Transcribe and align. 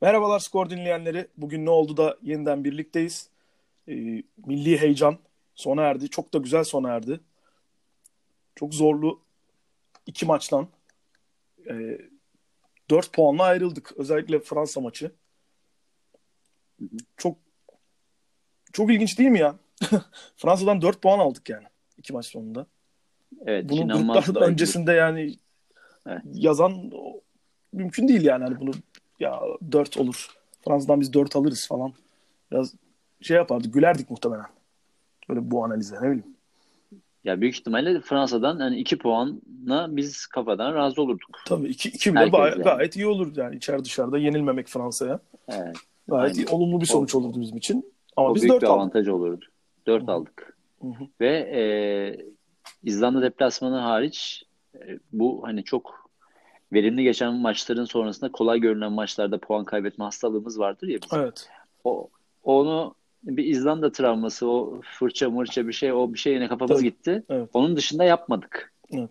Merhabalar 0.00 0.38
skor 0.38 0.70
dinleyenleri. 0.70 1.28
Bugün 1.36 1.66
ne 1.66 1.70
oldu 1.70 1.96
da 1.96 2.18
yeniden 2.22 2.64
birlikteyiz. 2.64 3.28
Ee, 3.88 3.92
milli 4.46 4.80
heyecan 4.80 5.18
sona 5.54 5.82
erdi. 5.82 6.08
Çok 6.08 6.34
da 6.34 6.38
güzel 6.38 6.64
sona 6.64 6.90
erdi. 6.90 7.20
Çok 8.54 8.74
zorlu 8.74 9.20
iki 10.06 10.26
maçtan 10.26 10.68
e, 11.70 11.98
4 12.90 13.12
puanla 13.12 13.42
ayrıldık. 13.42 13.92
Özellikle 13.96 14.40
Fransa 14.40 14.80
maçı. 14.80 15.12
Çok 17.16 17.38
çok 18.72 18.90
ilginç 18.92 19.18
değil 19.18 19.30
mi 19.30 19.38
ya? 19.38 19.56
Fransa'dan 20.36 20.82
4 20.82 21.02
puan 21.02 21.18
aldık 21.18 21.48
yani 21.48 21.66
iki 21.98 22.12
maç 22.12 22.26
sonunda. 22.26 22.66
Evet, 23.46 23.68
Bunu 23.68 23.80
inanılmaz 23.80 24.16
gruplarda 24.16 24.40
bence. 24.40 24.52
öncesinde 24.52 24.92
yani 24.92 25.36
Evet. 26.06 26.22
yazan 26.34 26.90
o- 26.94 27.20
mümkün 27.72 28.08
değil 28.08 28.22
yani. 28.24 28.44
Hani 28.44 28.60
bunu 28.60 28.70
ya 29.20 29.40
4 29.72 29.96
olur. 29.96 30.26
Fransa'dan 30.64 31.00
biz 31.00 31.12
4 31.12 31.36
alırız 31.36 31.66
falan. 31.68 31.92
Biraz 32.50 32.74
şey 33.20 33.36
yapardık, 33.36 33.74
gülerdik 33.74 34.10
muhtemelen. 34.10 34.46
Böyle 35.28 35.50
bu 35.50 35.64
analize 35.64 35.96
ne 35.96 36.00
bileyim. 36.02 36.36
Ya 37.24 37.40
büyük 37.40 37.54
ihtimalle 37.58 38.00
Fransa'dan 38.00 38.58
hani 38.60 38.76
iki 38.78 38.98
puanla 38.98 39.86
biz 39.96 40.26
kafadan 40.26 40.74
razı 40.74 41.02
olurduk. 41.02 41.38
Tabii 41.46 41.68
2 41.68 41.88
2 41.88 42.10
bile 42.10 42.18
Herkes 42.18 42.32
gay- 42.40 42.50
yani. 42.50 42.62
gayet 42.62 42.96
iyi 42.96 43.06
olur 43.06 43.36
yani 43.36 43.56
içeri 43.56 43.84
dışarıda 43.84 44.18
yenilmemek 44.18 44.68
Fransa'ya. 44.68 45.20
Evet. 45.48 45.76
Gayet 46.08 46.36
iyi, 46.36 46.46
olumlu 46.46 46.80
bir 46.80 46.86
sonuç 46.86 47.14
olurdu 47.14 47.40
bizim 47.40 47.56
için. 47.56 47.92
Ama 48.16 48.28
o 48.30 48.34
biz 48.34 48.42
büyük 48.42 48.52
4 48.52 48.62
bir 48.62 48.66
aldık. 48.66 48.78
avantaj 48.78 49.08
olurdu. 49.08 49.44
Dört 49.86 50.08
aldık. 50.08 50.56
Hı 50.80 50.88
hı. 50.88 51.04
Ve 51.20 51.28
e, 51.36 51.62
İzlanda 52.82 53.22
deplasmanı 53.22 53.76
hariç 53.78 54.44
e, 54.74 54.98
bu 55.12 55.40
hani 55.44 55.64
çok 55.64 56.01
verimli 56.72 57.02
geçen 57.02 57.34
maçların 57.34 57.84
sonrasında 57.84 58.32
kolay 58.32 58.60
görünen 58.60 58.92
maçlarda 58.92 59.38
puan 59.38 59.64
kaybetme 59.64 60.04
hastalığımız 60.04 60.58
vardır 60.58 60.88
ya 60.88 60.98
bizim. 61.02 61.18
Evet. 61.18 61.48
O, 61.84 62.08
onu 62.44 62.94
bir 63.24 63.44
İzlanda 63.44 63.92
travması, 63.92 64.46
o 64.50 64.80
fırça 64.98 65.30
mırça 65.30 65.68
bir 65.68 65.72
şey, 65.72 65.92
o 65.92 66.12
bir 66.14 66.18
şeyine 66.18 66.48
kafamız 66.48 66.76
Tabii. 66.76 66.84
gitti. 66.84 67.22
Evet. 67.28 67.50
Onun 67.52 67.76
dışında 67.76 68.04
yapmadık. 68.04 68.72
Evet. 68.92 69.10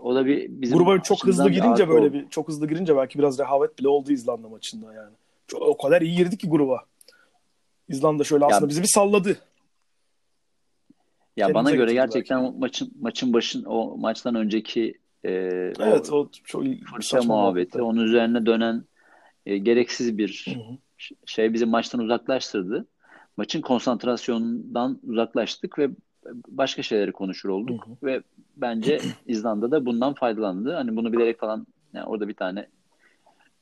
O 0.00 0.14
da 0.14 0.26
bir 0.26 0.46
bizim 0.48 0.78
Gruba 0.78 1.02
çok 1.02 1.26
hızlı 1.26 1.50
girince 1.50 1.88
böyle 1.88 2.06
oldu. 2.06 2.12
bir 2.12 2.28
çok 2.28 2.48
hızlı 2.48 2.68
girince 2.68 2.96
belki 2.96 3.18
biraz 3.18 3.38
rehavet 3.38 3.78
bile 3.78 3.88
oldu 3.88 4.12
İzlanda 4.12 4.48
maçında 4.48 4.94
yani. 4.94 5.12
Çok, 5.46 5.62
o 5.62 5.76
kadar 5.76 6.02
iyi 6.02 6.16
girdi 6.16 6.38
ki 6.38 6.48
gruba. 6.48 6.84
İzlanda 7.88 8.24
şöyle 8.24 8.44
Ya- 8.44 8.50
aslında 8.50 8.68
bizi 8.68 8.82
bir 8.82 8.86
salladı. 8.88 9.36
Ya 11.36 11.46
bana 11.46 11.52
Kendimize 11.54 11.76
göre 11.76 11.92
getirdi 11.92 12.06
gerçekten 12.12 12.38
o 12.38 12.52
maçın 12.52 12.92
maçın 13.00 13.32
başın 13.32 13.64
o 13.64 13.96
maçtan 13.96 14.34
önceki 14.34 14.94
e, 15.24 15.30
Evet 15.80 16.12
o 16.12 16.16
o 16.16 16.28
çok 16.44 16.64
fırça 16.94 17.22
muhabbeti, 17.22 17.82
onun 17.82 18.04
üzerine 18.04 18.46
dönen 18.46 18.84
e, 19.46 19.58
gereksiz 19.58 20.18
bir 20.18 20.44
Hı 20.48 20.50
hı. 20.60 20.78
ş- 20.98 21.14
şey 21.26 21.52
bizi 21.54 21.66
maçtan 21.66 22.00
uzaklaştırdı. 22.00 22.86
Maçın 23.36 23.60
konsantrasyonundan 23.60 25.00
uzaklaştık 25.02 25.78
ve 25.78 25.90
başka 26.48 26.82
şeyleri 26.82 27.12
konuşur 27.12 27.48
olduk 27.48 27.86
Hı 27.86 28.06
ve 28.06 28.22
bence 28.56 29.00
İzlanda 29.26 29.70
da 29.70 29.86
bundan 29.86 30.14
faydalandı. 30.14 30.74
Hani 30.74 30.96
bunu 30.96 31.12
bilerek 31.12 31.40
falan 31.40 31.66
yani 31.92 32.06
orada 32.06 32.28
bir 32.28 32.34
tane 32.34 32.66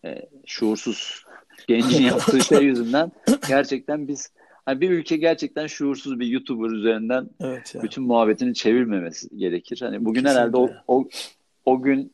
e, 0.05 0.29
şuursuz 0.47 1.25
gencin 1.69 2.03
yaptığı 2.07 2.45
şey 2.45 2.65
yüzünden 2.65 3.13
gerçekten 3.49 4.09
biz 4.09 4.33
hani 4.67 4.81
bir 4.81 4.91
ülke 4.91 5.17
gerçekten 5.17 5.67
şuursuz 5.67 6.21
bir 6.21 6.27
YouTuber 6.27 6.71
üzerinden 6.71 7.31
Evet 7.41 7.75
ya. 7.75 7.83
bütün 7.83 8.05
muhabbetini 8.05 8.55
çevirmemesi 8.55 9.39
gerekir. 9.39 9.79
Hani 9.81 10.05
bugün 10.05 10.23
Kesinlikle. 10.23 10.41
herhalde 10.41 10.57
o, 10.57 10.71
o 10.89 11.09
o 11.67 11.83
gün 11.83 12.13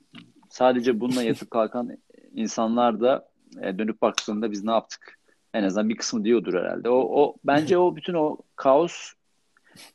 sadece 0.48 1.00
bununla 1.00 1.22
yatıp 1.22 1.50
kalkan 1.50 1.98
insanlar 2.34 3.00
da 3.00 3.28
e, 3.62 3.78
dönüp 3.78 4.02
baktığında 4.02 4.50
biz 4.50 4.64
ne 4.64 4.70
yaptık? 4.70 5.18
En 5.54 5.62
azından 5.64 5.88
bir 5.88 5.96
kısmı 5.96 6.24
diyordur 6.24 6.54
herhalde. 6.54 6.88
O, 6.88 7.22
o 7.22 7.34
bence 7.44 7.78
o 7.78 7.96
bütün 7.96 8.14
o 8.14 8.36
kaos 8.56 9.12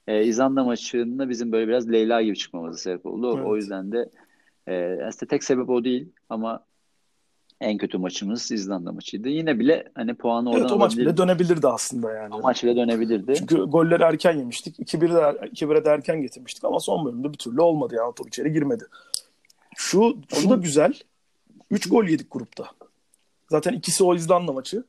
e, 0.07 0.23
İzlanda 0.25 0.63
maçında 0.63 1.29
bizim 1.29 1.51
böyle 1.51 1.67
biraz 1.67 1.91
Leyla 1.91 2.21
gibi 2.21 2.37
çıkmamıza 2.37 2.77
sebep 2.77 3.05
oldu. 3.05 3.27
O- 3.31 3.33
O 3.47 3.51
Evet. 3.53 3.61
yüzden 3.61 3.91
de 3.91 4.09
e, 4.67 4.99
aslında 5.07 5.29
tek 5.29 5.43
sebep 5.43 5.69
o 5.69 5.83
değil 5.83 6.09
ama 6.29 6.63
en 7.61 7.77
kötü 7.77 7.97
maçımız 7.97 8.51
İzlanda 8.51 8.91
maçıydı. 8.91 9.29
Yine 9.29 9.59
bile 9.59 9.83
hani 9.95 10.13
puanı 10.13 10.49
oradan 10.49 10.61
Evet 10.61 10.71
o 10.71 10.77
maç 10.77 10.97
bile 10.97 11.17
dönebilirdi 11.17 11.67
aslında 11.67 12.13
yani. 12.13 12.35
O 12.35 12.41
maç 12.41 12.63
bile 12.63 12.75
dönebilirdi. 12.75 13.33
Çünkü 13.37 13.55
golleri 13.63 14.03
erken 14.03 14.37
yemiştik. 14.37 14.79
2-1'e 14.79 15.13
de, 15.13 15.47
2-1'e 15.47 15.85
de 15.85 15.89
erken 15.89 16.21
getirmiştik 16.21 16.63
ama 16.65 16.79
son 16.79 17.05
bölümde 17.05 17.33
bir 17.33 17.37
türlü 17.37 17.61
olmadı 17.61 17.95
yani 17.97 18.13
top 18.15 18.27
içeri 18.27 18.53
girmedi. 18.53 18.83
Şu, 19.77 20.17
şu 20.35 20.49
da 20.49 20.55
güzel. 20.55 20.93
3 21.71 21.89
gol 21.89 22.05
yedik 22.05 22.31
grupta. 22.31 22.71
Zaten 23.49 23.73
ikisi 23.73 24.03
o 24.03 24.15
İzlanda 24.15 24.53
maçı. 24.53 24.83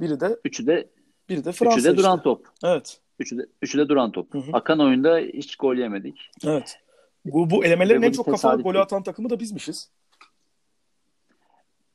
Biri 0.00 0.20
de 0.20 0.40
Üçü 0.44 0.66
de 0.66 0.88
biri 1.28 1.44
de 1.44 1.52
Fransa 1.52 1.78
üçü 1.78 1.84
de 1.84 1.96
duran 1.96 2.16
işte. 2.16 2.24
top. 2.24 2.46
Evet. 2.64 3.00
Üçü 3.18 3.38
de, 3.38 3.46
üçü 3.62 3.78
de 3.78 3.88
duran 3.88 4.12
top. 4.12 4.34
Hı 4.34 4.38
hı. 4.38 4.50
Akan 4.52 4.80
oyunda 4.80 5.18
hiç 5.18 5.56
gol 5.56 5.76
yemedik. 5.76 6.30
Evet. 6.46 6.78
Bu, 7.24 7.50
bu 7.50 7.64
elemelerin 7.64 8.02
Ve 8.02 8.06
en 8.06 8.12
çok 8.12 8.24
kafa 8.24 8.36
tesadüf 8.36 8.64
golü 8.64 8.78
atan 8.78 9.02
takımı 9.02 9.30
da 9.30 9.40
bizmişiz. 9.40 9.90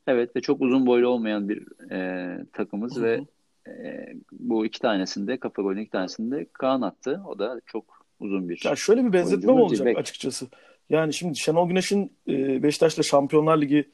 Evet 0.07 0.35
ve 0.35 0.41
çok 0.41 0.61
uzun 0.61 0.85
boylu 0.85 1.07
olmayan 1.07 1.49
bir 1.49 1.91
e, 1.91 2.37
takımız 2.53 2.95
Hı 2.95 2.99
hı. 2.99 3.03
ve 3.03 3.25
e, 3.67 4.13
bu 4.31 4.65
iki 4.65 4.79
tanesinde 4.79 5.39
kafa 5.39 5.61
golünün 5.61 5.81
iki 5.81 5.91
tanesinde 5.91 6.47
Kaan 6.53 6.81
attı. 6.81 7.21
O 7.27 7.39
da 7.39 7.61
çok 7.65 8.05
uzun 8.19 8.49
bir 8.49 8.61
Ya 8.65 8.75
şöyle 8.75 9.05
bir 9.05 9.13
benzetme 9.13 9.45
mi 9.45 9.51
oyuncumuz 9.51 9.71
olacak 9.71 9.85
değil. 9.85 9.97
açıkçası? 9.97 10.47
Yani 10.89 11.13
şimdi 11.13 11.39
Şenol 11.39 11.67
Güneş'in 11.67 12.13
e, 12.27 12.63
Beşiktaş'la 12.63 13.03
Şampiyonlar 13.03 13.61
Ligi 13.61 13.89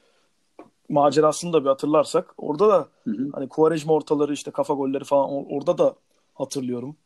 macerasını 0.88 1.52
da 1.52 1.64
bir 1.64 1.68
hatırlarsak 1.68 2.34
orada 2.38 2.68
da 2.68 2.88
Hı 3.04 3.10
hı. 3.10 3.30
hani 3.32 3.48
Quaresma 3.48 3.92
ortaları 3.92 4.32
işte 4.32 4.50
kafa 4.50 4.74
golleri 4.74 5.04
falan 5.04 5.30
or- 5.30 5.46
orada 5.56 5.78
da 5.78 5.96
hatırlıyorum. 6.34 6.96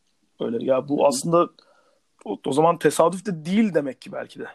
Öyle 0.41 0.65
ya 0.65 0.89
bu 0.89 0.99
Hı 0.99 1.03
hı. 1.03 1.07
aslında 1.07 1.49
o, 2.25 2.39
o 2.47 2.53
zaman 2.53 2.79
tesadüf 2.79 3.27
de 3.27 3.45
değil 3.45 3.75
demek 3.75 4.01
ki 4.01 4.13
belki 4.13 4.39
de. 4.41 4.47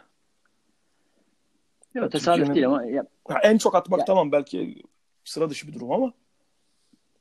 Ya 1.94 2.02
Yok, 2.02 2.12
tesadüf 2.12 2.54
değil 2.54 2.66
ama 2.66 2.84
ya, 2.84 3.04
Ha, 3.28 3.38
en 3.42 3.58
çok 3.58 3.74
atmak 3.74 3.98
Ya- 3.98 4.04
tamam 4.04 4.32
belki 4.32 4.82
sıra 5.24 5.50
dışı 5.50 5.68
bir 5.68 5.74
durum 5.74 5.92
ama 5.92 6.12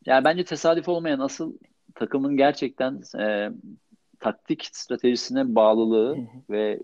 ya 0.05 0.23
bence 0.23 0.45
tesadüf 0.45 0.89
olmayan 0.89 1.19
asıl 1.19 1.53
takımın 1.95 2.37
gerçekten 2.37 3.01
e, 3.19 3.51
taktik 4.19 4.69
stratejisine 4.73 5.55
bağlılığı 5.55 6.15
Hı 6.15 6.19
hı. 6.21 6.25
ve 6.49 6.79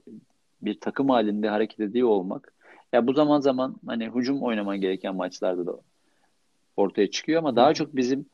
bir 0.62 0.80
takım 0.80 1.10
halinde 1.10 1.50
hareket 1.50 1.80
ediyor 1.80 2.08
olmak. 2.08 2.54
Ya 2.94 3.08
bu 3.08 3.14
zaman 3.14 3.40
zaman 3.42 3.76
hani 3.88 4.10
hücum 4.16 4.42
oynaman 4.42 4.82
gereken 4.82 5.16
maçlarda 5.16 5.66
da 5.66 5.80
ortaya 6.78 7.12
çıkıyor 7.12 7.40
ama 7.40 7.56
daha 7.56 7.74
çok 7.74 7.96
bizim 7.96 8.26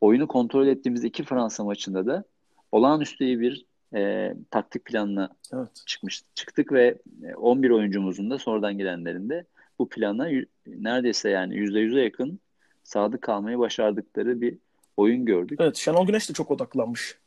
oyunu 0.00 0.28
kontrol 0.28 0.66
ettiğimiz 0.66 1.04
iki 1.04 1.24
Fransa 1.24 1.64
maçında 1.64 2.06
da 2.06 2.24
olağanüstü 2.72 3.24
iyi 3.24 3.40
bir 3.40 3.66
e, 3.94 4.32
taktik 4.50 4.84
planla 4.84 5.28
evet. 5.52 5.68
çıkmış 5.86 6.22
çıktık 6.34 6.72
ve 6.72 6.98
e, 7.24 7.34
11 7.34 7.70
oyuncumuzun 7.70 8.30
da 8.30 8.38
sonradan 8.38 8.78
gelenlerin 8.78 9.28
de 9.28 9.44
bu 9.78 9.88
plana 9.88 10.28
neredeyse 10.66 11.30
yani 11.30 11.54
%100'e 11.54 12.02
yakın 12.02 12.40
sadık 12.84 13.22
kalmayı 13.22 13.58
başardıkları 13.58 14.40
bir 14.40 14.58
oyun 14.96 15.24
gördük. 15.24 15.58
Evet 15.62 15.76
Şenol 15.76 16.06
Güneş 16.06 16.28
de 16.28 16.32
çok 16.32 16.50
odaklanmış. 16.50 17.18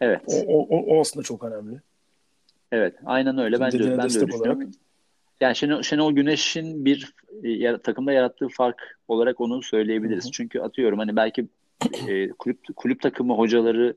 Evet. 0.00 0.22
O, 0.26 0.66
o, 0.66 0.96
o 0.96 1.00
aslında 1.00 1.24
çok 1.24 1.44
önemli. 1.44 1.80
Evet, 2.72 2.94
aynen 3.04 3.38
öyle. 3.38 3.60
Ben 3.60 3.72
de, 3.72 3.78
ben 3.78 3.88
de 3.88 3.92
öyle 3.92 4.08
düşünüyorum. 4.08 4.40
olarak. 4.40 4.68
Yani 5.40 5.56
Şenol, 5.56 5.82
Şenol 5.82 6.12
Güneş'in 6.12 6.84
bir 6.84 7.14
e, 7.42 7.78
takımda 7.78 8.12
yarattığı 8.12 8.48
fark 8.48 8.98
olarak 9.08 9.40
onu 9.40 9.62
söyleyebiliriz. 9.62 10.24
Hı 10.24 10.28
hı. 10.28 10.32
Çünkü 10.32 10.60
atıyorum 10.60 10.98
hani 10.98 11.16
belki 11.16 11.46
e, 12.08 12.28
kulüp 12.28 12.76
kulüp 12.76 13.00
takımı 13.00 13.34
hocaları 13.34 13.96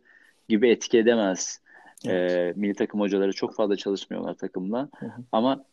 gibi 0.50 0.70
etki 0.70 0.98
edemez. 0.98 1.62
E, 2.08 2.54
milli 2.56 2.74
takım 2.74 3.00
hocaları 3.00 3.34
çok 3.34 3.56
fazla 3.56 3.76
çalışmıyorlar 3.76 4.34
takımla. 4.34 4.90
Hı 5.00 5.06
hı. 5.06 5.24
Ama 5.32 5.64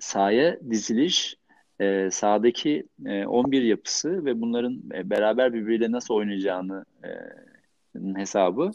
sahaya 0.00 0.58
diziliş, 0.70 1.36
e, 1.80 2.10
sahadaki 2.10 2.86
e, 3.06 3.26
11 3.26 3.62
yapısı 3.62 4.24
ve 4.24 4.40
bunların 4.40 4.82
e, 4.94 5.10
beraber 5.10 5.52
birbiriyle 5.54 5.92
nasıl 5.92 6.14
oynayacağını 6.14 6.84
e, 7.04 7.08
hesabı 8.16 8.70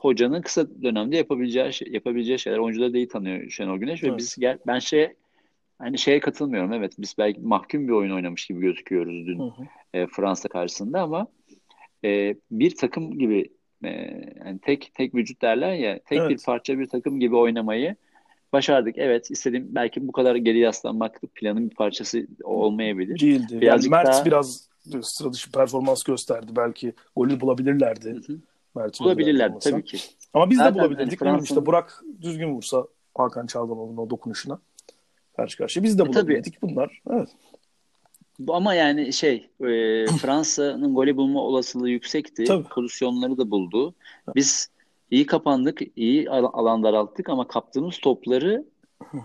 hocanın 0.00 0.42
kısa 0.42 0.82
dönemde 0.82 1.16
yapabileceği 1.16 1.72
şey, 1.72 1.88
yapabileceği 1.90 2.38
şeyler. 2.38 2.58
Oyuncuları 2.58 2.92
da 2.92 2.96
iyi 2.96 3.08
tanıyor 3.08 3.50
Şenol 3.50 3.78
Güneş 3.78 4.02
ve 4.04 4.08
Evet. 4.08 4.18
biz 4.18 4.36
gel 4.36 4.58
ben 4.66 4.78
şey 4.78 5.08
hani 5.78 5.98
şeye 5.98 6.20
katılmıyorum. 6.20 6.72
Evet 6.72 6.92
biz 6.98 7.14
belki 7.18 7.40
mahkum 7.40 7.88
bir 7.88 7.92
oyun 7.92 8.10
oynamış 8.10 8.46
gibi 8.46 8.60
gözüküyoruz 8.60 9.26
dün 9.26 9.38
Hı 9.38 9.42
hı. 9.42 9.62
e, 9.94 10.06
Fransa 10.06 10.48
karşısında 10.48 11.00
ama 11.02 11.26
e, 12.04 12.34
bir 12.50 12.76
takım 12.76 13.18
gibi 13.18 13.48
e, 13.84 13.88
yani 14.44 14.58
tek 14.62 14.90
tek 14.94 15.14
vücut 15.14 15.42
derler 15.42 15.72
ya 15.72 15.98
tek 15.98 16.18
bir 16.18 16.24
Evet. 16.24 16.42
parça 16.46 16.78
bir 16.78 16.86
takım 16.86 17.20
gibi 17.20 17.36
oynamayı 17.36 17.96
başardık. 18.52 18.98
Evet 18.98 19.30
istediğim 19.30 19.74
belki 19.74 20.08
bu 20.08 20.12
kadar 20.12 20.36
geri 20.36 20.58
yaslanmak 20.58 21.20
planın 21.34 21.70
bir 21.70 21.74
parçası 21.74 22.26
olmayabilir. 22.44 23.20
Değildi. 23.20 23.52
Yani 23.52 23.60
Birazcık 23.60 23.90
Mert 23.90 24.06
daha- 24.06 24.24
biraz 24.24 24.68
sıra 25.02 25.32
dışı 25.32 25.52
performans 25.52 26.02
gösterdi. 26.02 26.46
Belki 26.56 26.92
golü 27.16 27.40
bulabilirlerdi. 27.40 28.10
Hı 28.10 28.32
hı. 28.32 28.38
Mert'in 28.74 29.04
Bulabilirler 29.04 29.52
tabii 29.60 29.84
ki. 29.84 29.98
Ama 30.34 30.50
biz 30.50 30.58
de 30.58 30.62
Zaten 30.62 30.74
bulabilirdik. 30.78 31.20
hani 31.20 31.28
bileyim 31.28 31.44
işte 31.44 31.66
Burak 31.66 32.02
düzgün 32.20 32.48
vursa 32.54 32.84
Hakan 33.14 33.46
Çalhanoğlu'nun 33.46 33.96
o 33.96 34.10
dokunuşuna. 34.10 34.58
karşı 35.36 35.58
karşıya. 35.58 35.82
Biz 35.84 35.98
de 35.98 36.02
E, 36.02 36.10
tabii. 36.10 36.42
bunlar. 36.62 37.02
Evet. 37.10 37.28
Ama 38.48 38.74
yani 38.74 39.12
şey 39.12 39.34
e, 39.60 40.06
Fransa'nın 40.20 40.94
golü 40.94 41.16
bulma 41.16 41.40
olasılığı 41.42 41.90
yüksekti. 41.90 42.44
Tabii. 42.44 42.68
Pozisyonları 42.68 43.38
da 43.38 43.50
buldu. 43.50 43.94
Biz 44.34 44.70
iyi 45.10 45.26
kapandık, 45.26 45.80
iyi 45.96 46.30
al- 46.30 46.50
alan 46.52 46.82
daralttık 46.82 47.28
ama 47.28 47.48
kaptığımız 47.48 47.98
topları 47.98 48.64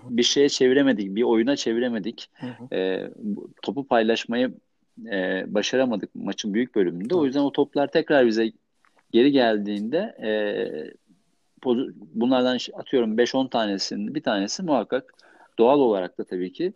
bir 0.09 0.23
şeye 0.23 0.49
çeviremedik, 0.49 1.15
bir 1.15 1.23
oyuna 1.23 1.55
çeviremedik. 1.55 2.29
E, 2.73 3.09
topu 3.61 3.87
paylaşmayı 3.87 4.53
e, 5.11 5.43
başaramadık 5.47 6.15
maçın 6.15 6.53
büyük 6.53 6.75
bölümünde. 6.75 7.15
O 7.15 7.25
yüzden 7.25 7.39
o 7.41 7.51
toplar 7.51 7.91
tekrar 7.91 8.27
bize 8.27 8.51
geri 9.11 9.31
geldiğinde 9.31 9.97
e, 10.21 10.29
bunlardan 12.13 12.59
atıyorum 12.73 13.17
5-10 13.17 13.49
tanesinin 13.49 14.15
bir 14.15 14.23
tanesi 14.23 14.63
muhakkak 14.63 15.13
doğal 15.59 15.79
olarak 15.79 16.17
da 16.17 16.23
tabii 16.23 16.53
ki 16.53 16.73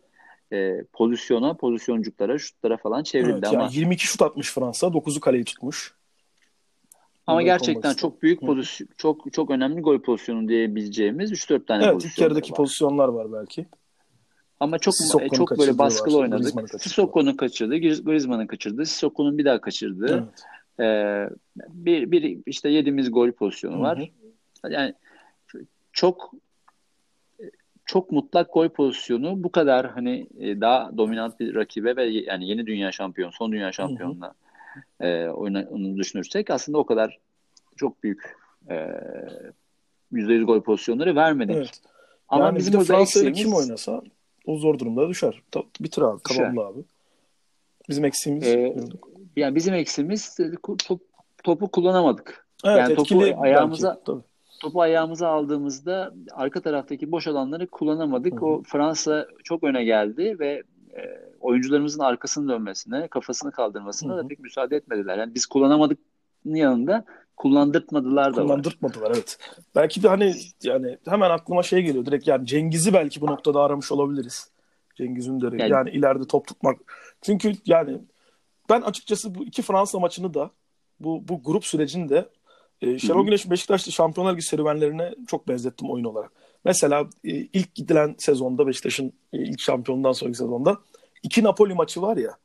e, 0.51 0.83
pozisyona, 0.93 1.53
pozisyoncuklara, 1.53 2.39
şutlara 2.39 2.77
falan 2.77 3.03
çevrildi 3.03 3.31
Evet, 3.33 3.47
ama 3.47 3.63
yani 3.63 3.75
22 3.75 4.07
şut 4.07 4.21
atmış 4.21 4.51
Fransa. 4.53 4.87
9'u 4.87 5.19
kaleyi 5.19 5.43
tutmuş. 5.43 5.93
ama 7.27 7.35
Bunları 7.41 7.45
gerçekten 7.45 7.93
çok 7.93 8.21
büyük 8.21 8.41
Hı. 8.41 8.45
pozisyon 8.45 8.87
çok 8.97 9.33
çok 9.33 9.51
önemli 9.51 9.81
gol 9.81 9.99
pozisyonu 9.99 10.47
diyebileceğimiz 10.47 11.31
3-4 11.31 11.65
tane 11.65 11.83
Evet 11.83 11.93
ilk 11.93 12.01
pozisyon 12.01 12.25
yarıdaki 12.25 12.51
var. 12.51 12.57
pozisyonlar 12.57 13.07
var 13.07 13.33
belki. 13.33 13.65
Ama 14.59 14.79
çok 14.79 14.95
Sissoko'nun 14.95 15.29
çok 15.29 15.59
böyle 15.59 15.77
baskılı 15.77 16.17
var, 16.17 16.21
oynadık. 16.21 16.81
Sissoko'nun 16.81 17.33
kaçırdı, 17.33 17.77
Griezmann'ın 17.77 18.47
kaçırdı, 18.47 18.85
Sissoko'nun 18.85 19.37
bir 19.37 19.45
daha 19.45 19.61
kaçırdı. 19.61 20.07
Evet. 20.13 20.43
Ee, 20.79 21.29
bir, 21.55 22.11
bir 22.11 22.39
işte 22.45 22.69
yediğimiz 22.69 23.11
gol 23.11 23.31
pozisyonu 23.31 23.77
Hı 23.77 23.81
var. 23.81 24.11
Yani 24.69 24.93
çok 25.93 26.31
çok 27.85 28.11
mutlak 28.11 28.53
gol 28.53 28.69
pozisyonu 28.69 29.43
bu 29.43 29.51
kadar 29.51 29.91
hani 29.91 30.27
e, 30.39 30.61
daha 30.61 30.97
dominant 30.97 31.39
bir 31.39 31.55
rakibe 31.55 31.95
ve 31.95 32.05
yani 32.05 32.47
yeni 32.47 32.65
dünya 32.65 32.91
şampiyonu, 32.91 33.31
son 33.31 33.51
dünya 33.51 33.71
şampiyonuna 33.71 34.33
e, 34.99 35.27
oyna- 35.27 35.67
onu 35.69 35.97
düşünürsek 35.97 36.49
aslında 36.49 36.77
o 36.77 36.85
kadar 36.85 37.19
çok 37.75 38.03
büyük 38.03 38.35
e, 38.69 38.73
%100 40.11 40.43
gol 40.43 40.61
pozisyonları 40.61 41.15
vermedik. 41.15 41.55
Evet. 41.55 41.81
Ama 42.27 42.45
yani 42.45 42.57
bizim 42.57 42.73
bir 42.73 42.77
burada 42.79 43.01
eksiğimiz 43.01 43.43
kim 43.43 43.53
oynasa 43.53 44.01
o 44.45 44.57
zor 44.57 44.79
durumda 44.79 45.09
düşer. 45.09 45.41
Ta- 45.51 45.63
bitir 45.79 46.01
abi. 46.01 46.21
Tamamla 46.23 46.61
abi. 46.61 46.79
Bizim 47.89 48.05
eksiğimiz 48.05 48.47
Ee, 48.47 48.73
diyorduk. 48.75 49.09
Yani 49.35 49.55
bizim 49.55 49.73
eksiğimiz 49.73 50.39
e, 50.39 50.51
top, 50.87 51.01
topu 51.43 51.67
kullanamadık. 51.67 52.47
Evet 52.65 52.77
yani 52.77 52.95
topu 52.95 53.23
ayağımıza 53.37 53.89
belki. 53.89 54.03
Tabii. 54.05 54.23
topu 54.61 54.81
ayağımıza 54.81 55.27
aldığımızda 55.27 56.13
arka 56.31 56.61
taraftaki 56.61 57.11
boş 57.11 57.27
alanları 57.27 57.67
kullanamadık. 57.67 58.33
Hı 58.33 58.37
hı. 58.37 58.45
O 58.45 58.63
Fransa 58.63 59.27
çok 59.43 59.63
öne 59.63 59.83
geldi 59.83 60.35
ve 60.39 60.63
e, 60.97 61.01
oyuncularımızın 61.39 61.99
arkasını 61.99 62.49
dönmesine, 62.49 63.07
kafasını 63.07 63.51
kaldırmasına 63.51 64.13
Hı 64.13 64.17
hı. 64.17 64.23
da 64.23 64.27
pek 64.27 64.39
müsaade 64.39 64.75
etmediler. 64.75 65.17
Yani 65.17 65.35
biz 65.35 65.45
kullanamadık 65.45 65.99
yanında 66.45 67.05
kullandırtmadılar 67.37 68.33
da 68.33 68.37
var. 68.37 68.47
Kullandırtmadılar 68.47 69.11
evet. 69.15 69.37
Belki 69.75 70.03
de 70.03 70.07
hani 70.07 70.33
yani 70.63 70.97
hemen 71.09 71.29
aklıma 71.29 71.63
şey 71.63 71.81
geliyor 71.81 72.05
direkt 72.05 72.27
yani 72.27 72.45
Cengiz'i 72.45 72.93
belki 72.93 73.21
bu 73.21 73.27
noktada 73.27 73.61
aramış 73.61 73.91
olabiliriz. 73.91 74.51
Cengiz 74.95 75.27
Ünder'i 75.27 75.61
Yani- 75.61 75.71
yani, 75.71 75.89
ileride 75.89 76.27
top 76.27 76.47
tutmak. 76.47 76.77
Çünkü 77.21 77.53
yani 77.65 77.99
ben 78.69 78.81
açıkçası 78.81 79.35
bu 79.35 79.43
iki 79.43 79.61
Fransa 79.61 79.99
maçını 79.99 80.33
da 80.33 80.51
bu 80.99 81.27
bu 81.27 81.43
grup 81.43 81.65
sürecini 81.65 82.09
de 82.09 82.29
e, 82.81 82.99
Şenol. 82.99 83.25
Güneş'in 83.25 83.51
Beşiktaş'ta 83.51 83.91
Şampiyonlar 83.91 84.33
Ligi 84.33 84.41
serüvenlerine 84.41 85.15
çok 85.27 85.47
benzettim 85.47 85.91
oyun 85.91 86.05
olarak. 86.05 86.31
Mesela 86.65 87.01
e, 87.23 87.31
ilk 87.31 87.75
gidilen 87.75 88.15
sezonda 88.17 88.67
Beşiktaş'ın 88.67 89.13
e, 89.33 89.37
ilk 89.37 89.59
şampiyonundan 89.59 90.11
sonraki 90.11 90.37
sezonda 90.37 90.77
iki 91.23 91.43
Napoli 91.43 91.73
maçı 91.73 92.01
var 92.01 92.17
ya. 92.17 92.37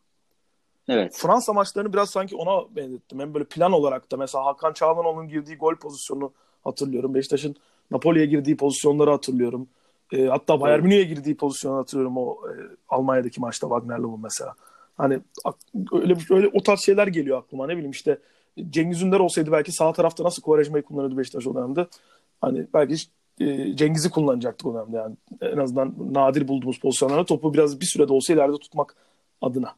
Evet. 0.88 1.16
Fransa 1.16 1.52
maçlarını 1.52 1.92
biraz 1.92 2.10
sanki 2.10 2.36
ona 2.36 2.76
benzettim. 2.76 3.20
Hem 3.20 3.34
böyle 3.34 3.44
plan 3.44 3.72
olarak 3.72 4.12
da 4.12 4.16
mesela 4.16 4.44
Hakan 4.44 4.72
Çalhanoğlu'nun 4.72 5.28
girdiği 5.28 5.56
gol 5.56 5.74
pozisyonu 5.74 6.32
hatırlıyorum. 6.64 7.14
Beşiktaş'ın 7.14 7.56
Napoli'ye 7.90 8.26
girdiği 8.26 8.56
pozisyonları 8.56 9.10
hatırlıyorum. 9.10 9.68
E, 10.12 10.26
hatta 10.26 10.60
Bayern. 10.60 10.82
Münih'e 10.82 11.02
girdiği 11.02 11.36
pozisyonu 11.36 11.76
hatırlıyorum 11.76 12.16
o 12.16 12.36
e, 12.48 12.52
Almanya'daki 12.88 13.40
maçta 13.40 13.68
Wagner'le 13.68 14.02
bu 14.02 14.18
mesela. 14.18 14.54
Hani 14.98 15.20
öyle 15.92 16.16
öyle 16.30 16.48
o 16.52 16.62
tarz 16.62 16.80
şeyler 16.80 17.06
geliyor 17.06 17.38
aklıma. 17.38 17.66
Ne 17.66 17.72
bileyim 17.72 17.90
işte 17.90 18.18
Cengiz 18.70 19.02
Ünder 19.02 19.20
olsaydı 19.20 19.52
belki 19.52 19.72
sağ 19.72 19.92
tarafta 19.92 20.24
nasıl 20.24 20.42
Quaresma'yı 20.42 20.84
kullanıyordu 20.84 21.18
Beşiktaş 21.18 21.46
o 21.46 21.54
dönemde. 21.54 21.86
Hani 22.40 22.66
belki 22.74 22.94
e, 23.40 23.76
Cengiz'i 23.76 24.10
kullanacaktık 24.10 24.66
o 24.66 24.74
dönemde 24.74 24.96
yani. 24.96 25.16
En 25.40 25.58
azından 25.58 25.94
nadir 26.14 26.48
bulduğumuz 26.48 26.78
pozisyonlarda 26.78 27.24
topu 27.24 27.54
biraz 27.54 27.80
bir 27.80 27.86
sürede 27.86 28.12
olsa 28.12 28.32
ileride 28.32 28.58
tutmak 28.58 28.96
adına. 29.40 29.74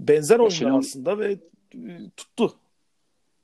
Benzer 0.00 0.38
oyunlar 0.38 0.50
Şenol- 0.50 0.78
aslında 0.78 1.18
ve 1.18 1.36
e, 1.74 2.10
tuttu. 2.16 2.52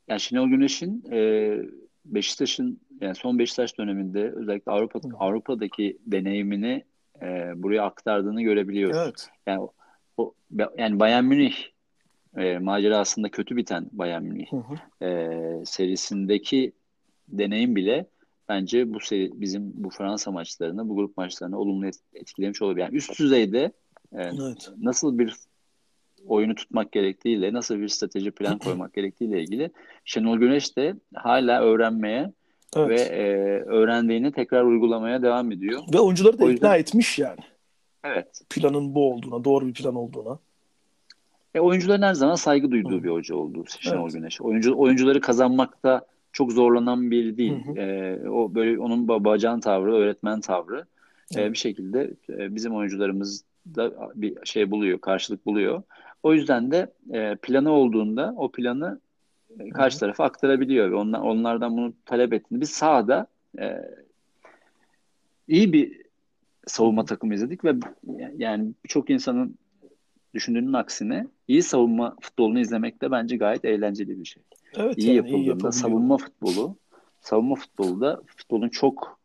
Yani 0.09 0.21
Şenol 0.21 0.49
Güneş'in 0.49 1.05
e, 1.13 1.59
Beşiktaş'ın 2.05 2.81
yani 3.01 3.15
son 3.15 3.39
Beşiktaş 3.39 3.79
döneminde 3.79 4.31
özellikle 4.31 4.73
Avrupa 4.73 4.99
Hı. 4.99 5.09
Avrupa'daki 5.19 5.99
deneyimini 6.07 6.85
e, 7.23 7.53
buraya 7.57 7.83
aktardığını 7.83 8.43
görebiliyoruz. 8.43 8.97
Evet. 8.97 9.31
Yani 9.47 9.69
o, 10.17 10.35
yani 10.79 11.01
Bayern 11.01 11.25
Münih 11.25 11.55
e, 12.37 12.59
macerasında 12.59 13.29
kötü 13.29 13.57
biten 13.57 13.87
Bayern 13.93 14.23
Münih 14.23 14.53
Hı 14.53 14.57
hı. 14.57 15.05
e, 15.07 15.65
serisindeki 15.67 16.73
deneyim 17.29 17.77
bile 17.77 18.07
bence 18.49 18.95
bu 18.95 19.01
seri, 19.01 19.31
bizim 19.41 19.73
bu 19.75 19.91
Fransa 19.91 20.31
maçlarını, 20.31 20.89
bu 20.89 20.95
grup 20.97 21.17
maçlarını 21.17 21.59
olumlu 21.59 21.87
et- 21.87 22.01
etkilemiş 22.15 22.63
olabilir. 22.63 22.83
Yani 22.85 22.97
üst 22.97 23.19
düzeyde 23.19 23.73
e, 24.13 24.23
Evet. 24.23 24.71
nasıl 24.81 25.19
bir 25.19 25.35
oyunu 26.27 26.55
tutmak 26.55 26.93
gerektiğiyle, 26.93 27.53
nasıl 27.53 27.79
bir 27.81 27.89
strateji 27.89 28.31
plan 28.31 28.59
koymak 28.59 28.93
gerektiğiyle 28.95 29.41
ilgili 29.43 29.71
Şenol 30.05 30.39
Güneş 30.39 30.77
de 30.77 30.95
hala 31.15 31.63
öğrenmeye 31.63 32.33
Evet. 32.77 32.89
ve 32.89 32.95
Ve, 32.95 32.99
e, 33.01 33.25
öğrendiğini 33.67 34.33
tekrar 34.33 34.63
uygulamaya 34.65 35.23
devam 35.23 35.53
ediyor. 35.53 35.83
oyuncuları 35.99 36.39
da 36.39 36.45
O 36.45 36.49
yüzden- 36.49 36.67
ikna 36.67 36.77
etmiş 36.77 37.19
yani. 37.19 37.39
Evet. 38.05 38.41
Planın 38.51 38.95
bu 38.95 39.13
olduğuna, 39.13 39.45
doğru 39.45 39.67
bir 39.67 39.75
plan 39.75 39.95
olduğuna. 39.95 40.39
E, 41.55 41.61
oyuncuların 41.61 42.03
her 42.03 42.15
zaman 42.15 42.35
saygı 42.35 42.71
duyduğu 42.71 42.99
Hı. 42.99 43.05
bir 43.05 43.11
hoca 43.11 43.35
oldu 43.35 43.65
Şenol 43.81 44.03
Evet. 44.03 44.13
Güneş. 44.13 44.41
Oyuncu 44.41 44.79
oyuncuları 44.79 45.21
kazanmakta 45.21 46.07
çok 46.33 46.53
zorlanan 46.53 47.11
biri 47.11 47.37
değil. 47.37 47.67
Hı 47.67 47.73
hı. 47.73 47.79
E, 47.79 48.29
o 48.29 48.55
böyle 48.55 48.79
onun 48.79 49.09
babacan 49.09 49.61
tavrı, 49.61 49.95
öğretmen 49.95 50.41
tavrı 50.41 50.87
e, 51.37 51.53
bir 51.53 51.59
şekilde 51.59 52.11
e, 52.29 52.55
bizim 52.55 52.75
oyuncularımız 52.75 53.45
da 53.77 53.93
bir 54.15 54.47
şey 54.47 54.71
buluyor, 54.71 54.99
karşılık 54.99 55.47
buluyor. 55.47 55.83
O 56.23 56.35
yüzden 56.35 56.71
de 56.71 56.93
e, 57.13 57.37
planı 57.37 57.71
olduğunda 57.71 58.35
o 58.37 58.53
planı 58.53 59.01
e, 59.61 59.69
karşı 59.69 59.99
tarafa 59.99 60.25
aktarabiliyor 60.25 60.91
ve 60.91 60.95
onlar, 60.95 61.21
onlardan 61.21 61.77
bunu 61.77 61.93
talep 62.05 62.33
ettiğinde 62.33 62.61
biz 62.61 62.71
sahada 62.71 63.27
e, 63.59 63.77
iyi 65.49 65.73
bir 65.73 66.04
savunma 66.67 67.05
takımı 67.05 67.35
izledik 67.35 67.65
ve 67.65 67.75
yani 68.37 68.73
birçok 68.85 69.11
insanın 69.11 69.59
düşündüğünün 70.35 70.73
aksine 70.73 71.27
iyi 71.49 71.63
savunma 71.63 72.17
futbolunu 72.21 72.59
izlemek 72.61 73.03
de 73.03 73.11
bence 73.11 73.37
gayet 73.37 73.65
eğlenceli 73.65 74.21
bir 74.21 74.25
şey. 74.25 74.43
Evet 74.77 74.99
İyi 74.99 75.07
yani 75.07 75.15
iyi 75.15 75.17
yapıldığında 75.17 75.41
yapabiliyor. 75.49 75.73
savunma 75.73 76.17
futbolu, 76.17 76.77
savunma 77.21 77.55
futbolu 77.55 78.01
da 78.01 78.23
futbolun 78.27 78.69
çok 78.69 79.19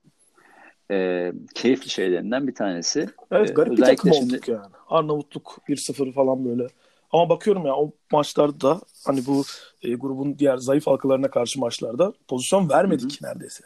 e, 0.91 1.31
keyifli 1.55 1.89
şeylerinden 1.89 2.47
bir 2.47 2.55
tanesi. 2.55 3.09
Evet 3.31 3.49
E, 3.49 3.53
garip 3.53 3.71
bir 3.71 3.81
özellikle 3.81 3.95
takım 3.95 4.13
şimdi- 4.13 4.33
olduk 4.35 4.47
yani. 4.47 4.65
Arnavutluk 4.89 5.57
1-0 5.67 6.11
falan 6.13 6.45
böyle. 6.45 6.67
Ama 7.11 7.29
bakıyorum 7.29 7.65
ya 7.65 7.75
o 7.75 7.91
maçlarda 8.11 8.61
da 8.61 8.81
hani 9.05 9.25
bu 9.25 9.43
e, 9.81 9.93
grubun 9.93 10.39
diğer 10.39 10.57
zayıf 10.57 10.87
halkalarına 10.87 11.29
karşı 11.29 11.59
maçlarda 11.59 12.13
pozisyon 12.27 12.69
vermedik 12.69 13.19
neredeyse. 13.21 13.63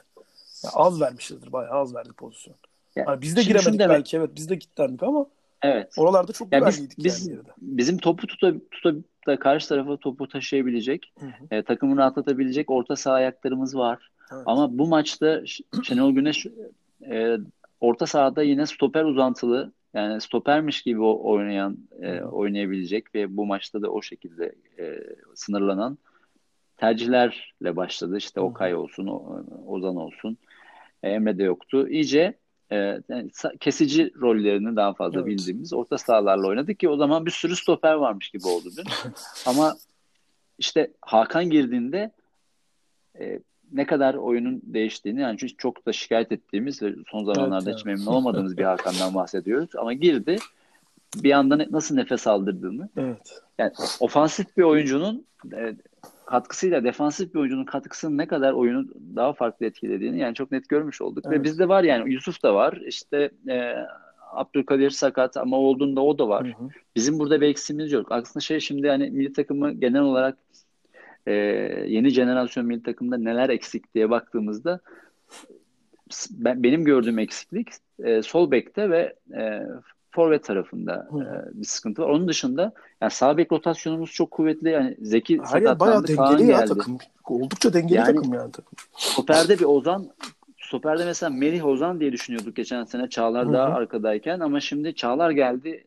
Ya 0.64 0.70
az 0.74 1.02
vermişizdir. 1.02 1.52
Bayağı 1.52 1.74
az 1.74 1.96
verdik 1.96 2.18
pozisyon. 2.18 2.56
Ya, 2.96 3.22
biz 3.22 3.36
de 3.36 3.42
şimdi 3.44 3.54
giremedik 3.58 3.80
demek- 3.80 3.98
belki 3.98 4.18
evet 4.18 4.30
biz 4.36 4.50
de 4.50 4.56
gitlendik 4.56 5.04
ama 5.04 5.26
Evet. 5.62 5.94
oralarda 5.98 6.32
çok 6.32 6.54
Ya 6.54 6.68
biz, 6.68 6.98
biz 6.98 7.28
yani 7.28 7.40
bizim 7.58 7.98
topu 7.98 8.28
tuta, 8.28 8.54
tutup 8.72 9.06
da 9.28 9.40
karşı 9.40 9.70
tarafa 9.70 9.98
topu 9.98 10.28
taşıyabilecek, 10.28 11.14
Hı 11.20 11.26
hı. 11.26 11.56
e, 11.56 11.64
takımı 11.64 11.98
rahatlatabilecek 11.98 12.70
orta 12.72 12.96
saha 12.96 13.16
ayaklarımız 13.16 13.76
var. 13.78 14.12
Evet. 14.34 14.44
Ama 14.46 14.78
bu 14.78 14.88
maçta 14.88 15.42
Şenol 15.84 16.12
Güneş 16.12 16.46
e, 17.10 17.38
orta 17.82 18.06
sahada 18.06 18.44
yine 18.44 18.66
stoper 18.66 19.04
uzantılı 19.04 19.72
yani 19.94 20.22
stopermiş 20.22 20.82
gibi 20.82 21.02
oynayan 21.02 21.78
e, 22.02 22.22
oynayabilecek 22.22 23.16
ve 23.16 23.38
bu 23.38 23.46
maçta 23.46 23.82
da 23.82 23.90
o 23.92 24.02
şekilde 24.02 24.56
e, 24.80 25.00
sınırlanan 25.36 25.98
tercihlerle 26.78 27.76
başladı. 27.76 28.18
İşte 28.18 28.42
Hı. 28.42 28.46
Okay 28.46 28.76
olsun, 28.76 29.08
Ozan 29.68 29.96
olsun. 29.96 30.38
E, 31.04 31.10
Emre 31.10 31.38
de 31.38 31.44
yoktu. 31.44 31.88
İyice 31.90 32.34
e, 32.74 33.02
yani 33.10 33.30
sa- 33.30 33.58
kesici 33.58 34.12
rollerini 34.22 34.76
daha 34.76 34.94
fazla 34.94 35.20
Evet. 35.20 35.28
bildiğimiz 35.28 35.74
orta 35.74 35.98
sahalarla 35.98 36.48
oynadık 36.48 36.80
ki 36.80 36.90
o 36.90 36.98
zaman 36.98 37.26
bir 37.26 37.32
sürü 37.32 37.56
stoper 37.56 37.94
varmış 37.94 38.30
gibi 38.30 38.48
oldu 38.48 38.70
dün. 38.78 38.86
Ama 39.46 39.76
işte 40.60 40.92
Hakan 41.02 41.50
girdiğinde 41.50 42.12
e, 43.20 43.40
ne 43.72 43.86
kadar 43.86 44.14
oyunun 44.14 44.62
değiştiğini 44.64 45.22
yani 45.22 45.38
çünkü 45.38 45.58
çok 45.58 45.86
da 45.86 45.94
şikayet 45.94 46.32
ettiğimiz 46.32 46.82
ve 46.82 46.96
son 47.08 47.24
zamanlarda 47.34 47.70
Evet, 47.70 47.80
hiç 47.80 47.86
memnun 47.86 48.06
olmadığımız 48.06 48.58
bir 48.58 48.64
Hakan'dan 48.74 49.16
bahsediyoruz. 49.16 49.76
Ama 49.76 49.94
girdi 49.94 50.38
bir 51.16 51.32
anda 51.32 51.56
ne- 51.56 51.68
nasıl 51.72 51.96
nefes 51.96 52.28
aldırdığını 52.28 52.90
Evet. 52.98 53.42
yani 53.58 53.72
ofansif 54.00 54.58
bir 54.58 54.64
oyuncunun 54.64 55.26
e, 55.54 55.76
katkısıyla 56.26 56.84
defansif 56.84 57.34
bir 57.34 57.40
oyuncunun 57.40 57.66
katkısının 57.66 58.18
ne 58.18 58.28
kadar 58.28 58.54
oyunu 58.54 58.88
daha 59.16 59.34
farklı 59.34 59.66
etkilediğini 59.66 60.20
yani 60.20 60.36
çok 60.36 60.52
net 60.52 60.70
görmüş 60.70 61.02
olduk. 61.02 61.26
Ve 61.26 61.36
Evet. 61.36 61.46
bizde 61.46 61.68
var 61.70 61.84
yani 61.84 62.14
Yusuf 62.14 62.44
da 62.44 62.56
var 62.56 62.82
işte 62.86 63.32
e, 63.50 63.76
Abdülkadir 64.32 64.90
sakat 64.90 65.38
ama 65.38 65.58
olduğunda 65.58 66.02
o 66.02 66.18
da 66.18 66.30
var. 66.30 66.48
Hı 66.48 66.64
hı. 66.64 66.70
Bizim 66.96 67.20
burada 67.20 67.42
bir 67.42 67.48
eksiğimiz 67.48 67.92
yok. 67.92 68.12
Aslında 68.12 68.40
şey 68.40 68.60
şimdi 68.60 68.90
hani 68.90 69.10
milli 69.10 69.34
takımı 69.34 69.72
genel 69.72 70.02
olarak 70.02 70.38
e, 71.26 71.34
yeni 71.88 72.10
jenerasyon 72.10 72.66
milli 72.66 72.84
takımda 72.84 73.18
neler 73.18 73.50
eksik 73.50 73.96
diye 73.96 74.10
baktığımızda 74.10 74.80
ben, 76.32 76.64
benim 76.64 76.86
gördüğüm 76.86 77.20
eksiklik 77.20 77.68
e, 78.04 78.22
sol 78.22 78.52
bekte 78.52 78.90
ve 78.90 79.16
e, 79.38 79.62
forvet 80.14 80.44
tarafında 80.44 81.08
e, 81.12 81.60
bir 81.62 81.66
sıkıntı 81.66 82.02
var. 82.02 82.10
Onun 82.10 82.28
dışında 82.28 82.74
yani 83.02 83.12
sağ 83.12 83.38
bek 83.38 83.52
rotasyonumuz 83.52 84.12
çok 84.12 84.32
kuvvetli. 84.32 84.70
Yani 84.70 84.98
Zeki 85.02 85.38
Hayır 85.38 85.66
bayağı 85.66 85.76
sakatlandı, 85.76 86.16
Kaan 86.16 86.32
dengeli 86.34 86.52
ya 86.52 86.58
geldi. 86.60 86.70
takım. 86.70 86.98
Oldukça 87.30 87.74
dengeli 87.74 87.98
Yani- 87.98 88.16
takım 88.16 88.34
yani 88.34 88.52
takım. 88.52 88.74
Stoperde 88.98 89.60
bir 89.60 89.66
Ozan 89.66 90.08
Stoperde 90.58 91.06
mesela 91.06 91.30
Melih 91.30 91.66
Ozan 91.66 92.00
diye 92.00 92.12
düşünüyorduk 92.12 92.56
geçen 92.56 92.84
sene 92.84 93.10
Çağlar 93.10 93.48
Hı 93.48 93.54
daha 93.54 93.68
arkadayken 93.68 94.40
ama 94.40 94.60
şimdi 94.60 94.96
Çağlar 94.96 95.32
geldi. 95.32 95.84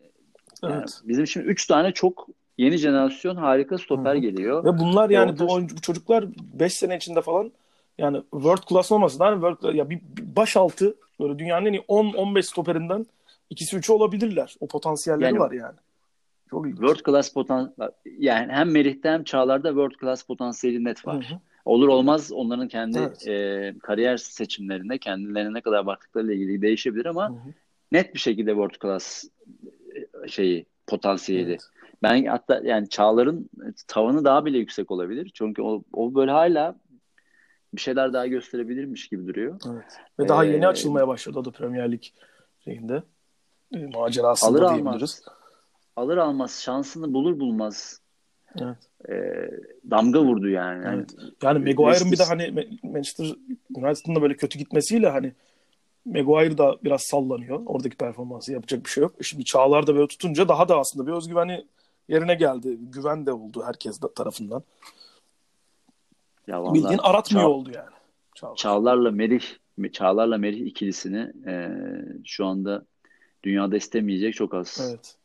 Yani 0.62 0.74
Evet. 0.76 1.00
bizim 1.04 1.26
şimdi 1.26 1.46
3 1.46 1.66
tane 1.66 1.92
çok 1.92 2.26
yeni 2.58 2.76
jenerasyon 2.76 3.36
harika 3.36 3.78
stoper 3.78 4.12
Hı 4.12 4.16
hı. 4.16 4.20
geliyor. 4.20 4.64
Ve 4.64 4.78
bunlar 4.78 5.10
yani 5.10 5.30
Orta- 5.30 5.38
bu 5.48 5.52
oyuncu 5.52 5.76
bu 5.76 5.80
çocuklar 5.80 6.24
5 6.54 6.72
sene 6.72 6.96
içinde 6.96 7.20
falan 7.20 7.52
yani 7.98 8.22
world 8.30 8.62
class 8.68 8.92
olmasın 8.92 9.18
hani 9.18 9.34
world 9.34 9.74
ya 9.74 9.90
bir, 9.90 10.00
bir 10.16 10.36
başaltı 10.36 10.94
böyle 11.20 11.38
dünyanın 11.38 11.66
en 11.66 11.72
iyi 11.72 11.84
10 11.88 12.06
15 12.12 12.46
stoperinden 12.46 13.06
ikisi 13.50 13.76
üçü 13.76 13.92
olabilirler. 13.92 14.56
O 14.60 14.68
potansiyelleri 14.68 15.24
Yani- 15.24 15.38
var 15.38 15.52
yani. 15.52 15.76
Çok 16.50 16.66
ilginç. 16.66 16.78
World 16.78 17.00
class 17.06 17.32
potansiyel 17.32 17.90
yani 18.18 18.52
hem 18.52 18.70
Melih'te 18.70 19.10
hem 19.10 19.24
Çağlar'da 19.24 19.68
world 19.68 20.00
class 20.00 20.22
potansiyeli 20.22 20.84
net 20.84 21.06
var. 21.06 21.30
Hı 21.30 21.34
hı. 21.34 21.38
Olur 21.64 21.88
olmaz 21.88 22.32
onların 22.32 22.68
kendi 22.68 22.98
Evet. 22.98 23.28
e, 23.28 23.74
kariyer 23.82 24.16
seçimlerinde 24.16 24.98
kendilerine 24.98 25.54
ne 25.54 25.60
kadar 25.60 25.86
baktıklarıyla 25.86 26.34
ilgili 26.34 26.62
değişebilir 26.62 27.06
ama 27.06 27.28
Hı 27.28 27.32
hı. 27.32 27.38
net 27.92 28.14
bir 28.14 28.18
şekilde 28.18 28.50
world 28.50 28.82
class 28.82 29.24
e, 30.24 30.28
şeyi 30.28 30.66
potansiyeli. 30.86 31.50
Evet. 31.50 31.60
Ben 32.02 32.24
hatta 32.24 32.60
yani 32.64 32.88
Çağlar'ın 32.88 33.50
tavanı 33.88 34.24
daha 34.24 34.44
bile 34.44 34.58
yüksek 34.58 34.90
olabilir. 34.90 35.30
Çünkü 35.34 35.62
o, 35.62 35.82
o 35.92 36.14
böyle 36.14 36.30
hala 36.30 36.76
bir 37.74 37.80
şeyler 37.80 38.12
daha 38.12 38.26
gösterebilirmiş 38.26 39.08
gibi 39.08 39.26
duruyor. 39.26 39.60
Evet. 39.72 39.96
Ve 40.18 40.28
daha 40.28 40.44
Ee, 40.44 40.48
yeni 40.48 40.66
açılmaya 40.66 41.08
başladı 41.08 41.38
o 41.38 41.44
da 41.44 41.50
Premier 41.50 41.92
Lig 41.92 42.02
şeyinde. 42.64 43.02
E, 43.74 43.86
macerasında 43.86 44.50
Alır 44.68 44.74
diyebiliriz. 44.74 45.22
almaz 45.26 45.36
alır 45.96 46.16
almaz 46.16 46.60
şansını 46.62 47.12
bulur 47.14 47.40
bulmaz 47.40 48.00
Evet. 48.60 48.76
e, 49.08 49.14
damga 49.90 50.22
vurdu 50.22 50.48
yani. 50.48 50.84
Yani 50.84 50.96
Evet. 50.96 51.14
Yani 51.42 51.58
Maguire'ın 51.58 52.12
bir 52.12 52.18
de 52.18 52.24
hani 52.24 52.42
Ma- 52.42 52.92
Manchester 52.92 53.26
United'ın 53.76 54.14
da 54.14 54.22
böyle 54.22 54.36
kötü 54.36 54.58
gitmesiyle 54.58 55.08
hani 55.08 55.32
Maguire 56.04 56.58
da 56.58 56.76
biraz 56.84 57.02
sallanıyor. 57.02 57.62
Oradaki 57.66 57.96
performansı 57.96 58.52
yapacak 58.52 58.84
bir 58.84 58.90
şey 58.90 59.02
yok. 59.02 59.14
Şimdi 59.22 59.44
Çağlar 59.44 59.86
da 59.86 59.94
böyle 59.94 60.06
tutunca 60.08 60.48
daha 60.48 60.68
da 60.68 60.78
aslında 60.78 61.06
bir 61.06 61.12
özgüveni 61.12 61.64
yerine 62.08 62.34
geldi. 62.34 62.76
Güven 62.80 63.26
de 63.26 63.32
oldu 63.32 63.62
herkes 63.66 64.02
de 64.02 64.06
tarafından. 64.16 64.62
ya 66.46 66.62
vallahi 66.62 66.74
Bildiğin 66.74 66.98
aratmıyor 66.98 67.46
Çağ- 67.46 67.50
oldu 67.50 67.70
yani. 67.74 67.90
Çağlar. 68.34 68.56
Çağlar'la 68.56 69.10
Merih 69.10 69.42
Çağlar'la 69.92 70.38
Merih 70.38 70.66
ikilisini 70.66 71.32
e, 71.46 71.70
şu 72.24 72.46
anda 72.46 72.84
dünyada 73.46 73.76
istemeyecek 73.76 74.34
çok 74.34 74.54
az 74.54 74.88
Evet. 74.90 75.16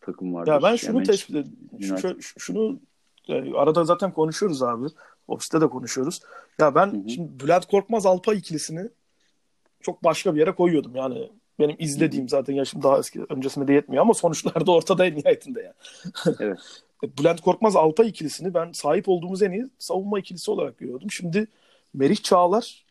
takım 0.00 0.34
vardır. 0.34 0.52
Ya 0.52 0.62
ben 0.62 0.68
Yani 0.68 0.78
şunu 0.78 0.98
Manchester- 0.98 1.06
tespit 1.06 1.36
ediyorum. 1.36 2.04
United. 2.04 2.20
şunu 2.20 2.80
e, 3.28 3.54
arada 3.54 3.84
zaten 3.84 4.12
konuşuyoruz 4.12 4.62
abi. 4.62 4.86
Ofiste 5.28 5.60
de 5.60 5.66
konuşuyoruz. 5.68 6.20
Ya 6.58 6.74
ben 6.74 6.86
Hı 6.86 6.96
hı. 7.04 7.08
şimdi 7.10 7.44
Bülent 7.44 7.66
Korkmaz 7.66 8.06
Alpa 8.06 8.34
ikilisini 8.34 8.88
çok 9.80 10.04
başka 10.04 10.34
bir 10.34 10.40
yere 10.40 10.52
koyuyordum. 10.54 10.96
Yani 10.96 11.30
benim 11.58 11.76
izlediğim 11.78 12.28
zaten 12.28 12.54
yaşım 12.54 12.82
daha 12.82 12.98
eski 12.98 13.24
öncesinde 13.28 13.68
de 13.68 13.72
yetmiyor 13.72 14.02
ama 14.02 14.14
sonuçlarda 14.14 14.72
ortada 14.72 15.06
en 15.06 15.16
nihayetinde 15.16 15.62
yani. 15.62 15.74
Evet. 16.40 16.58
E, 17.04 17.18
Bülent 17.18 17.40
Korkmaz 17.40 17.76
Alpa 17.76 18.04
ikilisini 18.04 18.54
ben 18.54 18.72
sahip 18.72 19.08
olduğumuz 19.08 19.42
en 19.42 19.52
iyi 19.52 19.66
savunma 19.78 20.18
ikilisi 20.18 20.50
olarak 20.50 20.78
görüyordum. 20.78 21.10
Şimdi 21.10 21.46
Merih 21.94 22.16
Çağlar 22.22 22.84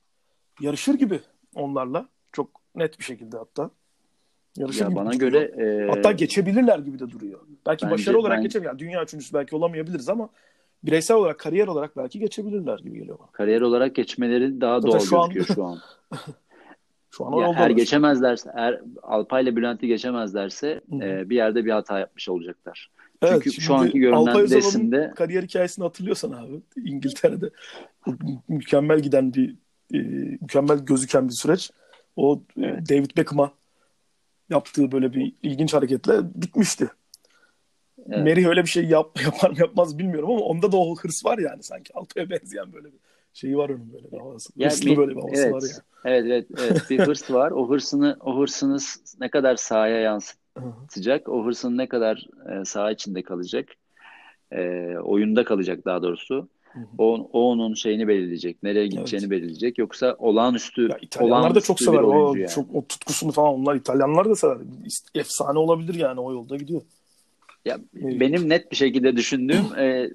yarışır 0.61 0.93
gibi 0.93 1.19
onlarla. 1.55 2.09
Çok 2.31 2.49
net 2.75 2.99
bir 2.99 3.03
şekilde 3.03 3.37
hatta. 3.37 3.69
Yarışır 4.57 4.81
Ya 4.81 4.87
gibi 4.87 4.95
bana 4.95 5.13
duruyor. 5.13 5.31
göre 5.31 5.83
e, 5.85 5.87
Hatta 5.89 6.11
geçebilirler 6.11 6.79
gibi 6.79 6.99
de 6.99 7.09
duruyor. 7.11 7.39
Belki 7.67 7.85
Bence- 7.85 7.93
başarı 7.93 8.19
olarak 8.19 8.37
ben- 8.37 8.43
geçebilir. 8.43 8.67
Yani 8.69 8.79
dünya 8.79 9.03
üçüncüsü 9.03 9.33
belki 9.33 9.55
olamayabiliriz 9.55 10.09
ama 10.09 10.29
bireysel 10.83 11.17
olarak, 11.17 11.39
kariyer 11.39 11.67
olarak 11.67 11.97
belki 11.97 12.19
geçebilirler 12.19 12.79
gibi 12.79 12.99
geliyor 12.99 13.19
bana. 13.19 13.27
kariyer 13.31 13.61
olarak 13.61 13.95
geçmeleri 13.95 14.61
daha 14.61 14.81
Zaten 14.81 14.91
doğal 14.99 15.05
şu 15.05 15.19
an- 15.19 15.29
gözüküyor 15.29 15.55
şu 15.55 15.63
an. 15.65 15.79
Şu 17.11 17.25
an 17.25 17.31
Ya 17.41 17.53
eğer 17.57 17.69
geçemezlerse, 17.69 18.49
eğer 18.55 18.81
Alpay 19.03 19.43
ile 19.43 19.55
Bülent'i 19.55 19.87
geçemezlerse 19.87 20.81
Hı 20.89 20.95
hı. 20.95 21.03
e, 21.03 21.29
bir 21.29 21.35
yerde 21.35 21.65
bir 21.65 21.71
hata 21.71 21.99
yapmış 21.99 22.29
olacaklar. 22.29 22.91
Evet, 23.21 23.33
Çünkü 23.43 23.51
şu 23.61 23.75
anki 23.75 23.99
görünen 23.99 24.41
resimde 24.41 25.13
kariyer 25.15 25.43
hikayesini 25.43 25.83
hatırlıyorsan 25.83 26.31
abi 26.31 26.61
İngiltere'de 26.85 27.49
mü- 28.07 28.15
mükemmel 28.47 28.99
giden 28.99 29.33
bir 29.33 29.55
e, 29.93 29.97
mükemmel 30.41 30.77
gözüken 30.77 31.27
bir 31.27 31.33
süreç. 31.33 31.71
O 32.15 32.41
e, 32.57 32.61
Evet. 32.65 32.89
David 32.89 33.17
Beckham'a 33.17 33.51
yaptığı 34.49 34.91
böyle 34.91 35.13
bir 35.13 35.33
ilginç 35.43 35.73
hareketle 35.73 36.13
bitmişti. 36.35 36.89
Evet. 38.09 38.23
Merih 38.23 38.45
öyle 38.45 38.63
bir 38.63 38.69
şey 38.69 38.85
yap, 38.85 39.19
yapar 39.25 39.49
mı 39.49 39.59
yapmaz 39.59 39.97
bilmiyorum 39.97 40.31
ama 40.31 40.39
onda 40.39 40.71
da 40.71 40.77
o 40.77 40.95
hırs 40.95 41.25
var 41.25 41.37
yani 41.37 41.63
sanki. 41.63 41.93
Alpay'a 41.93 42.29
benzeyen 42.29 42.73
böyle 42.73 42.87
bir 42.87 42.99
şeyi 43.33 43.57
var 43.57 43.69
onun 43.69 43.93
böyle 43.93 44.11
bir 44.11 44.17
havası. 44.17 44.53
Ya 44.55 44.69
Hırslı 44.69 44.85
bir- 44.85 44.97
böyle 44.97 45.11
bir 45.15 45.21
havası 45.21 45.41
evet, 45.41 45.53
var 45.53 45.61
yani. 45.61 45.81
Evet, 46.05 46.25
evet, 46.25 46.47
evet. 46.59 46.89
Bir 46.89 46.99
hırs 46.99 47.31
var. 47.31 47.51
O 47.51 47.69
hırsını, 47.69 48.17
o 48.21 48.39
hırsını 48.39 48.77
ne 49.19 49.29
kadar 49.29 49.55
sahaya 49.55 49.99
yansıtacak, 49.99 51.29
o 51.29 51.45
hırsın 51.45 51.77
ne 51.77 51.87
kadar 51.87 52.27
e, 52.51 52.65
saha 52.65 52.91
içinde 52.91 53.23
kalacak, 53.23 53.69
e, 54.51 54.89
oyunda 55.03 55.45
kalacak 55.45 55.85
daha 55.85 56.01
doğrusu. 56.03 56.49
O, 56.97 57.29
o 57.33 57.51
onun 57.51 57.73
şeyini 57.73 58.07
belirleyecek, 58.07 58.63
nereye 58.63 58.87
gideceğini 58.87 59.29
belirleyecek. 59.29 59.77
Yoksa 59.77 60.15
olağanüstü, 60.19 60.87
Ya 60.91 60.97
İtalyanlar 61.01 61.55
da 61.55 61.61
çok 61.61 61.79
sever 61.79 62.01
o, 62.01 62.35
yani. 62.35 62.49
çok, 62.49 62.75
o 62.75 62.85
tutkusunu 62.85 63.31
falan 63.31 63.53
onlar 63.53 63.75
İtalyanlar 63.75 64.29
da 64.29 64.35
sever. 64.35 64.57
Efsane 65.15 65.59
olabilir 65.59 65.93
yani 65.95 66.19
o 66.19 66.33
yolda 66.33 66.55
gidiyor. 66.55 66.81
Ya, 67.65 67.77
Evet. 68.01 68.19
benim 68.19 68.49
net 68.49 68.71
bir 68.71 68.75
şekilde 68.75 69.15
düşündüğüm 69.15 69.79
e, 69.79 70.09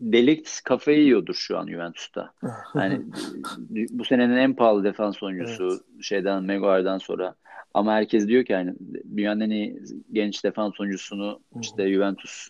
Delikt 0.00 0.60
kafayı 0.64 1.02
yiyordur 1.02 1.34
şu 1.34 1.58
an 1.58 1.66
Juventus'ta. 1.66 2.32
Yani 2.74 3.00
bu 3.90 4.04
senenin 4.04 4.36
en 4.36 4.54
pahalı 4.54 4.84
defans 4.84 5.22
oyuncusu 5.22 5.80
şeyden 6.02 6.44
Maguire'dan 6.44 6.98
sonra. 6.98 7.34
Ama 7.74 7.92
herkes 7.92 8.28
diyor 8.28 8.44
ki 8.44 8.52
yani 8.52 8.74
dünyanın 9.16 9.40
en 9.40 9.50
iyi 9.50 9.82
genç 10.12 10.44
defans 10.44 10.80
oyuncusunu 10.80 11.40
işte 11.60 11.92
Juventus 11.92 12.48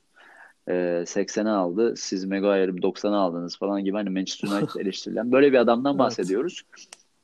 e, 0.71 1.03
80'e 1.07 1.51
aldı. 1.51 1.95
Siz 1.97 2.25
Maguire'ı 2.25 2.77
90'a 2.77 3.17
aldınız 3.17 3.59
falan 3.59 3.85
gibi 3.85 3.97
hani 3.97 4.11
Manchester 4.11 4.49
United 4.49 4.81
eleştirilen 4.81 5.33
böyle 5.33 5.53
bir 5.53 5.59
adamdan 5.59 5.93
Evet. 5.93 5.99
bahsediyoruz. 5.99 6.63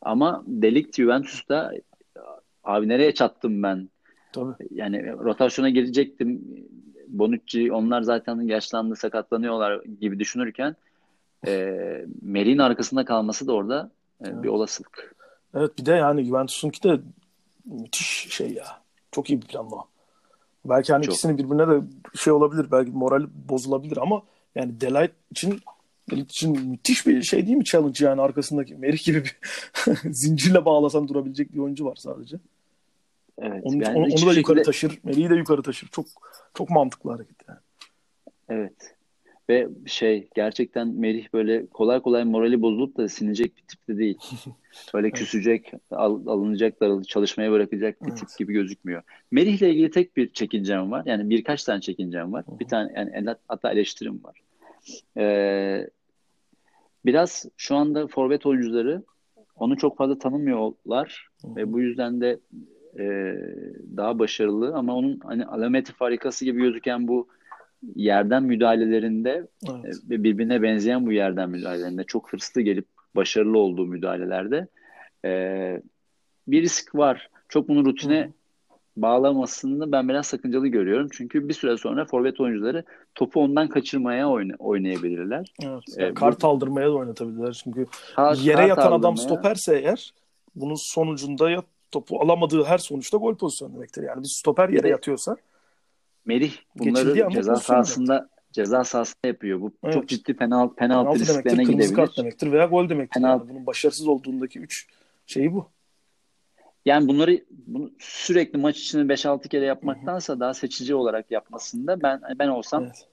Ama 0.02 0.44
Delikt 0.46 0.96
Juventus'ta 0.96 1.72
abi 2.64 2.88
nereye 2.88 3.14
çattım 3.14 3.62
ben? 3.62 3.88
Tabii. 4.32 4.54
Yani 4.70 5.12
rotasyona 5.12 5.70
girecektim. 5.70 6.44
Bonucci 7.08 7.72
onlar 7.72 8.02
zaten 8.02 8.40
yaşlandı 8.40 8.96
sakatlanıyorlar 8.96 9.84
gibi 10.00 10.18
düşünürken 10.18 10.76
e, 11.46 11.76
Melih'in 12.22 12.58
arkasında 12.58 13.04
kalması 13.04 13.46
da 13.46 13.52
orada 13.52 13.90
e, 14.26 14.42
bir 14.42 14.48
olasılık. 14.48 15.14
Evet 15.54 15.78
bir 15.78 15.86
de 15.86 15.92
yani 15.92 16.24
Juventus'unki 16.24 16.82
de 16.82 17.00
müthiş 17.64 18.28
şey 18.30 18.52
ya. 18.52 18.64
Çok 19.12 19.30
iyi 19.30 19.42
bir 19.42 19.46
planlama. 19.46 19.84
Belki 20.68 20.92
hani 20.92 21.04
Çok. 21.04 21.14
ikisini 21.14 21.38
birbirine 21.38 21.68
de 21.68 21.80
şey 22.14 22.32
olabilir. 22.32 22.66
Belki 22.72 22.90
morali 22.90 23.26
bozulabilir 23.48 23.96
ama 23.96 24.22
yani 24.54 24.80
Delight 24.80 25.12
için 25.30 25.60
Delight 26.10 26.30
için 26.30 26.68
müthiş 26.68 27.06
bir 27.06 27.22
şey 27.22 27.46
değil 27.46 27.56
mi 27.56 27.64
challenge 27.64 28.04
yani 28.04 28.20
arkasındaki 28.22 28.74
Merih 28.74 29.04
gibi 29.04 29.24
bir 29.24 29.38
zincirle 30.12 30.64
bağlasan 30.64 31.08
durabilecek 31.08 31.54
bir 31.54 31.58
oyuncu 31.58 31.84
var 31.84 31.96
sadece. 31.96 32.36
Evet. 33.38 33.60
Onu, 33.64 33.84
yani 33.84 33.98
onu, 33.98 34.04
onu 34.04 34.26
da 34.26 34.32
yukarı 34.32 34.34
şekilde- 34.34 34.62
taşır. 34.62 34.98
Merih'i 35.04 35.30
de 35.30 35.34
yukarı 35.34 35.62
taşır. 35.62 35.88
Çok 35.88 36.06
çok 36.54 36.70
mantıklı 36.70 37.10
hareket 37.10 37.36
yani. 37.48 37.58
Evet. 38.48 38.95
Ve 39.48 39.68
şey 39.86 40.28
gerçekten 40.34 40.88
Melih 40.88 41.32
böyle 41.32 41.66
kolay 41.66 42.00
kolay 42.00 42.24
morali 42.24 42.62
bozulup 42.62 42.96
da 42.96 43.08
sinecek 43.08 43.56
bir 43.56 43.62
tip 43.62 43.88
de 43.88 43.98
değil. 43.98 44.18
Böyle 44.94 45.10
küsecek, 45.10 45.72
al- 45.90 46.26
alınacak, 46.26 46.80
darıl- 46.80 47.04
çalışmaya 47.04 47.52
bırakacak 47.52 48.02
bir 48.02 48.10
tip 48.10 48.28
Evet. 48.28 48.38
gibi 48.38 48.52
gözükmüyor. 48.52 49.02
Melih'le 49.30 49.62
ilgili 49.62 49.90
tek 49.90 50.16
bir 50.16 50.32
çekincem 50.32 50.90
var. 50.90 51.02
Yani 51.06 51.30
birkaç 51.30 51.64
tane 51.64 51.80
çekincem 51.80 52.32
var. 52.32 52.44
Bir 52.60 52.68
tane 52.68 52.92
yani 52.96 53.34
hatta 53.48 53.72
eleştirim 53.72 54.20
var. 54.24 54.40
Ee, 55.16 55.90
biraz 57.04 57.46
şu 57.56 57.76
anda 57.76 58.06
forvet 58.06 58.46
oyuncuları 58.46 59.02
onu 59.56 59.76
çok 59.76 59.96
fazla 59.96 60.18
tanımıyorlar 60.18 61.28
Hı. 61.42 61.56
ve 61.56 61.72
bu 61.72 61.80
yüzden 61.80 62.20
de 62.20 62.38
e, 62.98 63.04
daha 63.96 64.18
başarılı 64.18 64.74
ama 64.74 64.94
onun 64.96 65.20
hani 65.24 65.44
alameti 65.44 65.92
farikası 65.92 66.44
gibi 66.44 66.58
gözüken 66.62 67.08
bu 67.08 67.28
yerden 67.94 68.42
müdahalelerinde 68.42 69.46
evet. 69.70 69.84
E, 69.84 70.10
ve 70.10 70.22
birbirine 70.22 70.62
benzeyen 70.62 71.06
bu 71.06 71.12
yerden 71.12 71.50
müdahalelerinde 71.50 72.04
çok 72.04 72.32
hırslı 72.32 72.60
gelip 72.60 72.86
başarılı 73.16 73.58
olduğu 73.58 73.86
müdahalelerde 73.86 74.68
e, 75.24 75.82
bir 76.48 76.62
risk 76.62 76.94
var. 76.94 77.30
Çok 77.48 77.68
bunu 77.68 77.84
rutine 77.84 78.24
Hı 78.24 78.30
bağlamasını 78.96 79.92
ben 79.92 80.08
biraz 80.08 80.26
sakıncalı 80.26 80.66
görüyorum. 80.66 81.08
Çünkü 81.12 81.48
bir 81.48 81.54
süre 81.54 81.76
sonra 81.76 82.04
forvet 82.04 82.40
oyuncuları 82.40 82.84
topu 83.14 83.40
ondan 83.40 83.68
kaçırmaya 83.68 84.28
oyna, 84.30 84.54
oynayabilirler. 84.58 85.52
Evet, 85.62 85.82
yani 85.96 86.10
ee, 86.10 86.14
kart 86.14 86.42
bu, 86.42 86.46
aldırmaya 86.46 86.88
da 86.88 86.94
oynatabilirler. 86.94 87.60
Çünkü 87.64 87.86
kart, 88.16 88.44
yere 88.44 88.66
yatan 88.66 88.82
aldırmaya, 88.82 88.98
adam 88.98 89.16
stoperse 89.16 89.78
eğer 89.78 90.14
bunun 90.54 90.74
sonucunda 90.74 91.50
ya 91.50 91.62
topu 91.90 92.20
alamadığı 92.20 92.64
her 92.64 92.78
sonuçta 92.78 93.16
gol 93.16 93.34
pozisyonu 93.34 93.74
demektir. 93.74 94.02
Yani 94.02 94.22
bir 94.22 94.28
stoper 94.28 94.68
yere 94.68 94.88
yatıyorsa 94.88 95.36
Merih 96.26 96.52
bunları 96.76 97.30
ceza 97.30 97.56
sahasında 97.56 98.28
ceza 98.52 98.84
sahasında 98.84 99.28
yapıyor. 99.28 99.60
Bu 99.60 99.72
evet. 99.84 99.94
çok 99.94 100.08
ciddi 100.08 100.34
penaltı 100.34 100.74
penaltı, 100.74 101.04
penaltı 101.04 101.20
risklerine 101.20 101.44
demektir, 101.44 101.72
gidebilir. 101.72 101.94
kart 101.94 102.16
demektir 102.16 102.52
veya 102.52 102.66
gol 102.66 102.88
demektir. 102.88 103.20
Penaltı. 103.20 103.44
Yani 103.44 103.54
bunun 103.54 103.66
başarısız 103.66 104.06
olduğundaki 104.06 104.58
üç 104.58 104.88
şeyi 105.26 105.54
bu. 105.54 105.68
Yani 106.84 107.08
bunları 107.08 107.44
bunu 107.50 107.90
sürekli 107.98 108.58
maç 108.58 108.78
içinde 108.78 109.14
5-6 109.14 109.48
kere 109.48 109.64
yapmaktansa 109.64 110.32
Hı-hı. 110.32 110.40
daha 110.40 110.54
seçici 110.54 110.94
olarak 110.94 111.30
yapmasında 111.30 112.02
ben 112.02 112.20
ben 112.38 112.48
olsam 112.48 112.84
evet. 112.84 113.06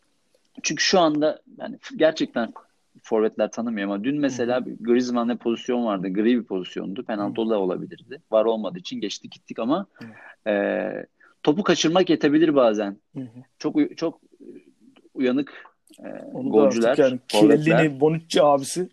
çünkü 0.64 0.84
şu 0.84 1.00
anda 1.00 1.42
yani 1.58 1.80
gerçekten 1.96 2.54
forvetler 3.02 3.52
tanımıyor 3.52 3.88
ama 3.88 4.04
dün 4.04 4.20
mesela 4.20 4.66
Hı-hı. 4.66 4.76
Griezmann'da 4.80 5.36
pozisyon 5.36 5.86
vardı. 5.86 6.08
Gri 6.10 6.40
bir 6.40 6.44
pozisyondu. 6.44 7.04
Penaltı 7.04 7.50
da 7.50 7.60
olabilirdi. 7.60 8.22
Var 8.32 8.46
olmadığı 8.46 8.80
için 8.80 9.02
geçtik 9.02 9.32
gittik 9.32 9.60
ama 9.60 9.86
e, 10.48 11.06
topu 11.44 11.64
kaçırmak 11.64 12.10
yetebilir 12.10 12.56
bazen. 12.56 12.98
Hı-hı. 13.16 13.44
Çok 13.60 13.98
çok 13.98 14.22
uyanık 15.14 15.74
e, 16.00 16.08
Onu 16.34 16.50
golcüler. 16.50 16.98
Yani 16.98 17.20
Chiellini, 17.28 18.00
Bonucci 18.00 18.44
abisi 18.44 18.90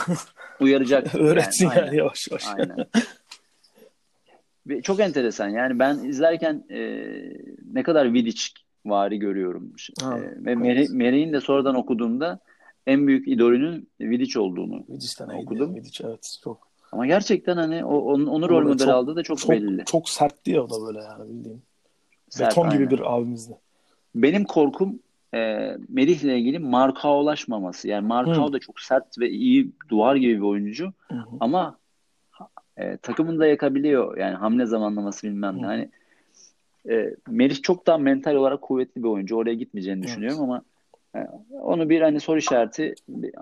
uyaracak. 0.60 1.14
Öğretsin 1.18 1.68
yani, 1.68 1.78
yani 1.78 1.96
yavaş 1.96 2.28
yavaş. 2.30 2.44
Aynen. 2.46 2.86
Ve 4.66 4.82
çok 4.82 5.00
enteresan. 5.00 5.48
Yani 5.48 5.78
ben 5.78 5.98
izlerken 5.98 6.64
e, 6.70 7.04
ne 7.72 7.82
kadar 7.82 8.12
Vidic 8.12 8.42
vari 8.86 9.18
görüyorum. 9.18 9.72
Ha, 10.02 10.18
e, 10.18 10.44
ve 10.44 10.54
Meri, 10.88 11.32
de 11.32 11.40
sonradan 11.40 11.74
okuduğumda 11.74 12.40
en 12.86 13.06
büyük 13.06 13.28
idolünün 13.28 13.88
Vidic 14.00 14.40
olduğunu 14.40 14.84
Vidic'ten 14.88 15.28
okudum. 15.28 15.74
Vidic 15.74 16.04
evet 16.06 16.38
çok. 16.44 16.68
Ama 16.92 17.06
gerçekten 17.06 17.56
hani 17.56 17.84
o, 17.84 17.98
onu, 17.98 18.30
onu 18.30 18.48
rol 18.48 18.62
model 18.62 18.88
aldı 18.88 19.16
da 19.16 19.22
çok, 19.22 19.38
çok 19.38 19.50
belli. 19.50 19.84
Çok 19.84 20.08
sertti 20.08 20.50
ya 20.50 20.62
o 20.62 20.70
da 20.70 20.86
böyle 20.86 21.04
yani 21.04 21.28
bildiğin. 21.28 21.62
Sert, 22.34 22.50
Beton 22.50 22.64
aynen. 22.64 22.78
gibi 22.78 22.90
bir 22.90 23.14
abimizdi. 23.14 23.58
Benim 24.14 24.44
korkum 24.44 24.98
e, 25.34 25.38
Melih 25.88 26.24
ile 26.24 26.38
ilgili 26.38 26.58
markaolaşmaması. 26.58 27.88
Yani 27.88 28.06
Markao 28.06 28.52
da 28.52 28.58
çok 28.58 28.80
sert 28.80 29.18
ve 29.18 29.30
iyi 29.30 29.70
duvar 29.88 30.16
gibi 30.16 30.36
bir 30.36 30.46
oyuncu. 30.46 30.92
Hı. 31.08 31.16
Ama 31.40 31.78
e, 32.76 32.96
takımını 32.96 33.38
da 33.38 33.46
yakabiliyor. 33.46 34.16
Yani 34.16 34.34
hamle 34.34 34.66
zamanlaması 34.66 35.26
bilmem 35.26 35.62
ne. 35.62 35.66
Hani 35.66 35.88
e, 36.90 37.14
Merih 37.28 37.62
çok 37.62 37.86
daha 37.86 37.98
mental 37.98 38.34
olarak 38.34 38.62
kuvvetli 38.62 39.02
bir 39.02 39.08
oyuncu. 39.08 39.36
Oraya 39.36 39.54
gitmeyeceğini 39.54 39.98
evet. 39.98 40.08
düşünüyorum 40.08 40.40
ama 40.40 40.62
e, 41.16 41.18
onu 41.60 41.88
bir 41.88 42.00
hani 42.00 42.20
soru 42.20 42.38
işareti 42.38 42.94
bir, 43.08 43.32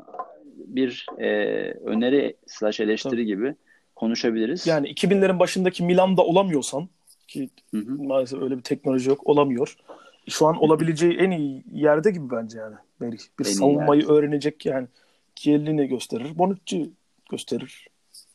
bir 0.46 1.06
e, 1.18 1.28
öneri 1.72 2.36
slash 2.46 2.80
eleştiri 2.80 3.12
Tabii. 3.12 3.26
gibi 3.26 3.54
konuşabiliriz. 3.96 4.66
Yani 4.66 4.88
2000'lerin 4.88 5.38
başındaki 5.38 5.82
Milan'da 5.82 6.22
olamıyorsan 6.22 6.88
ki 7.32 7.50
hı 7.74 7.80
hı. 7.80 8.02
maalesef 8.02 8.42
öyle 8.42 8.56
bir 8.56 8.62
teknoloji 8.62 9.08
yok 9.08 9.26
olamıyor. 9.26 9.76
Şu 10.28 10.46
an 10.46 10.56
olabileceği 10.62 11.12
en 11.12 11.30
iyi 11.30 11.64
yerde 11.72 12.10
gibi 12.10 12.30
bence 12.30 12.58
yani 12.58 12.74
Merih. 13.00 13.18
Bir 13.38 13.44
en 13.44 13.50
savunmayı 13.50 14.08
öğrenecek 14.08 14.66
yani 14.66 14.88
Chiellini 15.34 15.88
gösterir, 15.88 16.38
Bonucci 16.38 16.90
gösterir. 17.30 17.86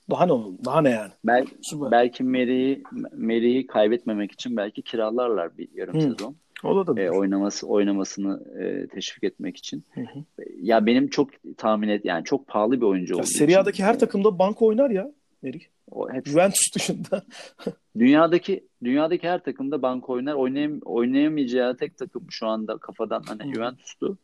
Daha 0.10 0.26
ne 0.26 0.32
daha 0.66 0.82
ne 0.82 0.90
yani? 0.90 1.12
Bel, 1.24 1.46
belki 1.92 2.24
Mary'i 2.24 2.84
Mary'i 3.18 3.68
kaybetmemek 3.68 4.32
için 4.32 4.58
belki 4.58 4.82
kiralarlar 4.82 5.58
bir 5.58 5.68
yarım 5.76 5.96
Hı. 5.96 6.02
sezon. 6.02 6.36
O 6.64 6.88
da 6.88 7.02
e, 7.02 7.10
oynaması 7.10 7.68
oynamasını 7.68 8.60
e, 8.60 8.88
teşvik 8.88 9.24
etmek 9.24 9.58
için. 9.58 9.84
Hı 9.94 10.02
hı. 10.02 10.24
Ya 10.62 10.86
benim 10.86 11.08
çok 11.08 11.30
tahmin 11.58 11.90
et 11.90 12.06
yani 12.06 12.24
çok 12.24 12.48
pahalı 12.48 12.82
bir 12.82 12.86
oyuncu 12.86 13.14
ya 13.14 13.18
olduğu 13.18 13.28
Serie 13.28 13.56
A'daki 13.56 13.84
her 13.84 14.00
takımda 14.00 14.40
banko 14.40 14.66
oynar 14.66 14.90
ya 14.90 15.12
Mary. 15.44 15.60
O 15.92 16.14
hep 16.14 16.28
Juventus 16.28 16.76
dışında. 16.76 17.24
dünyadaki 18.00 18.68
dünyadaki 18.84 19.30
her 19.30 19.44
takımda 19.44 19.82
banko 19.82 20.14
oynar. 20.14 20.34
Oynayam, 20.34 20.80
oynayamayacağı 20.86 21.78
tek 21.78 21.98
takım 21.98 22.26
şu 22.30 22.48
anda 22.48 22.78
kafadan 22.78 23.24
hani 23.28 23.44
hı. 23.44 23.54
Juventus'tu. 23.54 24.18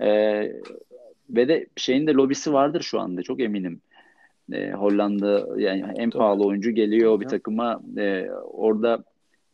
Ee, 0.00 0.52
ve 1.30 1.48
de 1.48 1.66
şeyin 1.76 2.06
de 2.06 2.12
lobisi 2.12 2.52
vardır 2.52 2.82
şu 2.82 3.00
anda 3.00 3.22
çok 3.22 3.40
eminim 3.40 3.80
e, 4.52 4.70
Hollanda 4.70 5.60
yani 5.60 5.82
en 5.96 6.10
Tabii. 6.10 6.18
pahalı 6.18 6.44
oyuncu 6.44 6.70
geliyor 6.70 7.14
Tabii. 7.14 7.24
bir 7.24 7.28
takıma 7.28 7.82
e, 7.96 8.30
orada 8.44 9.04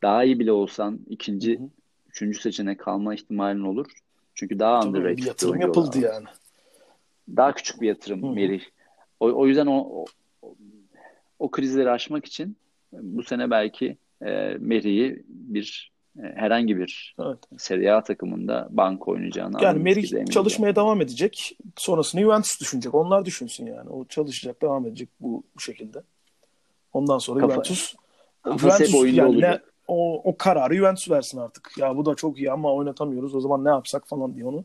daha 0.03 0.25
iyi 0.25 0.39
bile 0.39 0.53
olsan 0.53 0.99
ikinci, 1.09 1.59
Hı-hı. 1.59 1.69
üçüncü 2.11 2.41
seçenek 2.41 2.81
kalma 2.81 3.15
ihtimalin 3.15 3.63
olur. 3.63 3.87
Çünkü 4.35 4.59
daha 4.59 4.81
Tabii, 4.81 4.89
underrated 4.89 5.19
bir 5.19 5.27
yatırım 5.27 5.61
yapıldı 5.61 5.99
yani. 6.01 6.27
Daha 7.37 7.55
küçük 7.55 7.81
bir 7.81 7.89
yatırım 7.89 8.23
Hı-hı. 8.23 8.33
Merih. 8.33 8.63
O, 9.21 9.33
o 9.33 9.47
yüzden 9.47 9.67
o, 9.67 10.05
o, 10.43 10.55
o 11.43 11.51
krizleri 11.51 11.91
aşmak 11.91 12.25
için 12.25 12.57
bu 12.93 13.23
sene 13.23 13.51
belki 13.51 13.97
e, 14.23 14.57
Merih'i 14.61 15.23
bir 15.29 15.93
e, 16.19 16.23
herhangi 16.23 16.77
bir 16.77 17.15
evet. 17.21 17.39
Serie 17.59 17.91
A 17.91 18.03
takımında 18.03 18.69
bank 18.71 19.09
oynayacağını 19.09 19.63
Yani 19.63 19.83
Merih 19.83 20.31
çalışmaya 20.31 20.77
devam 20.77 21.01
edecek. 21.01 21.59
Sonrasını 21.77 22.21
Juventus 22.21 22.61
düşünecek. 22.61 22.95
Onlar 22.95 23.25
düşünsün 23.25 23.67
yani. 23.67 23.91
O 23.91 24.05
çalışacak, 24.05 24.63
devam 24.63 24.87
edecek 24.87 25.09
bu, 25.21 25.43
bu 25.57 25.61
şekilde. 25.61 26.03
Ondan 26.93 27.19
sonra 27.19 27.41
Kafa, 27.41 27.53
Juventus 27.53 27.95
Juventus 28.59 29.17
yani. 29.17 29.41
Ne, 29.41 29.59
o, 29.89 30.31
o 30.31 30.37
kararı 30.37 30.75
Juventus 30.75 31.11
versin 31.11 31.39
artık. 31.39 31.71
Ya 31.79 31.97
bu 31.97 32.07
da 32.07 32.15
çok 32.15 32.39
iyi 32.39 32.53
ama 32.53 32.75
oynatamıyoruz. 32.75 33.35
O 33.35 33.41
zaman 33.41 33.65
ne 33.65 33.69
yapsak 33.69 34.09
falan 34.09 34.35
diye 34.35 34.47
onu. 34.47 34.65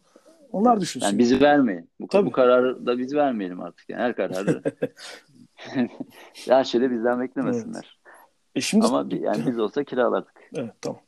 Onlar 0.52 0.82
düşünsün. 0.82 1.08
Yani 1.08 1.18
bizi 1.18 1.42
vermeyin. 1.42 1.90
Bu, 2.00 2.08
Tabii. 2.08 2.28
bu 2.28 2.32
kararı 2.32 2.86
da 2.86 2.98
biz 2.98 3.16
vermeyelim 3.16 3.62
artık. 3.62 3.90
Yani 3.90 4.02
her 4.02 4.16
kararı 4.16 4.62
her 6.48 6.64
şeyde 6.64 6.92
bizden 6.92 7.22
beklemesinler. 7.22 8.00
Evet. 8.06 8.16
E 8.56 8.62
şimdi... 8.62 8.86
Ama 8.86 9.06
yani 9.12 9.48
biz 9.48 9.60
olsa 9.60 9.84
kiralardık. 9.84 10.34
Evet 10.56 10.74
tamam. 10.82 11.02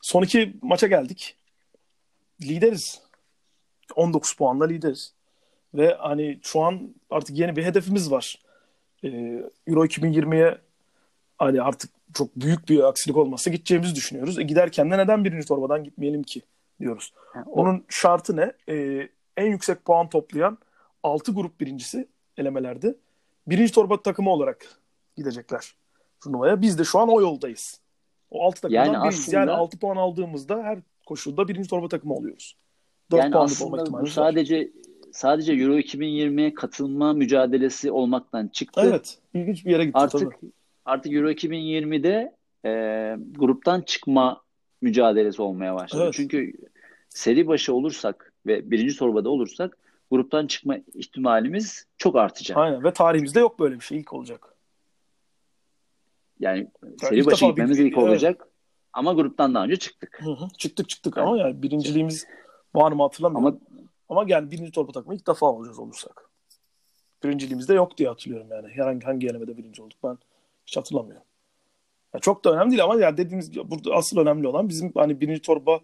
Son 0.00 0.22
iki 0.22 0.56
maça 0.62 0.86
geldik. 0.86 1.36
Lideriz. 2.42 3.02
19 3.96 4.32
puanla 4.32 4.64
lideriz. 4.66 5.14
Ve 5.74 5.94
hani 5.94 6.40
şu 6.42 6.60
an 6.62 6.94
artık 7.10 7.38
yeni 7.38 7.56
bir 7.56 7.64
hedefimiz 7.64 8.10
var. 8.10 8.42
Ee, 9.04 9.08
Euro 9.66 9.84
2020'ye 9.84 10.58
hani 11.38 11.62
artık 11.62 11.90
çok 12.14 12.36
büyük 12.36 12.68
bir 12.68 12.88
aksilik 12.88 13.16
olmazsa 13.16 13.50
gideceğimizi 13.50 13.94
düşünüyoruz. 13.94 14.38
E 14.38 14.42
giderken 14.42 14.90
de 14.90 14.98
neden 14.98 15.24
birinci 15.24 15.46
torbadan 15.46 15.84
gitmeyelim 15.84 16.22
ki 16.22 16.42
diyoruz. 16.80 17.12
Onun 17.46 17.84
şartı 17.88 18.36
ne? 18.36 18.52
Ee, 18.68 19.08
en 19.36 19.46
yüksek 19.46 19.84
puan 19.84 20.08
toplayan 20.08 20.58
6 21.02 21.32
grup 21.32 21.60
birincisi 21.60 22.08
elemelerde 22.36 22.94
birinci 23.46 23.72
torba 23.72 24.02
takımı 24.02 24.30
olarak 24.30 24.66
gidecekler 25.16 25.74
turnuvaya. 26.22 26.62
Biz 26.62 26.78
de 26.78 26.84
şu 26.84 26.98
an 26.98 27.08
o 27.08 27.20
yoldayız. 27.20 27.80
O 28.30 28.44
6 28.44 28.60
takımdan 28.60 28.84
yani 28.84 28.96
biriyiz. 28.96 29.20
Aslında, 29.20 29.38
yani 29.38 29.50
6 29.50 29.78
puan 29.78 29.96
aldığımızda 29.96 30.62
her 30.62 30.78
koşulda 31.06 31.48
birinci 31.48 31.68
torba 31.68 31.88
takımı 31.88 32.14
oluyoruz. 32.14 32.56
4 33.10 33.22
yani 33.22 33.32
puanlık 33.32 33.62
olma 33.62 33.82
ihtimali 33.82 34.02
bu 34.02 34.06
sadece 34.06 34.58
var. 34.58 34.66
sadece 35.12 35.52
Euro 35.52 35.78
2020'ye 35.78 36.54
katılma 36.54 37.12
mücadelesi 37.12 37.90
olmaktan 37.90 38.48
çıktı. 38.48 38.80
Evet. 38.84 39.18
İlginç 39.34 39.66
bir 39.66 39.70
yere 39.70 39.84
gitti 39.84 39.98
artık, 39.98 40.20
tabii. 40.20 40.52
Artık 40.84 41.12
Euro 41.12 41.30
2020'de 41.30 42.34
e, 42.64 42.70
gruptan 43.38 43.80
çıkma 43.80 44.42
mücadelesi 44.80 45.42
olmaya 45.42 45.74
başladı. 45.74 46.02
Evet. 46.04 46.14
Çünkü 46.14 46.52
seri 47.08 47.46
başı 47.46 47.74
olursak 47.74 48.32
ve 48.46 48.70
birinci 48.70 48.96
torbada 48.96 49.30
olursak 49.30 49.78
gruptan 50.10 50.46
çıkma 50.46 50.76
ihtimalimiz 50.94 51.86
çok 51.98 52.16
artacak. 52.16 52.56
Aynen 52.58 52.84
ve 52.84 52.92
tarihimizde 52.92 53.40
yok 53.40 53.58
böyle 53.60 53.74
bir 53.74 53.84
şey. 53.84 53.98
ilk 53.98 54.12
olacak. 54.12 54.54
Yani 56.40 56.70
seri 57.00 57.18
ilk 57.18 57.26
başı 57.26 57.46
gitmemiz 57.46 57.78
ilk 57.78 57.98
evet. 57.98 58.08
olacak. 58.08 58.48
Ama 58.92 59.12
gruptan 59.12 59.54
daha 59.54 59.64
önce 59.64 59.76
çıktık. 59.76 60.20
Hı 60.22 60.30
hı. 60.30 60.48
Çıktık 60.58 60.88
çıktık 60.88 61.14
evet. 61.16 61.28
ama 61.28 61.38
yani 61.38 61.62
birinciliğimiz 61.62 62.26
var 62.74 62.92
mı 62.92 63.02
hatırlamıyorum. 63.02 63.46
Ama, 63.46 63.80
ama 64.08 64.24
yani 64.28 64.50
birinci 64.50 64.70
torba 64.70 64.92
takımı 64.92 65.14
ilk 65.14 65.26
defa 65.26 65.46
olacağız 65.46 65.78
olursak. 65.78 66.30
Birinciliğimizde 67.24 67.74
yok 67.74 67.98
diye 67.98 68.08
hatırlıyorum 68.08 68.48
yani. 68.50 68.68
Herhangi 68.68 69.06
hangi 69.06 69.26
elemede 69.26 69.56
birinci 69.56 69.82
olduk 69.82 69.98
ben 70.04 70.18
hiç 70.66 70.76
hatırlamıyorum. 70.76 71.26
Yani 72.14 72.22
çok 72.22 72.44
da 72.44 72.52
önemli 72.52 72.70
değil 72.70 72.84
ama 72.84 73.00
yani 73.00 73.16
dediğimiz 73.16 73.56
burada 73.56 73.94
asıl 73.94 74.18
önemli 74.18 74.48
olan 74.48 74.68
bizim 74.68 74.92
hani 74.94 75.20
birinci 75.20 75.42
torba 75.42 75.80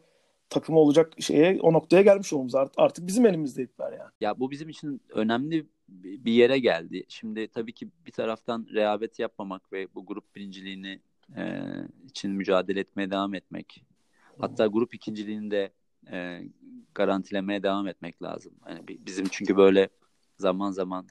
takımı 0.53 0.79
olacak 0.79 1.13
şeye 1.21 1.61
o 1.61 1.73
noktaya 1.73 2.03
gelmiş 2.03 2.33
olmamız 2.33 2.55
artık, 2.77 3.07
bizim 3.07 3.27
elimizde 3.27 3.63
ipler 3.63 3.93
yani. 3.93 4.11
Ya 4.21 4.41
bu 4.41 4.51
bizim 4.51 4.69
için 4.69 5.01
önemli 5.11 5.67
bir 5.89 6.33
yere 6.33 6.59
geldi. 6.59 7.05
Şimdi 7.09 7.49
tabii 7.49 7.73
ki 7.73 7.89
bir 8.07 8.13
taraftan 8.13 8.67
rehavet 8.75 9.19
yapmamak 9.19 9.73
ve 9.73 9.89
bu 9.95 10.07
grup 10.07 10.35
birinciliğini 10.37 11.01
e, 11.37 11.63
için 12.05 12.31
mücadele 12.31 12.81
etmeye 12.81 13.11
devam 13.11 13.35
etmek. 13.35 13.85
Hatta 14.39 14.67
grup 14.67 14.95
ikinciliğini 14.95 15.51
de 15.51 15.73
e, 16.13 16.41
garantilemeye 16.95 17.63
devam 17.63 17.89
etmek 17.89 18.23
lazım. 18.23 18.53
Yani 18.69 18.81
bizim 18.89 19.27
çünkü 19.31 19.57
böyle 19.57 19.89
zaman 20.39 20.71
zaman 20.71 21.07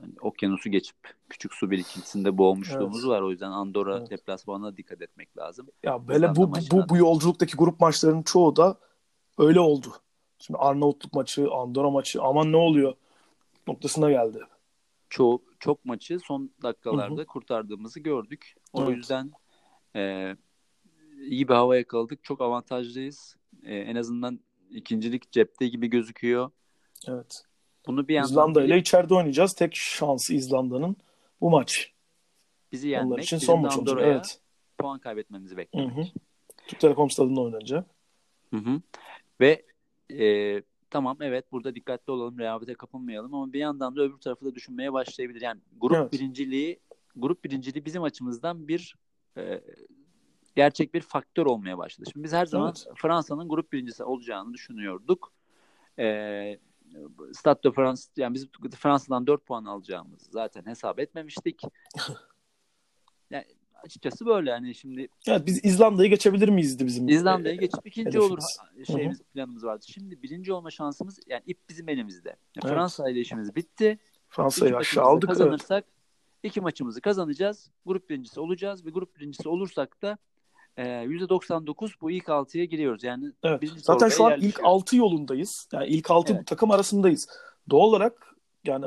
yani 0.00 0.12
okyanusu 0.20 0.70
geçip 0.70 0.96
küçük 1.28 1.54
su 1.54 1.70
birikintisinde 1.70 2.38
boğmuşluğumuz 2.38 3.04
evet. 3.04 3.08
var. 3.08 3.22
O 3.22 3.30
yüzden 3.30 3.50
Andorra 3.50 3.98
evet. 3.98 4.10
deplasmanına 4.10 4.76
dikkat 4.76 5.02
etmek 5.02 5.36
lazım. 5.38 5.68
Ya 5.82 6.08
böyle 6.08 6.36
bu, 6.36 6.52
bu, 6.52 6.56
bu, 6.70 6.88
bu 6.88 6.96
yolculuktaki 6.96 7.56
grup 7.56 7.80
maçlarının 7.80 8.22
çoğu 8.22 8.56
da 8.56 8.78
öyle 9.38 9.60
oldu. 9.60 9.88
Şimdi 10.38 10.58
Arnavutluk 10.58 11.12
maçı, 11.12 11.50
Andorra 11.50 11.90
maçı 11.90 12.22
aman 12.22 12.52
ne 12.52 12.56
oluyor 12.56 12.94
noktasına 13.66 14.10
geldi. 14.10 14.38
Çoğu 15.08 15.42
çok 15.58 15.84
maçı 15.84 16.18
son 16.18 16.50
dakikalarda 16.62 17.16
Hı-hı. 17.16 17.26
kurtardığımızı 17.26 18.00
gördük. 18.00 18.54
O 18.72 18.84
evet. 18.84 18.96
yüzden 18.96 19.32
e, 19.96 20.36
iyi 21.20 21.48
bir 21.48 21.54
hava 21.54 21.76
yakaladık. 21.76 22.24
Çok 22.24 22.40
avantajlıyız. 22.40 23.36
E, 23.62 23.76
en 23.76 23.96
azından 23.96 24.40
ikincilik 24.70 25.32
cepte 25.32 25.68
gibi 25.68 25.86
gözüküyor. 25.86 26.50
Evet. 27.08 27.44
Bunu 27.86 28.08
bir 28.08 28.14
yandan 28.14 28.30
İzlanda 28.30 28.64
ile 28.64 28.78
içeride 28.78 29.14
oynayacağız. 29.14 29.54
Tek 29.54 29.76
şansı 29.76 30.34
İzlanda'nın 30.34 30.96
bu 31.40 31.50
maç. 31.50 31.92
Bizi 32.72 32.88
yenmek. 32.88 33.12
Onlar 33.12 33.18
için 33.18 33.38
son 33.38 33.60
maç 33.60 33.76
olacak. 33.76 33.98
Evet. 34.02 34.40
Puan 34.78 34.98
kaybetmemizi 34.98 35.56
beklemek. 35.56 35.96
Hı 35.96 36.00
hı. 36.00 36.04
Türk 36.66 36.80
Telekom 36.80 37.10
stadında 37.10 37.40
oynanacak. 37.40 37.86
Hı 38.50 38.56
hı. 38.56 38.80
Ve 39.40 39.64
e, 40.10 40.62
tamam 40.90 41.16
evet 41.20 41.52
burada 41.52 41.74
dikkatli 41.74 42.10
olalım, 42.10 42.38
rehavete 42.38 42.74
kapılmayalım 42.74 43.34
ama 43.34 43.52
bir 43.52 43.58
yandan 43.58 43.96
da 43.96 44.02
öbür 44.02 44.18
tarafı 44.18 44.44
da 44.44 44.54
düşünmeye 44.54 44.92
başlayabilir. 44.92 45.40
Yani 45.40 45.60
grup 45.76 45.96
evet. 45.96 46.12
birinciliği 46.12 46.80
grup 47.16 47.44
birinciliği 47.44 47.84
bizim 47.84 48.02
açımızdan 48.02 48.68
bir 48.68 48.94
e, 49.36 49.60
gerçek 50.56 50.94
bir 50.94 51.00
faktör 51.00 51.46
olmaya 51.46 51.78
başladı. 51.78 52.10
Şimdi 52.12 52.24
biz 52.24 52.32
her 52.32 52.46
zaman 52.46 52.74
evet. 52.76 52.96
Fransa'nın 52.96 53.48
grup 53.48 53.72
birincisi 53.72 54.04
olacağını 54.04 54.54
düşünüyorduk. 54.54 55.32
E, 55.98 56.58
Stade 57.32 57.62
de 57.62 57.72
France 57.72 58.02
yani 58.16 58.34
biz 58.34 58.48
Fransa'dan 58.76 59.26
4 59.26 59.46
puan 59.46 59.64
alacağımızı 59.64 60.30
zaten 60.30 60.66
hesap 60.66 60.98
etmemiştik. 60.98 61.62
yani 63.30 63.44
açıkçası 63.82 64.26
böyle 64.26 64.50
yani 64.50 64.74
şimdi. 64.74 65.08
Evet 65.26 65.46
biz 65.46 65.64
İzlanda'yı 65.64 66.10
geçebilir 66.10 66.48
miyiz 66.48 66.86
bizim? 66.86 67.08
İzlanda'yı 67.08 67.60
geçip 67.60 67.86
ikinci 67.86 68.08
hedefimiz. 68.08 68.30
olur 68.30 68.42
şeyimiz 68.86 69.18
Hı-hı. 69.18 69.26
planımız 69.26 69.64
vardı. 69.64 69.84
Şimdi 69.88 70.22
birinci 70.22 70.52
olma 70.52 70.70
şansımız 70.70 71.18
yani 71.26 71.42
ip 71.46 71.58
bizim 71.68 71.88
elimizde. 71.88 72.28
Yani 72.28 72.64
evet. 72.64 72.74
Fransa 72.74 73.10
ile 73.10 73.20
işimiz 73.20 73.56
bitti. 73.56 73.98
Fransa'yı 74.28 74.76
aşağı 74.76 75.04
aldık. 75.04 75.28
Kazanırsak 75.28 75.84
evet. 75.84 75.94
iki 76.42 76.60
maçımızı 76.60 77.00
kazanacağız. 77.00 77.70
Grup 77.86 78.10
birincisi 78.10 78.40
olacağız 78.40 78.86
ve 78.86 78.90
grup 78.90 79.16
birincisi 79.16 79.48
olursak 79.48 80.02
da 80.02 80.18
%99 80.82 81.92
bu 82.00 82.10
ilk 82.10 82.24
6'ya 82.24 82.64
giriyoruz. 82.64 83.04
Yani 83.04 83.32
evet. 83.42 83.62
Zaten 83.76 84.08
şu 84.08 84.24
an 84.24 84.40
ilk 84.40 84.60
6 84.64 84.96
yolundayız. 84.96 85.68
Yani 85.72 85.86
ilk 85.86 86.10
6 86.10 86.32
evet. 86.32 86.46
takım 86.46 86.70
arasındayız. 86.70 87.28
Doğal 87.70 87.88
olarak 87.88 88.34
yani 88.64 88.86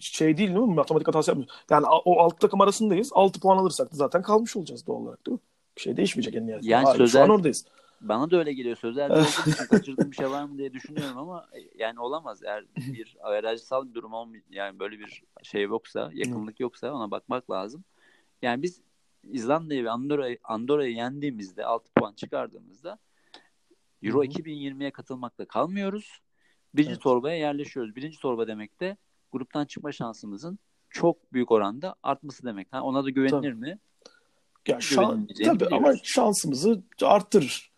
şey 0.00 0.36
değil 0.36 0.48
değil 0.48 0.60
mi? 0.60 0.74
Matematik 0.74 1.08
hatası 1.08 1.30
yapmıyoruz. 1.30 1.54
Yani 1.70 1.86
o 2.04 2.18
6 2.18 2.38
takım 2.38 2.60
arasındayız. 2.60 3.10
6 3.14 3.40
puan 3.40 3.56
alırsak 3.56 3.92
da 3.92 3.96
zaten 3.96 4.22
kalmış 4.22 4.56
olacağız 4.56 4.86
doğal 4.86 4.96
olarak 4.96 5.26
değil 5.26 5.34
mi? 5.34 5.40
Bir 5.76 5.80
şey 5.80 5.96
değişmeyecek 5.96 6.34
en 6.34 6.46
nihayetinde. 6.46 6.72
Yani 6.72 6.84
Hayır, 6.84 6.98
sözel, 6.98 7.20
şu 7.20 7.24
an 7.24 7.36
oradayız. 7.36 7.64
Bana 8.00 8.30
da 8.30 8.36
öyle 8.36 8.52
geliyor. 8.52 8.76
Sözel 8.76 9.26
kaçırdığım 9.70 10.10
bir 10.10 10.16
şey 10.16 10.30
var 10.30 10.44
mı 10.44 10.58
diye 10.58 10.72
düşünüyorum 10.72 11.18
ama 11.18 11.46
e, 11.52 11.58
yani 11.82 12.00
olamaz. 12.00 12.42
Eğer 12.42 12.64
bir 12.76 13.16
averajsal 13.20 13.88
bir 13.88 13.94
durum 13.94 14.12
olmuyor 14.12 14.44
yani 14.50 14.78
böyle 14.78 14.98
bir 14.98 15.22
şey 15.42 15.62
yoksa, 15.62 16.10
yakınlık 16.14 16.60
yoksa 16.60 16.92
ona 16.92 17.10
bakmak 17.10 17.50
lazım. 17.50 17.84
Yani 18.42 18.62
biz 18.62 18.80
İzlanda'yı 19.30 19.84
ve 19.84 19.90
Andorra'yı 19.90 20.38
Andorra'yı 20.44 20.94
yendiğimizde 20.94 21.64
6 21.64 21.92
puan 21.94 22.12
çıkardığımızda 22.12 22.98
Euro 24.02 24.24
2020'ye 24.24 24.90
katılmakta 24.90 25.44
kalmıyoruz. 25.44 26.20
Birinci 26.74 26.92
evet. 26.92 27.02
torbaya 27.02 27.36
yerleşiyoruz. 27.36 27.96
Birinci 27.96 28.18
torba 28.18 28.46
demek 28.46 28.80
de 28.80 28.96
gruptan 29.32 29.64
çıkma 29.64 29.92
şansımızın 29.92 30.58
çok 30.90 31.32
büyük 31.32 31.50
oranda 31.50 31.94
artması 32.02 32.46
demek. 32.46 32.72
Ha, 32.72 32.82
ona 32.82 33.04
da 33.04 33.10
güvenilir 33.10 33.52
tabii. 33.52 33.54
mi? 33.54 33.78
Ya 34.68 34.80
şan, 34.80 35.28
tabii 35.44 35.66
ama 35.66 35.94
şansımızı 36.02 36.82
arttırır. 37.02 37.72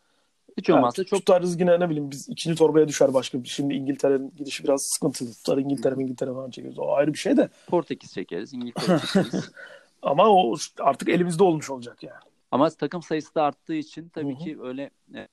Hiç 0.59 0.71
olmazsa 0.71 1.03
yani, 1.03 1.07
çok 1.07 1.19
tutarız 1.19 1.61
yine 1.61 1.81
ne 1.81 1.91
bileyim 1.91 2.11
biz 2.11 2.29
ikinci 2.29 2.59
torbaya 2.59 2.89
düşer 2.89 3.15
başka 3.15 3.43
bir. 3.43 3.49
Şimdi 3.49 3.75
İngiltere'nin 3.75 4.33
gidişi 4.37 4.65
biraz 4.65 4.83
sıkıntılı. 4.83 5.33
Tutar 5.33 5.59
İngiltere, 5.59 5.95
İngiltere 5.95 6.31
falan 6.31 6.51
çekeriz. 6.51 6.79
O 6.79 6.93
ayrı 6.93 7.13
bir 7.13 7.19
şey 7.19 7.37
de. 7.37 7.49
Portekiz 7.67 8.13
çekeriz, 8.13 8.53
İngiltere 8.53 8.99
çekeriz. 8.99 9.53
Ama 10.03 10.29
o 10.29 10.57
artık 10.79 11.09
elimizde 11.09 11.43
olmuş 11.43 11.71
olacak 11.71 12.03
yani. 12.03 12.21
Ama 12.51 12.71
takım 12.71 13.03
sayısı 13.03 13.35
da 13.35 13.43
arttığı 13.43 13.75
için 13.75 14.09
tabii 14.09 14.35
Hı-hı. 14.35 14.45
ki 14.45 14.59
öyle 14.63 14.91
e, 15.15 15.29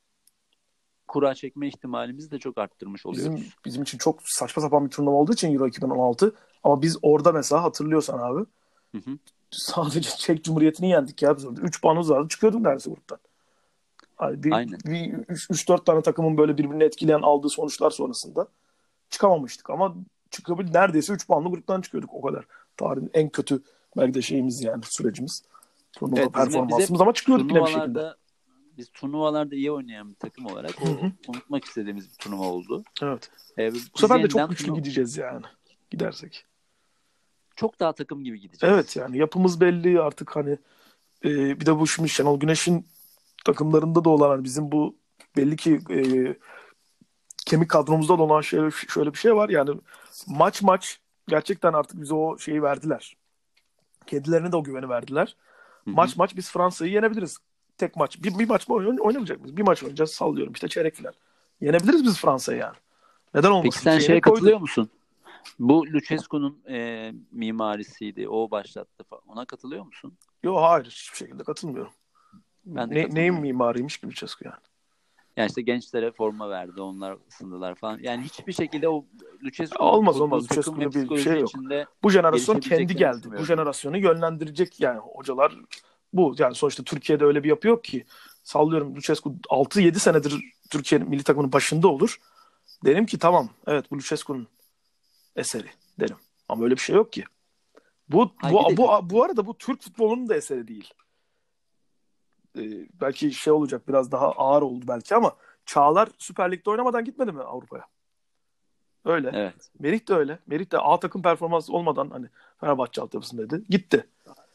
kura 1.08 1.36
çekme 1.36 1.67
ihtimalimizi 1.67 2.32
de 2.32 2.39
çok 2.39 2.58
arttırmış 2.58 3.06
oluyoruz. 3.06 3.36
Bizim, 3.36 3.51
bizim 3.65 3.84
için 3.84 3.97
çok 3.97 4.19
saçma 4.23 4.62
sapan 4.62 4.86
bir 4.86 4.89
turnuva 4.89 5.15
olduğu 5.15 5.34
için 5.34 5.54
Euro 5.54 5.67
2016 5.67 6.36
ama 6.63 6.82
biz 6.82 6.97
orada 7.01 7.32
mesela 7.32 7.63
hatırlıyorsan 7.63 8.19
abi 8.19 8.45
Hı-hı. 8.95 9.17
sadece 9.51 10.10
Çek 10.10 10.43
Cumhuriyeti'ni 10.43 10.89
yendik 10.89 11.21
ya 11.21 11.38
biz 11.38 11.45
orada. 11.45 11.62
3 11.62 11.82
puanımız 11.82 12.10
vardı 12.10 12.28
çıkıyorduk 12.30 12.62
neredeyse 12.62 12.89
gruptan. 12.89 13.19
Yani 14.21 14.43
bir, 14.43 14.51
Aynen. 14.51 14.80
bir 14.86 15.13
3-4 15.13 15.86
tane 15.86 16.01
takımın 16.01 16.38
böyle 16.38 16.58
birbirini 16.58 16.84
etkileyen 16.84 17.21
aldığı 17.21 17.49
sonuçlar 17.49 17.91
sonrasında 17.91 18.47
çıkamamıştık 19.10 19.69
ama 19.69 19.95
çıkabil 20.32 20.71
neredeyse 20.71 21.13
3 21.13 21.28
puanlı 21.28 21.49
gruptan 21.49 21.82
çıkıyorduk 21.82 22.13
o 22.13 22.21
kadar. 22.21 22.45
Tarihin 22.78 23.10
en 23.13 23.30
kötü 23.30 23.63
belki 23.97 24.13
de 24.13 24.21
şeyimiz 24.21 24.63
yani 24.63 24.84
sürecimiz. 24.86 25.43
Turnuva 25.93 26.19
evet, 26.19 26.34
performansımız 26.34 27.01
ama 27.01 27.13
çıkıyorduk 27.13 27.51
yine 27.51 27.62
bir 27.62 27.71
şekilde. 27.71 28.13
Biz 28.77 28.89
turnuvalarda 28.89 29.55
iyi 29.55 29.71
oynayan 29.71 30.10
bir 30.10 30.15
takım 30.15 30.45
olarak 30.45 30.75
o 30.81 30.86
unutmak 31.31 31.65
istediğimiz 31.65 32.10
bir 32.10 32.15
turnuva 32.15 32.43
oldu. 32.43 32.84
Evet. 33.01 33.31
Ee, 33.58 33.73
Bu 33.73 33.97
sefer 33.97 34.23
de 34.23 34.27
çok 34.27 34.49
güçlü 34.49 34.65
turnuva... 34.65 34.79
gideceğiz 34.79 35.17
yani. 35.17 35.41
Gidersek. 35.91 36.45
Çok 37.55 37.79
daha 37.79 37.93
takım 37.93 38.23
gibi 38.23 38.39
gideceğiz. 38.39 38.73
Evet 38.73 38.95
yani 38.95 39.17
yapımız 39.17 39.62
belli 39.62 40.01
artık 40.01 40.36
hani 40.36 40.58
e, 41.25 41.60
bir 41.60 41.65
de 41.65 41.79
bu 41.79 41.88
şimdi 41.88 42.10
Şenol 42.10 42.39
Güneş'in 42.39 42.88
takımlarında 43.45 44.05
da 44.05 44.10
olan 44.10 44.29
hani 44.29 44.43
bizim 44.43 44.71
bu 44.71 44.95
belli 45.38 45.55
ki 45.55 45.79
e, 45.89 45.97
kemik 47.45 47.69
kadromuzda 47.69 48.17
da 48.17 48.23
olan 48.23 48.41
şey, 48.41 48.60
şöyle 48.71 49.13
bir 49.13 49.17
şey 49.17 49.36
var 49.36 49.49
yani 49.49 49.71
maç 50.27 50.62
maç 50.62 50.99
gerçekten 51.27 51.73
artık 51.73 52.01
bize 52.01 52.13
o 52.13 52.38
şeyi 52.38 52.63
verdiler. 52.63 53.17
Kendilerine 54.08 54.52
de 54.52 54.56
o 54.56 54.63
güveni 54.63 54.89
verdiler. 54.89 55.36
Hı-hı. 55.86 55.96
Maç 55.96 56.18
maç 56.18 56.36
biz 56.36 56.52
Fransa'yı 56.52 56.91
yenebiliriz. 56.91 57.38
Tek 57.78 57.96
maç. 57.96 58.24
Bir, 58.24 58.39
bir 58.39 58.50
maç 58.50 58.70
mı 58.70 58.76
oynamayacak 58.76 59.39
mıyız? 59.39 59.58
Bir 59.58 59.63
maç 59.63 59.84
oynayacağız 59.84 60.12
sallıyorum. 60.12 60.54
İşte 60.54 60.68
çeyrek 60.68 60.96
final. 60.96 61.12
Yenebiliriz 61.62 62.04
biz 62.04 62.20
Fransa'yı 62.20 62.60
yani. 62.60 62.76
Neden 63.36 63.52
olmasın? 63.52 63.70
Peki 63.70 63.80
sen 63.80 64.00
şeye 64.00 64.22
katılıyor 64.22 64.60
musun? 64.60 64.89
Bu 65.60 65.86
Lucescu'nun 65.88 66.63
e, 66.70 67.12
mimarisiydi. 67.32 68.30
O 68.30 68.52
başlattı 68.52 69.04
falan. 69.04 69.24
Ona 69.28 69.46
katılıyor 69.46 69.86
musun? 69.86 70.18
Yok 70.44 70.58
hayır. 70.62 70.86
Hiçbir 70.86 71.18
şekilde 71.18 71.44
katılmıyorum. 71.44 71.94
Ben 72.65 72.89
de 72.89 72.96
ne, 72.96 73.15
neyin 73.15 73.34
mimariymiş 73.34 73.98
ki 73.98 74.08
Lucescu 74.08 74.46
yani? 74.46 74.62
Yani 75.38 75.48
işte 75.48 75.62
gençlere 75.62 76.12
forma 76.12 76.50
verdi. 76.50 76.82
Onlar 76.82 77.17
ısındılar 77.30 77.76
falan. 77.76 78.00
Yani 78.02 78.24
hiçbir 78.24 78.54
şekilde 78.54 78.89
o 78.89 79.06
Lucescu 79.43 79.84
olmaz 79.84 80.21
olmaz. 80.21 80.43
Lucescu'da 80.43 81.10
bir 81.10 81.24
şey 81.24 81.39
yok. 81.39 81.52
Bu 82.04 82.10
jenerasyon 82.10 82.60
kendi 82.60 82.95
geldi. 82.95 83.28
Bu 83.39 83.45
jenerasyonu 83.45 83.98
yönlendirecek 83.98 84.80
yani 84.80 85.00
hocalar 85.00 85.56
bu. 86.13 86.36
Yani 86.38 86.56
sonuçta 86.56 86.84
Türkiye'de 86.84 87.26
öyle 87.26 87.43
bir 87.43 87.50
yapı 87.50 87.67
yok 87.67 87.84
ki. 87.84 88.06
Sallıyorum 88.43 88.95
Lucescu 88.95 89.30
6-7 89.30 90.00
senedir 90.00 90.43
Türkiye 90.69 91.02
milli 91.02 91.24
takımının 91.24 91.54
başında 91.54 91.88
olur. 91.88 92.19
Derim 92.86 93.06
ki 93.06 93.19
tamam 93.19 93.50
evet 93.67 93.91
bu 93.91 93.95
Lucescu'nun 93.95 94.48
eseri 95.36 95.67
derim. 96.00 96.17
Ama 96.50 96.63
öyle 96.63 96.76
bir 96.76 96.82
şey 96.82 96.95
yok 96.95 97.13
ki. 97.13 97.24
Bu 98.10 98.32
Hayır, 98.38 98.56
bu, 98.56 98.78
bu, 98.78 99.10
bu 99.10 99.24
arada 99.24 99.45
bu 99.45 99.58
Türk 99.58 99.82
futbolunun 99.82 100.30
da 100.30 100.36
eseri 100.36 100.67
değil. 100.67 100.93
Ee, 102.58 102.88
belki 103.02 103.34
şey 103.34 103.54
olacak 103.54 103.88
biraz 103.88 104.12
daha 104.12 104.32
ağır 104.32 104.62
oldu 104.62 104.86
belki 104.88 105.15
ama 105.15 105.36
Çağlar 105.65 106.10
Süper 106.18 106.52
Lig'de 106.52 106.70
oynamadan 106.70 107.06
gitmedi 107.06 107.32
mi 107.32 107.41
Avrupa'ya? 107.41 107.86
Öyle. 109.06 109.32
Evet. 109.34 109.70
Merih 109.80 110.08
de 110.08 110.13
öyle. 110.13 110.39
Merih 110.48 110.72
de 110.72 110.78
A 110.78 111.00
takım 111.00 111.22
performansı 111.22 111.74
olmadan 111.74 112.10
hani 112.10 112.26
Fenerbahçe 112.60 113.02
altyapısındaydı. 113.02 113.63
Gitti. 113.70 114.08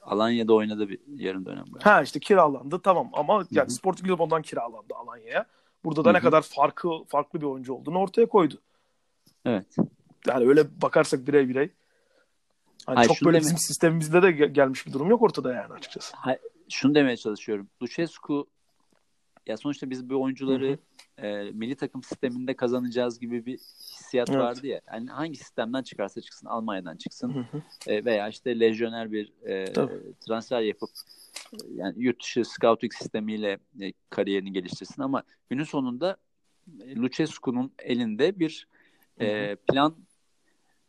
Alanya'da 0.03 0.55
oynadı 0.55 0.89
bir 0.89 0.99
yarım 1.17 1.47
dönem. 1.47 1.65
Böyle. 1.73 1.85
Ha 1.85 2.03
işte 2.03 2.21
kiralandı 2.21 2.81
tamam 2.83 3.11
ama 3.13 3.45
yani 3.51 3.67
Hı-hı. 3.67 3.75
Sporting 3.75 4.11
Lisbon'dan 4.11 4.43
kiralandı 4.43 4.95
Alanya'ya. 4.95 5.47
Burada 5.85 6.05
da 6.05 6.09
Hı-hı. 6.09 6.17
ne 6.17 6.21
kadar 6.21 6.43
farkı 6.43 6.89
farklı 7.09 7.41
bir 7.41 7.47
oyuncu 7.47 7.75
olduğunu 7.75 7.99
ortaya 7.99 8.27
koydu. 8.27 8.55
Evet. 9.45 9.77
Yani 10.27 10.49
öyle 10.49 10.81
bakarsak 10.83 11.27
birey 11.27 11.49
birey. 11.49 11.71
Hani 12.87 12.97
Hayır, 12.97 13.09
çok 13.09 13.27
böyle 13.27 13.41
bizim 13.41 13.59
sistemimizde 13.59 14.23
de 14.23 14.31
gelmiş 14.31 14.87
bir 14.87 14.93
durum 14.93 15.11
yok 15.11 15.23
ortada 15.23 15.55
yani 15.55 15.73
açıkçası. 15.73 16.17
Hayır, 16.17 16.41
şunu 16.71 16.95
demeye 16.95 17.17
çalışıyorum. 17.17 17.69
Lucescu 17.83 18.47
ya 19.47 19.57
sonuçta 19.57 19.91
biz 19.91 20.11
bu 20.11 20.23
oyuncuları 20.23 20.79
e, 21.19 21.43
milli 21.53 21.77
takım 21.77 22.03
sisteminde 22.03 22.55
kazanacağız 22.55 23.21
gibi 23.21 23.47
bir 23.47 23.59
hissiyat 23.59 24.31
Evet. 24.31 24.41
vardı 24.41 24.67
ya. 24.67 24.81
Yani 24.93 25.11
hangi 25.11 25.37
sistemden 25.37 25.83
çıkarsa 25.83 26.21
çıksın, 26.21 26.47
Almanya'dan 26.47 26.97
çıksın 26.97 27.35
Hı 27.35 27.39
hı. 27.57 27.63
e, 27.93 28.05
veya 28.05 28.29
işte 28.29 28.61
lejyoner 28.61 29.13
bir 29.13 29.33
e, 29.43 29.73
Tabii. 29.73 30.01
transfer 30.27 30.61
yapıp 30.61 30.91
yani 31.75 31.95
yurt 31.97 32.23
dışı 32.23 32.45
scouting 32.45 32.93
sistemiyle 32.95 33.59
e, 33.81 33.93
kariyerini 34.11 34.53
geliştirsin 34.53 35.03
ama 35.03 35.23
günün 35.51 35.65
sonunda 35.65 36.17
e, 36.81 36.97
Lucescu'nun 36.97 37.73
elinde 37.79 38.39
bir 38.39 38.69
e, 39.21 39.57
plan 39.57 39.97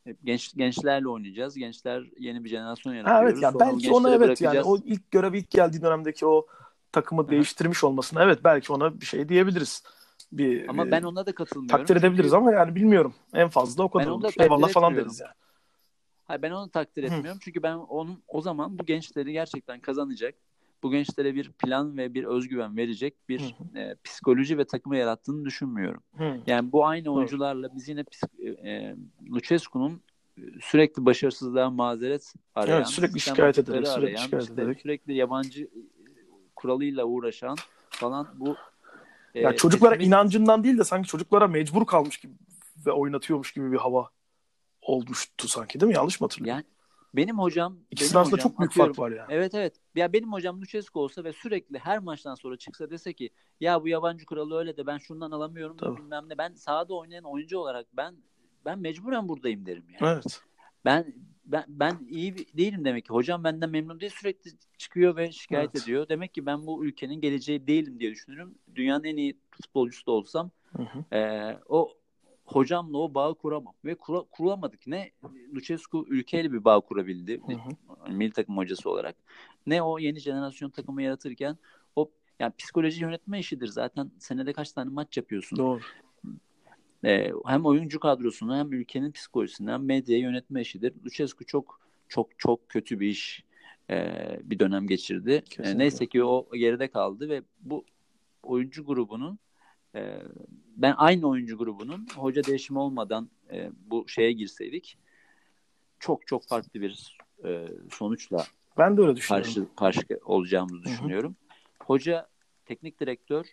e, 0.08 0.16
genç 0.24 0.54
gençlerle 0.56 1.08
oynayacağız. 1.08 1.56
Gençler 1.56 2.04
yeni 2.20 2.44
bir 2.44 2.50
jenerasyon 2.50 2.94
yaratıyoruz. 2.94 3.34
evet 3.34 3.44
ya 3.44 3.52
Sonra 3.52 3.66
o 3.66 3.74
belki 3.74 3.92
ona 3.92 4.10
evet 4.10 4.42
yani 4.42 4.64
o 4.64 4.78
ilk 4.78 5.12
görevi 5.12 5.38
ilk 5.38 5.50
geldiği 5.52 5.82
dönemdeki 5.82 6.26
o 6.26 6.48
takımı 6.92 7.28
hı. 7.28 7.32
değiştirmiş 7.32 7.84
olmasına 7.84 8.24
evet 8.24 8.40
belki 8.44 8.74
ona 8.74 9.02
bir 9.02 9.06
şey 9.06 9.30
diyebiliriz. 9.30 9.84
Bir, 10.32 10.68
Ama 10.68 10.86
bir- 10.86 10.92
ben 10.92 11.04
ona 11.04 11.26
da 11.26 11.36
katılmıyorum. 11.36 11.78
takdir 11.86 11.96
edebiliriz 11.96 12.34
ama 12.34 12.52
yani 12.52 12.76
bilmiyorum. 12.76 13.14
En 13.34 13.50
fazla 13.50 13.84
o 13.84 13.90
kadar 13.92 14.06
Ben 14.06 14.12
olur. 14.12 14.34
Eyvallah 14.40 14.70
falan 14.70 14.96
deriz 14.96 15.20
yani. 15.20 15.34
Hayır, 16.26 16.42
ben 16.42 16.52
onu 16.52 16.70
takdir 16.70 17.04
Hı. 17.04 17.08
etmiyorum. 17.08 17.40
Çünkü 17.44 17.64
ben 17.64 17.76
onun 17.76 18.24
o 18.28 18.42
zaman 18.42 18.80
bu 18.80 18.86
gençleri 18.86 19.32
gerçekten 19.32 19.80
kazanacak. 19.80 20.36
Bu 20.84 20.92
gençlere 20.92 21.36
bir 21.36 21.52
plan 21.52 21.98
ve 21.98 22.14
bir 22.14 22.24
özgüven 22.24 22.78
verecek 22.78 23.16
bir 23.30 23.56
e, 23.76 23.96
psikoloji 24.04 24.58
ve 24.58 24.66
takımı 24.66 24.98
yarattığını 24.98 25.46
düşünmüyorum. 25.46 26.02
Hı. 26.18 26.38
Yani 26.48 26.72
bu 26.72 26.86
aynı 26.86 27.10
oyuncularla 27.10 27.76
biz 27.76 27.88
yine 27.88 28.02
psik- 28.02 28.68
e, 28.68 28.96
Lucescu'nun 29.32 30.02
sürekli 30.62 31.06
başarısızlığa 31.06 31.70
mazeret 31.70 32.34
arayan, 32.56 32.78
Evet, 32.78 32.88
sürekli 32.88 33.20
şikayet 33.20 33.58
ederek, 33.58 33.88
sürekli 33.88 33.90
arayan, 34.08 34.24
şikayet 34.26 34.44
işte 34.50 34.62
ederek. 34.62 34.82
sürekli 34.82 35.14
yabancı 35.14 35.64
e, 35.64 35.70
kuralıyla 36.56 37.06
uğraşan 37.06 37.58
falan 37.90 38.28
bu 38.36 38.56
e, 39.36 39.40
Ya 39.42 39.56
çocuklara 39.56 39.96
pesimist- 39.96 40.08
inancından 40.08 40.64
değil 40.64 40.78
de 40.78 40.84
sanki 40.84 41.08
çocuklara 41.10 41.48
mecbur 41.48 41.86
kalmış 41.86 42.18
gibi 42.18 42.34
ve 42.86 42.92
oynatıyormuş 42.92 43.52
gibi 43.52 43.72
bir 43.72 43.78
hava 43.78 44.10
olmuştu 44.82 45.48
sanki 45.48 45.80
değil 45.80 45.88
mi? 45.90 45.96
Yanlış 45.96 46.22
mı 46.22 46.26
hatırlıyorum? 46.26 46.58
yani 46.58 46.66
benim 47.14 47.40
hocam 47.40 47.78
İkisinin 47.92 48.10
benim 48.10 48.18
arasında 48.20 48.38
hocam, 48.38 48.50
çok 48.50 48.60
büyük 48.60 48.72
atıyorum, 48.72 48.94
fark 48.94 49.12
var 49.12 49.18
yani. 49.18 49.34
Evet 49.34 49.56
evet. 49.56 49.76
Ya 49.96 50.14
benim 50.14 50.34
hocam 50.34 50.62
Lucescu 50.62 51.00
olsa 51.00 51.24
ve 51.24 51.34
sürekli 51.34 51.80
her 51.80 52.00
maçtan 52.00 52.36
sonra 52.36 52.58
çıksa 52.58 52.90
dese 52.90 53.14
ki 53.14 53.30
ya 53.60 53.84
bu 53.84 53.88
yabancı 53.88 54.26
kuralı 54.26 54.60
öyle 54.60 54.78
de 54.78 54.88
ben 54.88 54.98
şundan 54.98 55.32
alamıyorum 55.32 55.80
da 55.80 55.98
bilmem 55.98 56.30
ne. 56.30 56.38
Ben 56.38 56.54
sahada 56.54 56.94
oynayan 56.94 57.24
oyuncu 57.24 57.58
olarak 57.58 57.88
ben 57.94 58.16
ben 58.66 58.80
mecburen 58.80 59.30
buradayım 59.30 59.66
derim 59.66 59.86
yani. 59.90 60.14
Evet. 60.14 60.42
Ben 60.86 61.14
ben 61.46 61.64
ben 61.68 62.08
iyi 62.10 62.36
değilim 62.58 62.86
demek 62.86 63.06
ki. 63.06 63.14
Hocam 63.14 63.44
benden 63.44 63.70
memnun 63.70 64.00
değil 64.00 64.12
sürekli 64.16 64.52
çıkıyor 64.78 65.16
ve 65.16 65.32
şikayet 65.32 65.72
Evet. 65.76 65.84
ediyor. 65.84 66.10
Demek 66.10 66.34
ki 66.34 66.46
ben 66.46 66.68
bu 66.68 66.86
ülkenin 66.86 67.22
geleceği 67.22 67.68
değilim 67.68 68.00
diye 68.00 68.12
düşünürüm. 68.12 68.56
Dünyanın 68.76 69.04
en 69.04 69.18
iyi 69.18 69.40
futbolcusu 69.52 70.06
da 70.06 70.12
olsam 70.12 70.52
Hı 70.78 70.84
hı. 70.84 71.16
ee, 71.16 71.60
o 71.70 71.94
hocamla 72.52 72.98
o 72.98 73.14
bağı 73.14 73.36
kuramam 73.36 73.74
ve 73.86 73.96
kura, 73.96 74.22
kuramadık. 74.32 74.88
Ne 74.88 75.12
Lucescu 75.56 76.06
ülkeyle 76.10 76.52
bir 76.52 76.64
bağ 76.64 76.80
kurabildi 76.80 77.42
Hı 77.48 77.52
hı. 77.52 78.14
milli 78.14 78.32
takım 78.32 78.58
hocası 78.58 78.90
olarak. 78.90 79.16
Ne 79.68 79.82
o 79.82 80.00
yeni 80.00 80.20
jenerasyon 80.20 80.70
takımı 80.70 81.02
yaratırken 81.02 81.58
o 81.96 82.12
yani 82.40 82.54
psikoloji 82.58 83.02
yönetme 83.02 83.40
işidir 83.40 83.68
zaten. 83.68 84.12
Senede 84.20 84.54
kaç 84.54 84.72
tane 84.72 84.90
maç 84.90 85.18
yapıyorsun? 85.18 85.58
Doğru. 85.58 85.80
Ee, 87.06 87.32
hem 87.46 87.66
oyuncu 87.66 88.00
kadrosunu 88.00 88.58
hem 88.58 88.74
ülkenin 88.74 89.12
psikolojisini 89.12 89.72
hem 89.72 89.86
medyayı 89.86 90.24
yönetme 90.24 90.62
işidir. 90.62 90.94
Lucescu 91.06 91.46
çok 91.46 91.80
çok 92.10 92.40
çok 92.40 92.70
kötü 92.70 93.00
bir 93.00 93.08
iş 93.08 93.44
e, 93.90 94.16
bir 94.44 94.60
dönem 94.60 94.88
geçirdi. 94.88 95.44
E, 95.60 95.78
neyse 95.78 96.08
ki 96.08 96.24
o 96.24 96.48
geride 96.54 96.88
kaldı 96.88 97.30
ve 97.30 97.42
bu 97.62 97.86
oyuncu 98.44 98.86
grubunun 98.86 99.40
e, 99.96 100.22
ben 100.78 100.94
aynı 100.98 101.28
oyuncu 101.28 101.58
grubunun 101.58 102.08
hoca 102.16 102.44
değişimi 102.44 102.80
olmadan 102.80 103.30
e, 103.52 103.72
bu 103.86 104.08
şeye 104.08 104.32
girseydik 104.32 104.98
çok 106.00 106.28
çok 106.28 106.48
farklı 106.48 106.82
bir 106.82 107.18
e, 107.44 107.68
sonuçla 107.92 108.46
Ben 108.78 108.98
de 108.98 109.02
öyle 109.02 109.16
düşünüyorum. 109.16 109.54
karşı 109.76 109.76
karşı 109.76 110.20
olacağımızı 110.26 110.84
düşünüyorum. 110.84 111.36
Hoca, 111.80 112.28
teknik 112.66 113.00
direktör 113.00 113.46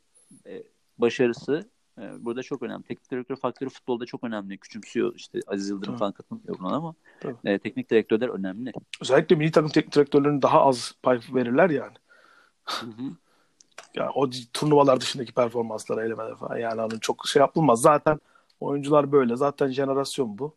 e, 0.46 0.62
başarısı 0.98 1.70
e, 1.98 2.24
burada 2.24 2.42
çok 2.42 2.62
önemli. 2.62 2.82
Teknik 2.82 3.10
direktör 3.10 3.36
faktörü 3.36 3.70
futbolda 3.70 4.06
çok 4.06 4.24
önemli. 4.24 4.58
Küçümsüyor 4.58 5.14
işte 5.14 5.40
Aziz 5.46 5.68
Yıldırım 5.70 5.92
Tabii. 5.92 5.98
falan 5.98 6.12
katılmıyor 6.12 6.58
buna 6.58 6.76
ama 6.76 6.94
Tabii. 7.20 7.36
e, 7.44 7.58
teknik 7.58 7.90
direktörler 7.90 8.28
önemli. 8.28 8.72
Özellikle 9.00 9.36
milli 9.36 9.50
takım 9.50 9.70
teknik 9.70 9.94
direktörlerinin 9.94 10.42
daha 10.42 10.64
az 10.64 10.94
pay 11.02 11.20
verirler 11.34 11.70
yani. 11.70 11.96
Hı 12.64 12.86
hı. 12.86 13.02
Yani 13.94 14.10
o 14.14 14.30
turnuvalar 14.52 15.00
dışındaki 15.00 15.32
performanslara 15.32 16.04
elemeler 16.04 16.34
falan. 16.36 16.56
Yani 16.56 16.80
hani 16.80 17.00
çok 17.00 17.26
şey 17.28 17.40
yapılmaz. 17.40 17.80
Zaten 17.80 18.20
oyuncular 18.60 19.12
böyle. 19.12 19.36
Zaten 19.36 19.68
jenerasyon 19.68 20.38
bu. 20.38 20.54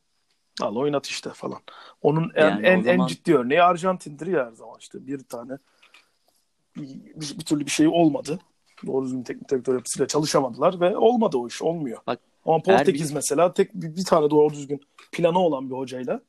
Al 0.62 0.76
oynat 0.76 1.08
işte 1.08 1.30
falan. 1.30 1.60
Onun 2.02 2.32
en 2.36 2.42
Yani 2.50 2.68
en, 2.68 2.82
zaman- 2.82 3.00
en 3.00 3.08
ciddi 3.08 3.36
örneği 3.38 3.64
Arjantin'dir 3.64 4.28
ya 4.28 4.46
her 4.46 4.52
zaman 4.52 4.76
işte. 4.80 5.08
Bir 5.08 5.24
tane 5.24 5.58
bir, 6.78 7.40
bir, 7.40 7.46
türlü 7.46 7.66
bir 7.66 7.72
şey 7.72 7.88
olmadı. 7.88 8.40
Doğru 8.88 9.06
düzgün 9.06 9.24
teknik 9.24 9.50
direktör 9.50 9.74
yapısıyla 9.74 10.08
çalışamadılar 10.08 10.80
ve 10.80 10.98
olmadı 10.98 11.38
o 11.38 11.48
iş. 11.48 11.62
Olmuyor. 11.62 12.00
Bak, 12.08 12.20
Ama 12.46 12.62
Portekiz 12.62 13.10
bir- 13.10 13.16
mesela 13.16 13.54
tek 13.54 13.74
bir, 13.74 13.96
bir 13.96 14.06
tane 14.06 14.30
doğru 14.30 14.54
düzgün 14.54 14.82
planı 15.12 15.40
olan 15.40 15.70
bir 15.70 15.76
hocayla 15.76 16.22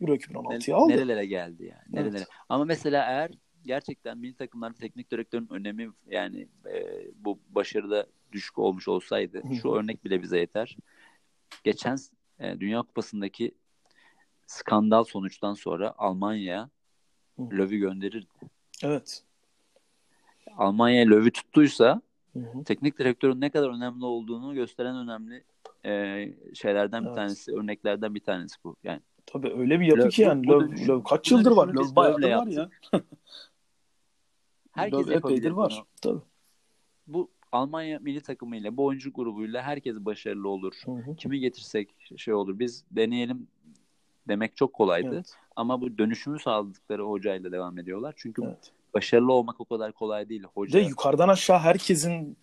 Euro 0.00 0.14
2016'yı 0.14 0.76
Ne- 0.76 0.80
aldı. 0.80 0.92
Nerelere 0.92 1.26
geldi 1.26 1.64
yani. 1.64 1.82
Nerelere. 2.02 2.16
Evet. 2.18 2.28
Ama 2.48 2.64
mesela 2.64 3.04
eğer 3.04 3.30
gerçekten 3.72 4.18
milli 4.18 4.34
takımlarda 4.34 4.78
teknik 4.78 5.10
direktörün 5.10 5.48
önemi 5.50 5.90
yani 6.10 6.48
e, 6.66 7.06
bu 7.14 7.38
başarıda 7.50 8.06
düşük 8.32 8.58
olmuş 8.58 8.88
olsaydı 8.88 9.42
şu 9.62 9.70
örnek 9.72 10.04
bile 10.04 10.22
bize 10.22 10.38
yeter. 10.38 10.76
Geçen 11.64 11.96
e, 12.38 12.60
Dünya 12.60 12.82
Kupası'ndaki 12.82 13.52
skandal 14.46 15.04
sonuçtan 15.04 15.54
sonra 15.54 15.94
Almanya'ya 15.98 16.70
Hı. 17.36 17.42
Löw'ü 17.42 17.78
gönderirdi. 17.78 18.34
Evet. 18.82 19.22
Almanya 20.56 21.04
Löw'ü 21.04 21.30
tuttuysa 21.30 22.02
Hı 22.32 22.38
hı. 22.38 22.64
teknik 22.64 22.98
direktörün 22.98 23.40
ne 23.40 23.50
kadar 23.50 23.68
önemli 23.76 24.04
olduğunu 24.04 24.54
gösteren 24.54 24.96
önemli 24.96 25.44
e, 25.84 26.24
şeylerden 26.54 27.02
bir 27.02 27.08
Evet. 27.08 27.16
tanesi, 27.16 27.52
örneklerden 27.52 28.14
bir 28.14 28.20
tanesi 28.20 28.56
bu. 28.64 28.76
Yani 28.84 29.00
Tabii 29.26 29.52
öyle 29.52 29.80
bir 29.80 29.86
yapı 29.86 30.00
Löw- 30.02 30.10
ki 30.10 30.22
yani. 30.22 30.46
dönüşüm- 30.46 30.88
Löw 30.88 31.02
kaç 31.10 31.30
yıldır 31.30 31.52
var? 31.52 31.68
bayağıdır 31.96 32.22
Löw'le 32.22 32.36
var 32.36 32.46
ya. 32.46 32.70
herkes 34.78 34.98
Löw 34.98 35.14
yapabilir 35.14 35.50
var. 35.50 35.72
bunu. 35.76 35.86
Tabii. 36.02 36.22
Bu 37.06 37.30
Almanya 37.52 37.98
milli 37.98 38.20
takımıyla, 38.20 38.76
bu 38.76 38.84
oyuncu 38.84 39.12
grubuyla 39.12 39.62
herkes 39.62 39.96
başarılı 39.96 40.48
olur. 40.48 40.74
Hı 40.84 40.90
hı. 40.92 41.16
Kimi 41.16 41.40
getirsek 41.40 41.94
şey 42.16 42.34
olur. 42.34 42.58
Biz 42.58 42.84
deneyelim 42.90 43.46
demek 44.28 44.56
çok 44.56 44.72
kolaydı. 44.72 45.14
Evet. 45.14 45.34
Ama 45.56 45.80
bu 45.80 45.98
dönüşümü 45.98 46.40
sağladıkları 46.40 47.02
hocayla 47.02 47.52
devam 47.52 47.78
ediyorlar. 47.78 48.14
Çünkü 48.16 48.42
Evet. 48.44 48.72
başarılı 48.94 49.32
olmak 49.32 49.60
o 49.60 49.64
kadar 49.64 49.92
kolay 49.92 50.28
değil. 50.28 50.42
Hoca 50.54 50.80
de 50.80 50.84
yukarıdan 50.84 51.28
aşağı 51.28 51.58
herkesin 51.58 52.36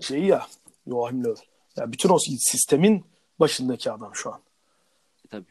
şeyi 0.00 0.26
ya 0.26 0.46
Joachim 0.86 1.24
Löw. 1.24 1.44
Yani 1.76 1.92
bütün 1.92 2.08
o 2.08 2.18
sistemin 2.38 3.04
başındaki 3.40 3.90
adam 3.90 4.10
şu 4.14 4.32
an. 4.32 4.40
tabii. 5.30 5.44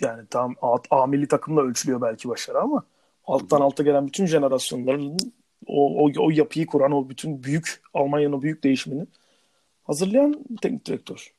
Yani 0.00 0.26
tam 0.26 0.54
A, 0.62 0.76
A 0.90 1.06
milli 1.06 1.28
takımla 1.28 1.60
ölçülüyor 1.62 2.00
belki 2.02 2.28
başarı 2.28 2.60
ama 2.60 2.84
alttan 3.26 3.60
alta 3.60 3.82
gelen 3.82 4.06
bütün 4.06 4.26
jenerasyonların 4.26 5.16
o, 5.66 6.04
o, 6.04 6.10
o 6.18 6.30
yapıyı 6.30 6.66
kuran 6.66 6.92
o 6.92 7.08
bütün 7.08 7.42
büyük 7.42 7.82
Almanya'nın 7.94 8.32
o 8.32 8.42
büyük 8.42 8.64
değişimini 8.64 9.06
hazırlayan 9.84 10.44
teknik 10.62 10.86
direktör. 10.86 11.34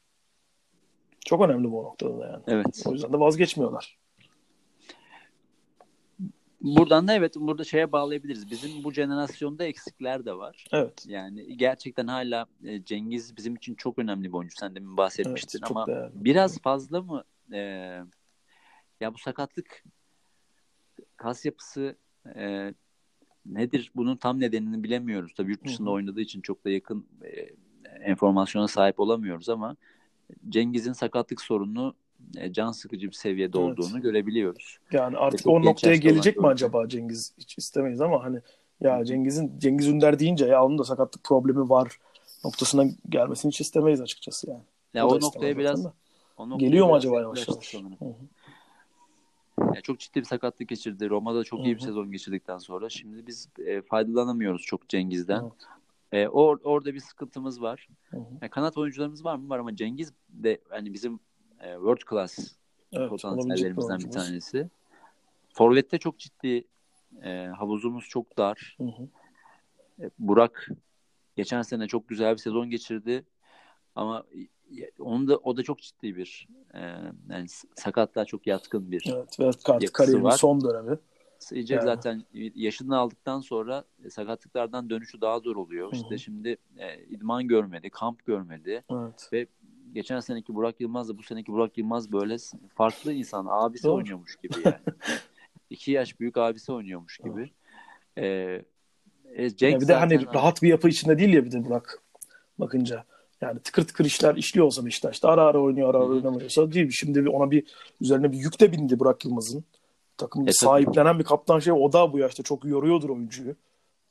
Çok 1.26 1.42
önemli 1.42 1.72
bu 1.72 1.84
noktada 1.84 2.20
da 2.20 2.28
yani. 2.28 2.44
Evet. 2.48 2.84
O 2.86 2.92
yüzden 2.92 3.14
de 3.14 3.20
vazgeçmiyorlar. 3.20 3.98
Buradan 6.62 7.08
da 7.08 7.14
evet 7.14 7.36
burada 7.36 7.64
şeye 7.64 7.92
bağlayabiliriz. 7.92 8.52
Bizim 8.52 8.84
bu 8.84 8.92
jenerasyonda 8.92 9.66
eksikler 9.66 10.26
de 10.26 10.34
var. 10.38 10.66
Evet. 10.72 11.06
Yani 11.08 11.58
gerçekten 11.58 12.08
hala 12.08 12.46
e, 12.64 12.84
Cengiz 12.84 13.38
bizim 13.38 13.56
için 13.56 13.76
çok 13.76 14.00
önemli 14.00 14.28
bir 14.28 14.34
oyuncu. 14.34 14.56
Sen 14.60 14.76
demin 14.76 14.98
bahsetmiştin 14.98 15.60
Evet, 15.60 15.72
ama 15.72 15.88
değerli. 15.88 16.12
biraz 16.16 16.60
fazla 16.60 17.02
mı 17.02 17.24
e, 17.54 17.60
ya 19.02 19.14
bu 19.14 19.18
sakatlık 19.18 19.84
kas 21.18 21.46
yapısı 21.46 21.96
e, 22.36 22.74
nedir? 23.46 23.92
Bunun 23.96 24.18
tam 24.18 24.40
nedenini 24.40 24.84
bilemiyoruz. 24.84 25.34
Tabii 25.38 25.52
yurt 25.52 25.66
dışında 25.66 25.90
oynadığı 25.90 26.22
için 26.22 26.42
çok 26.42 26.66
da 26.66 26.70
yakın 26.70 27.06
e, 27.24 27.50
enformasyona 28.04 28.68
sahip 28.68 29.00
olamıyoruz 29.00 29.50
ama 29.50 29.76
Cengiz'in 30.50 30.94
sakatlık 30.94 31.42
sorunu 31.42 31.96
e, 32.38 32.54
can 32.54 32.72
sıkıcı 32.72 33.08
bir 33.08 33.14
seviyede 33.14 33.60
Evet. 33.60 33.80
olduğunu 33.80 34.02
görebiliyoruz. 34.02 34.78
Yani 34.92 35.18
artık 35.18 35.48
o 35.48 35.62
noktaya 35.62 35.96
gelecek 35.96 36.38
mi 36.38 36.48
acaba 36.48 36.88
Cengiz? 36.88 37.34
Hiç 37.38 37.58
istemeyiz 37.58 38.02
ama 38.02 38.24
hani 38.24 38.40
ya 38.82 39.06
Cengiz'in 39.06 39.60
Cengiz 39.60 39.88
Ünder 39.88 40.20
deyince 40.20 40.46
ya 40.46 40.66
onun 40.66 40.78
da 40.78 40.84
sakatlık 40.84 41.24
problemi 41.24 41.70
var 41.70 42.00
noktasına 42.46 42.86
gelmesini 43.10 43.52
hiç 43.52 43.62
istemeyiz 43.62 44.02
açıkçası 44.02 44.50
yani. 44.50 44.64
Ya 44.94 45.08
O 45.08 45.16
o, 45.16 45.20
noktaya 45.20 45.58
biraz 45.58 45.86
o 46.38 46.50
noktaya 46.50 46.68
Geliyor 46.68 46.88
mu 46.88 46.96
acaba 46.96 47.22
yavaş 47.22 47.48
yavaş? 47.48 47.76
Sanırım. 49.78 49.78
Hı 49.78 49.78
hı. 49.78 49.78
Ya 49.78 49.82
çok 49.82 50.00
ciddi 50.00 50.20
bir 50.20 50.26
sakatlık 50.26 50.70
geçirdi. 50.70 51.10
Roma'da 51.10 51.44
çok 51.44 51.66
iyi 51.66 51.76
bir 51.76 51.82
sezon 51.82 52.12
geçirdikten 52.12 52.58
sonra. 52.58 52.90
Şimdi 52.90 53.28
biz 53.28 53.50
e, 53.66 53.82
faydalanamıyoruz 53.82 54.62
çok 54.62 54.90
Cengiz'den. 54.90 55.42
Evet. 55.42 55.54
E, 56.12 56.28
or, 56.28 56.60
orada 56.64 56.94
bir 56.94 57.00
sıkıntımız 57.00 57.62
var. 57.62 57.88
Hı 58.10 58.18
hı. 58.18 58.24
Yani 58.42 58.50
kanat 58.50 58.78
oyuncularımız 58.78 59.26
var 59.26 59.36
mı? 59.36 59.50
Var 59.50 59.60
ama 59.60 59.76
Cengiz 59.76 60.14
de 60.30 60.62
hani 60.70 60.94
bizim 60.94 61.20
e, 61.60 61.74
world 61.74 62.10
class 62.10 62.58
Evet, 62.94 63.10
potansiyellerimizden 63.10 64.00
bir 64.00 64.12
tanesi. 64.12 64.70
Forvet'te 65.54 65.98
çok 65.98 66.20
ciddi 66.20 66.64
e, 67.24 67.46
havuzumuz 67.58 68.06
çok 68.10 68.38
dar. 68.38 68.78
Hı 68.78 68.84
hı. 68.84 69.08
E, 70.00 70.10
Burak 70.20 70.70
geçen 71.36 71.62
sene 71.62 71.88
çok 71.88 72.10
güzel 72.10 72.34
bir 72.34 72.38
sezon 72.38 72.70
geçirdi. 72.70 73.26
Ama 73.96 74.24
e, 74.78 74.92
onun 75.00 75.28
da 75.28 75.38
o 75.38 75.58
da 75.58 75.64
çok 75.64 75.80
ciddi 75.80 76.16
bir 76.16 76.48
e, 76.74 76.80
yani 77.30 77.48
sakatlığa 77.76 78.26
çok 78.26 78.48
yatkın 78.48 78.92
bir. 78.92 79.14
Evet 79.16 79.40
ve 79.40 79.52
artık 79.66 79.94
kariyerinin 79.94 80.24
var. 80.24 80.32
son 80.32 80.64
dönemi. 80.64 80.98
İyice 81.52 81.76
Yani. 81.76 81.86
zaten 81.86 82.24
yaşını 82.34 82.98
aldıktan 82.98 83.42
sonra 83.42 83.84
e, 84.06 84.10
sakatlıklardan 84.10 84.90
dönüşü 84.90 85.22
daha 85.22 85.40
zor 85.40 85.56
oluyor. 85.56 85.88
Hı 85.88 85.92
hı. 85.92 85.96
İşte 85.96 86.18
şimdi 86.18 86.58
e, 86.78 87.04
idman 87.04 87.48
görmedi, 87.48 87.90
kamp 87.90 88.26
görmedi. 88.26 88.84
Evet. 88.92 89.30
Ve 89.34 89.48
geçen 89.94 90.20
seneki 90.20 90.56
Burak 90.56 90.82
Yılmaz 90.82 91.10
da 91.10 91.18
bu 91.18 91.24
seneki 91.24 91.52
Burak 91.52 91.78
Yılmaz 91.78 92.12
böyle 92.12 92.38
farklı 92.76 93.14
insan. 93.14 93.48
Abisi 93.50 93.84
Doğru. 93.84 93.96
oynuyormuş 93.96 94.36
gibi 94.36 94.54
yani. 94.66 94.76
İki 95.70 95.92
yaş 95.92 96.20
büyük 96.20 96.38
abisi 96.38 96.72
oynuyormuş 96.72 97.18
gibi. 97.18 97.52
Ee, 98.18 98.62
e, 99.26 99.50
Cenk 99.50 99.74
Ya 99.74 99.80
bir 99.80 99.88
de 99.88 99.94
hani 99.94 100.26
rahat 100.34 100.62
bir 100.62 100.68
yapı 100.68 100.90
içinde 100.90 101.18
değil 101.18 101.34
ya 101.34 101.46
bir 101.46 101.52
de 101.52 101.66
Burak 101.66 102.04
bakınca. 102.60 103.06
Yani 103.42 103.60
tıkır 103.60 103.88
tıkır 103.88 104.06
işler 104.06 104.36
işliyor 104.36 104.66
olsa 104.66 104.86
Beşiktaş'ta 104.86 105.30
ara 105.30 105.42
ara 105.44 105.60
oynuyor 105.62 105.90
ara 105.90 105.98
ara 105.98 106.06
oynamıyorsa 106.06 106.72
değil. 106.72 106.92
Şimdi 106.92 107.26
bir 107.26 107.30
ona 107.30 107.52
bir 107.52 107.64
üzerine 108.02 108.32
bir 108.32 108.38
yük 108.38 108.60
de 108.60 108.72
bindi 108.72 109.00
Burak 109.00 109.26
Yılmaz'ın. 109.26 109.64
Takım 110.18 110.42
E, 110.42 110.46
tabii. 110.46 110.54
sahiplenen 110.54 111.20
bir 111.20 111.24
kaptan 111.24 111.60
şey 111.60 111.74
o 111.74 111.94
da 111.94 112.14
bu 112.14 112.20
yaşta 112.20 112.44
çok 112.44 112.66
yoruyordur 112.66 113.10
oyuncuyu. 113.10 113.56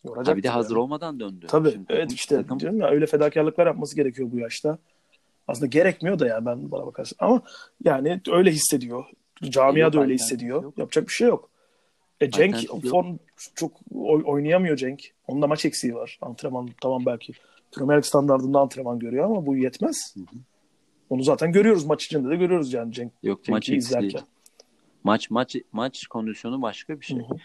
Yoracak. 0.05 0.29
Ha, 0.29 0.37
bir 0.37 0.43
de 0.43 0.49
hazır 0.49 0.77
olmadan 0.77 1.21
döndü. 1.21 1.47
Tabii. 1.49 1.71
Şimdi 1.73 1.87
evet 1.89 2.13
işte 2.13 2.37
takım- 2.37 2.61
diyorum 2.61 2.81
ya 2.81 2.89
öyle 2.89 3.07
fedakarlıklar 3.07 3.67
yapması 3.67 3.97
gerekiyor 3.97 4.29
bu 4.33 4.39
yaşta. 4.39 4.79
Aslında 5.49 5.67
gerekmiyor 5.67 6.19
da 6.19 6.27
yani 6.27 6.47
ben 6.47 6.71
bana 6.71 6.87
bakarsın. 6.87 7.17
Ama 7.21 7.43
yani 7.85 8.21
öyle 8.33 8.51
hissediyor. 8.51 9.05
Camia 9.43 9.79
Yok, 9.85 9.93
da 9.93 10.01
öyle 10.01 10.15
hissediyor. 10.15 10.63
yok. 10.63 10.79
Yapacak 10.79 11.09
bir 11.09 11.13
şey 11.13 11.29
yok. 11.29 11.49
E 12.21 12.31
Cenk 12.31 12.57
form 12.91 13.17
çok 13.55 13.73
oy- 13.95 14.23
oynayamıyor 14.27 14.77
Cenk. 14.77 15.03
Onda 15.27 15.47
maç 15.47 15.65
eksiği 15.65 15.95
var. 15.95 16.19
Antrenman 16.23 16.69
tamam 16.81 17.03
belki 17.07 17.33
Premier 17.77 17.99
Lig 17.99 18.05
standartında 18.05 18.61
antrenman 18.61 18.99
görüyor 18.99 19.25
ama 19.25 19.47
bu 19.47 19.57
yetmez. 19.57 20.15
Onu 21.11 21.23
zaten 21.23 21.53
görüyoruz 21.53 21.87
maç 21.87 22.05
içinde 22.05 22.31
de 22.31 22.37
görüyoruz 22.37 22.73
yani 22.73 22.93
Cenk. 22.93 23.13
Yok 23.23 23.45
Cenk'i 23.45 23.53
maç 23.53 23.69
izlerken. 23.69 24.23
Maç 25.05 25.31
maç 25.31 25.57
maç 25.73 26.07
kondisyonu 26.07 26.63
başka 26.63 27.01
bir 27.01 27.07
şey. 27.07 27.19
Hı 27.19 27.23
hı. 27.23 27.37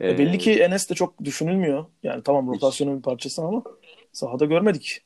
Ee, 0.00 0.10
E 0.10 0.18
belli 0.18 0.38
ki 0.38 0.52
Enes 0.52 0.90
de 0.90 0.94
çok 0.94 1.24
düşünülmüyor. 1.24 1.86
Yani 2.02 2.22
tamam 2.22 2.46
rotasyonun 2.46 2.96
bir 2.98 3.02
parçası 3.02 3.42
ama 3.42 3.62
sahada 4.12 4.44
görmedik. 4.44 5.04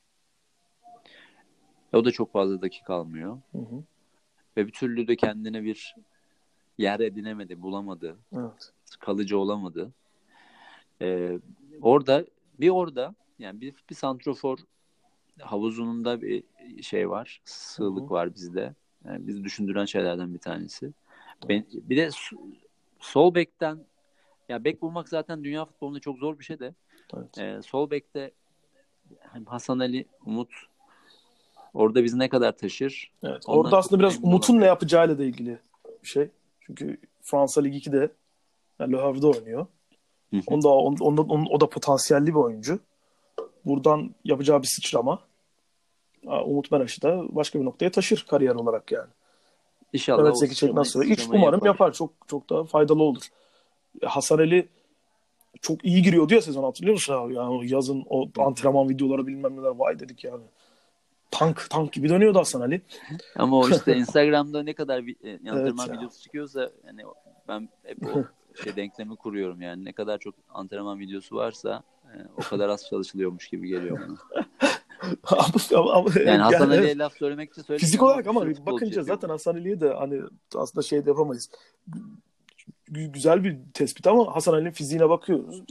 o 1.93 2.05
da 2.05 2.11
çok 2.11 2.31
fazla 2.33 2.61
dakika 2.61 2.93
almıyor. 2.93 3.37
Hı 3.51 3.57
hı. 3.57 3.83
Ve 4.57 4.67
bir 4.67 4.71
türlü 4.71 5.07
de 5.07 5.15
kendine 5.15 5.63
bir 5.63 5.95
yer 6.77 6.99
edinemedi, 6.99 7.61
bulamadı. 7.61 8.15
Evet. 8.35 8.71
kalıcı 8.99 9.37
olamadı. 9.37 9.91
Ee, 11.01 11.39
orada 11.81 12.25
bir 12.59 12.69
orada 12.69 13.15
yani 13.39 13.61
bir, 13.61 13.75
bir 13.89 13.95
santrofor 13.95 14.57
havuzununda 15.41 16.21
bir 16.21 16.43
şey 16.81 17.09
var. 17.09 17.41
Sığlık 17.45 18.03
Hı 18.03 18.05
hı. 18.05 18.09
var 18.09 18.35
bizde. 18.35 18.73
Yani 19.05 19.27
bizi 19.27 19.43
düşündüren 19.43 19.85
şeylerden 19.85 20.33
bir 20.33 20.39
tanesi. 20.39 20.93
Ben, 21.49 21.65
bir 21.73 21.97
de 21.97 22.09
sol 22.99 23.35
bekten 23.35 23.85
ya 24.49 24.63
bek 24.63 24.81
bulmak 24.81 25.09
zaten 25.09 25.43
dünya 25.43 25.65
futbolunda 25.65 25.99
çok 25.99 26.17
zor 26.17 26.39
bir 26.39 26.43
şey 26.43 26.59
de. 26.59 26.73
evet. 27.13 27.37
Ee, 27.37 27.61
sol 27.65 27.89
bekte 27.89 28.31
hem 29.19 29.45
Hasan 29.45 29.79
Ali, 29.79 30.05
Umut 30.25 30.49
orada 31.73 32.03
bizi 32.03 32.19
ne 32.19 32.29
kadar 32.29 32.57
taşır? 32.57 33.11
Evet. 33.23 33.43
Orada 33.47 33.77
aslında 33.77 33.99
biraz 33.99 34.15
Umut'un 34.15 34.27
ne 34.27 34.31
olamıyorum. 34.37 34.67
yapacağıyla 34.67 35.17
da 35.17 35.23
ilgili 35.23 35.59
bir 36.03 36.07
şey. 36.07 36.29
Çünkü 36.61 36.97
Fransa 37.21 37.61
Ligi 37.61 37.77
2'de 37.77 38.11
yani 38.79 38.93
Le 38.93 38.97
Havre'de 38.97 39.27
oynuyor. 39.27 39.67
Hı 40.31 40.37
hı. 40.37 40.41
Onda, 40.47 40.67
onda- 40.69 41.49
o 41.49 41.59
da 41.61 41.69
potansiyelli 41.69 42.27
bir 42.27 42.39
oyuncu. 42.39 42.79
Buradan 43.65 44.15
yapacağı 44.23 44.61
bir 44.61 44.67
sıçrama 44.67 45.19
Umut 46.25 46.71
Meraş'ı 46.71 47.01
da 47.01 47.35
başka 47.35 47.59
bir 47.59 47.65
noktaya 47.65 47.91
taşır 47.91 48.25
kariyer 48.29 48.55
olarak 48.55 48.91
yani. 48.91 49.09
İnşallah 49.93 50.23
Evet 50.23 50.39
Zeki 50.39 50.55
Çelik 50.55 50.71
sıçramayı- 50.73 50.75
nasıl? 50.75 51.03
Hiç 51.03 51.19
sıçramayı 51.19 51.41
umarım 51.41 51.65
yapar. 51.65 51.93
Çok 51.93 52.13
çok 52.27 52.49
daha 52.49 52.63
faydalı 52.63 53.03
olur. 53.03 53.23
Hasan 54.03 54.37
Ali 54.37 54.67
çok 55.61 55.85
iyi 55.85 56.01
giriyordu 56.01 56.33
ya 56.33 56.41
sezon 56.41 56.63
hatırlıyor 56.63 56.93
musun 56.93 57.13
abi? 57.13 57.33
Yani 57.33 57.71
yazın 57.71 58.05
o 58.09 58.29
antrenman 58.37 58.89
videoları 58.89 59.27
bilmem 59.27 59.57
neler 59.57 59.69
vay 59.75 59.99
dedik 59.99 60.23
yani. 60.23 60.43
Tank 61.31 61.67
tank 61.69 61.93
gibi 61.93 62.09
dönüyordu 62.09 62.39
Hasan 62.39 62.61
Ali. 62.61 62.81
Ama 63.35 63.57
o 63.57 63.69
işte 63.69 63.95
Instagram'da 63.97 64.63
ne 64.63 64.73
kadar 64.73 65.05
bir 65.07 65.15
e, 65.23 65.51
antrenman 65.51 65.87
ya. 65.87 65.93
videosu 65.93 66.21
çıkıyorsa 66.21 66.71
yani 66.87 67.01
ben 67.47 67.69
hep 67.83 67.97
o 68.15 68.23
şey 68.63 68.75
denklemi 68.75 69.15
kuruyorum 69.15 69.61
yani 69.61 69.85
ne 69.85 69.91
kadar 69.91 70.17
çok 70.17 70.35
antrenman 70.49 70.99
videosu 70.99 71.35
varsa 71.35 71.83
o 72.37 72.41
kadar 72.41 72.69
az 72.69 72.85
çalışılıyormuş 72.89 73.47
gibi 73.49 73.67
geliyor 73.67 73.99
bana. 73.99 74.17
ama, 75.23 75.45
ama, 75.75 75.93
ama- 75.93 76.09
Yani 76.19 76.37
Hasan 76.41 76.69
evet. 76.71 76.79
Ali'ye 76.79 76.97
laf 76.97 77.13
söylemek 77.17 77.51
için 77.51 77.61
söylemiyorum. 77.61 77.85
Fizik 77.85 78.03
olarak 78.03 78.27
ama 78.27 78.45
bakınca 78.65 79.03
zaten 79.03 79.29
Hasan 79.29 79.55
Ali'ye 79.55 79.81
de 79.81 79.93
hani 79.93 80.21
aslında 80.55 80.83
şey 80.83 81.05
de 81.05 81.09
yapamayız. 81.09 81.49
Gü- 82.91 83.11
Güzel 83.11 83.43
bir 83.43 83.57
tespit 83.73 84.07
ama 84.07 84.35
Hasan 84.35 84.53
Ali'nin 84.53 84.71
fiziğine 84.71 85.09
bakıyoruz. 85.09 85.63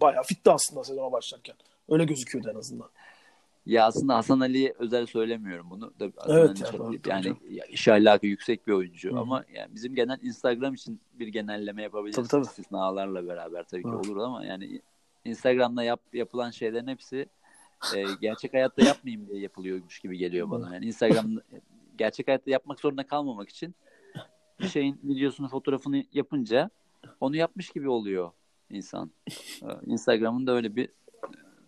Bayağı 0.00 0.22
fitti 0.22 0.50
aslında 0.50 0.84
sezona 0.84 1.12
başlarken. 1.12 1.54
Öyle 1.88 2.04
gözüküyordu 2.04 2.50
en 2.50 2.58
azından. 2.58 2.88
Ya 3.66 3.86
aslında 3.86 4.16
Hasan 4.16 4.40
Ali'ye 4.40 4.74
özel 4.78 5.06
söylemiyorum 5.06 5.66
bunu. 5.70 5.92
Da 6.00 6.10
Hasan 6.16 6.36
Evet 6.38 6.50
Ali 6.50 6.60
ya, 6.60 6.66
çok- 6.72 7.06
yani 7.06 7.34
iş 7.68 7.88
ahlakı 7.88 8.26
yüksek 8.26 8.66
bir 8.66 8.72
oyuncu 8.72 9.12
Hı. 9.12 9.18
ama 9.18 9.44
yani 9.54 9.74
bizim 9.74 9.94
genel 9.94 10.18
Instagram 10.22 10.74
için 10.74 11.00
bir 11.14 11.28
genelleme 11.28 11.82
yapabiliriz. 11.82 12.16
Tabii, 12.16 12.28
tabii. 12.28 12.42
İstisnalarla 12.42 13.26
beraber 13.26 13.64
tabii 13.64 13.82
ki 13.82 13.88
Evet. 13.94 14.06
olur 14.06 14.16
ama 14.16 14.44
yani 14.44 14.80
Instagram'da 15.24 15.82
yap, 15.82 16.00
yapılan 16.12 16.50
şeylerin 16.50 16.86
hepsi 16.86 17.26
e, 17.96 18.04
gerçek 18.20 18.54
hayatta 18.54 18.84
yapmayayım 18.84 19.28
diye 19.28 19.40
yapılıyormuş 19.40 20.00
gibi 20.00 20.18
geliyor 20.18 20.50
bana. 20.50 20.74
Yani 20.74 20.86
Instagram'da 20.86 21.42
gerçek 21.98 22.28
hayatta 22.28 22.50
yapmak 22.50 22.80
zorunda 22.80 23.06
kalmamak 23.06 23.48
için 23.48 23.74
bir 24.60 24.68
şeyin 24.68 25.00
videosunu, 25.04 25.48
fotoğrafını 25.48 26.04
yapınca 26.12 26.70
onu 27.20 27.36
yapmış 27.36 27.70
gibi 27.70 27.88
oluyor 27.88 28.30
insan. 28.70 29.10
Ee, 29.62 29.66
Instagram'ın 29.86 30.46
da 30.46 30.52
öyle 30.52 30.76
bir 30.76 30.84
e, 30.84 30.90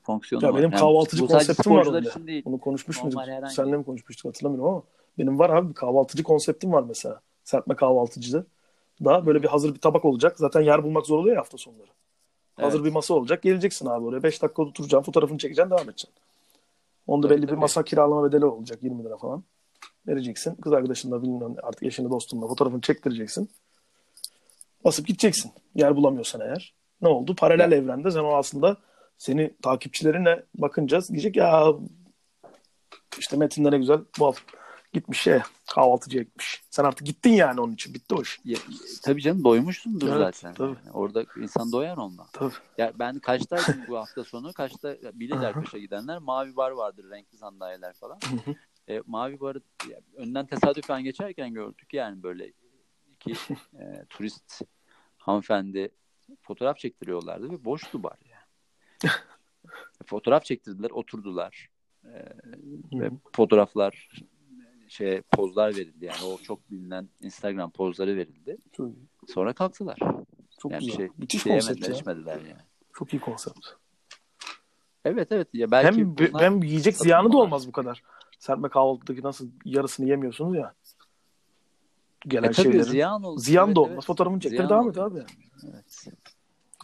fonksiyonu 0.03 0.45
Ya 0.45 0.51
var. 0.53 0.59
benim 0.59 0.71
Yani 0.71 0.81
kahvaltıcı 0.81 1.17
sadece 1.17 1.35
konseptim 1.47 1.73
var 1.75 1.87
onda. 1.87 2.01
için 2.09 2.27
değil. 2.27 2.43
Bunu 2.45 2.59
konuşmuş 2.61 3.03
muyduk? 3.03 3.21
herhangi- 3.21 3.55
Seninle 3.55 3.77
mi 3.77 3.85
konuşmuştuk 3.85 4.25
hatırlamıyorum 4.29 4.71
ama 4.71 4.83
benim 5.19 5.39
var 5.39 5.51
abi 5.51 5.69
bir 5.69 5.75
kahvaltıcı 5.75 6.23
konseptim 6.23 6.73
var 6.73 6.83
mesela. 6.89 7.21
Serpme 7.45 7.77
kahvaltıcıda. 7.77 8.45
Da 9.05 9.27
böyle 9.27 9.43
bir 9.43 9.49
hazır 9.49 9.75
bir 9.75 9.81
tabak 9.81 10.05
olacak. 10.05 10.39
Zaten 10.39 10.61
yer 10.61 10.85
bulmak 10.85 11.07
zor 11.07 11.19
oluyor 11.19 11.37
ya 11.37 11.41
hafta 11.41 11.59
sonları. 11.59 11.89
Hazır 12.57 12.79
Evet. 12.79 12.87
bir 12.87 12.93
masa 12.93 13.15
olacak. 13.15 13.43
Geleceksin 13.43 13.87
abi 13.87 14.05
oraya. 14.05 14.23
5 14.23 14.43
dakika 14.43 14.63
oturacaksın. 14.63 15.05
Fotoğrafını 15.07 15.39
çekeceksin. 15.39 15.71
Devam 15.71 15.83
edeceksin. 15.85 16.11
Onda 17.07 17.29
Tabii, 17.29 17.39
belli 17.39 17.49
bir 17.49 17.57
masa 17.57 17.83
kiralama 17.85 18.25
bedeli 18.29 18.45
olacak. 18.45 18.83
20 18.83 19.05
lira 19.05 19.17
falan. 19.17 19.45
Vereceksin. 20.07 20.55
Kız 20.55 20.73
arkadaşınla 20.73 21.23
bilmem 21.23 21.55
artık 21.63 21.83
eşini 21.83 22.11
dostunla 22.11 22.49
fotoğrafını 22.49 22.81
çektireceksin. 22.81 23.51
Basıp 24.85 25.07
gideceksin. 25.07 25.53
Yer 25.75 25.97
bulamıyorsan 25.97 26.41
eğer. 26.41 26.75
Ne 27.03 27.09
oldu? 27.09 27.35
Paralel 27.35 27.73
evrende 27.73 28.11
sen 28.11 28.21
o 28.21 28.37
aslında 28.37 28.77
seni 29.19 29.55
takipçilerine 29.63 30.43
bakınca 30.55 31.01
diyecek 31.03 31.37
ya 31.37 31.73
işte 33.19 33.37
Metin 33.37 33.65
de 33.65 33.71
ne 33.71 33.79
güzel 33.79 34.01
bu 34.19 34.27
hafta 34.27 34.43
gitmiş 34.97 35.21
şeye 35.21 35.43
kahvaltıcıya 35.75 36.23
gitmiş. 36.23 36.65
Sen 36.71 36.85
artık 36.85 37.07
gittin 37.07 37.31
yani 37.31 37.61
onun 37.61 37.73
için. 37.73 37.95
Bitti 37.95 38.15
o 38.15 38.23
iş. 38.23 38.41
Ya, 38.45 38.59
tabii 39.03 39.23
canım 39.23 39.45
doymuşsundur 39.45 40.09
Evet, 40.09 40.37
zaten. 40.37 40.55
tabii. 40.55 40.77
Yani 40.85 40.91
orada 40.93 41.25
insan 41.37 41.73
doyar 41.73 41.97
ondan. 41.97 42.27
Tabii. 42.33 42.55
Ya 42.79 42.93
ben 42.99 43.19
kaçtaydım 43.19 43.85
bu 43.89 43.97
hafta 43.97 44.25
sonu? 44.25 44.53
Kaçta 44.53 44.97
bilirler 45.15 45.53
kaça 45.53 45.79
gidenler. 45.79 46.19
Mavi 46.19 46.57
bar 46.57 46.71
vardır, 46.71 47.11
renkli 47.11 47.39
sandalyeler 47.39 47.93
falan. 47.93 48.19
E, 48.89 49.03
mavi 49.07 49.41
barı 49.41 49.61
ya, 49.91 50.01
önden 50.17 50.47
tesadüfen 50.47 51.05
geçerken 51.05 51.55
gördük 51.55 51.95
yani 51.95 52.23
böyle 52.23 52.53
iki 53.15 53.33
e, 53.79 54.05
turist 54.11 54.63
hanımefendi 55.17 55.91
fotoğraf 56.41 56.79
çektiriyorlardı 56.79 57.51
ve 57.51 57.65
boştu 57.65 58.03
bar 58.03 58.19
yani. 58.31 59.13
fotoğraf 60.07 60.45
çektirdiler, 60.45 60.91
oturdular. 60.91 61.69
E, 62.05 62.13
ve 62.93 63.11
fotoğraflar 63.33 64.09
şey 64.89 65.23
pozlar 65.23 65.77
verildi 65.77 66.05
yani 66.05 66.25
o 66.25 66.39
çok 66.39 66.71
bilinen 66.71 67.09
Instagram 67.21 67.71
pozları 67.71 68.17
verildi. 68.17 68.57
Çok, 68.73 68.87
iyi. 68.89 69.07
Sonra 69.29 69.53
kalktılar. 69.53 69.99
çok 70.63 70.73
yani 70.73 70.81
güzel. 70.85 70.97
şey, 70.97 71.09
Müthiş 71.19 71.43
şey 71.43 71.53
konsept 71.53 71.89
ya. 71.89 71.95
içmediler 71.95 72.37
yani. 72.41 72.61
Çok 72.95 73.13
iyi 73.15 73.21
konsept. 73.21 73.67
Evet 75.05 75.33
evet 75.33 75.49
ya 75.53 75.71
belki 75.71 75.99
hem, 75.99 76.17
bunlar- 76.19 76.43
hem 76.43 76.63
yiyecek 76.63 76.97
ziyanı 76.97 77.33
da 77.33 77.37
olmaz 77.37 77.69
bu 77.69 77.73
kadar. 77.73 78.03
Serpme 78.39 78.69
kahvaltıdaki 78.69 79.23
nasıl 79.23 79.49
yarısını 79.65 80.09
yemiyorsunuz 80.09 80.57
ya. 80.57 80.75
Gelen 82.21 82.49
E 82.49 82.53
tabii 82.53 82.63
şeylerin. 82.63 82.83
ziyan 82.83 83.23
olur. 83.23 83.41
Ziyan 83.41 83.67
Evet, 83.67 83.77
da 83.77 83.81
olmaz. 83.81 83.95
evet. 83.95 84.05
Fotoğrafını 84.05 84.41
çektir 84.41 84.69
devam 84.69 84.91
et 84.91 84.99
abi. 84.99 85.23
Evet. 85.65 86.07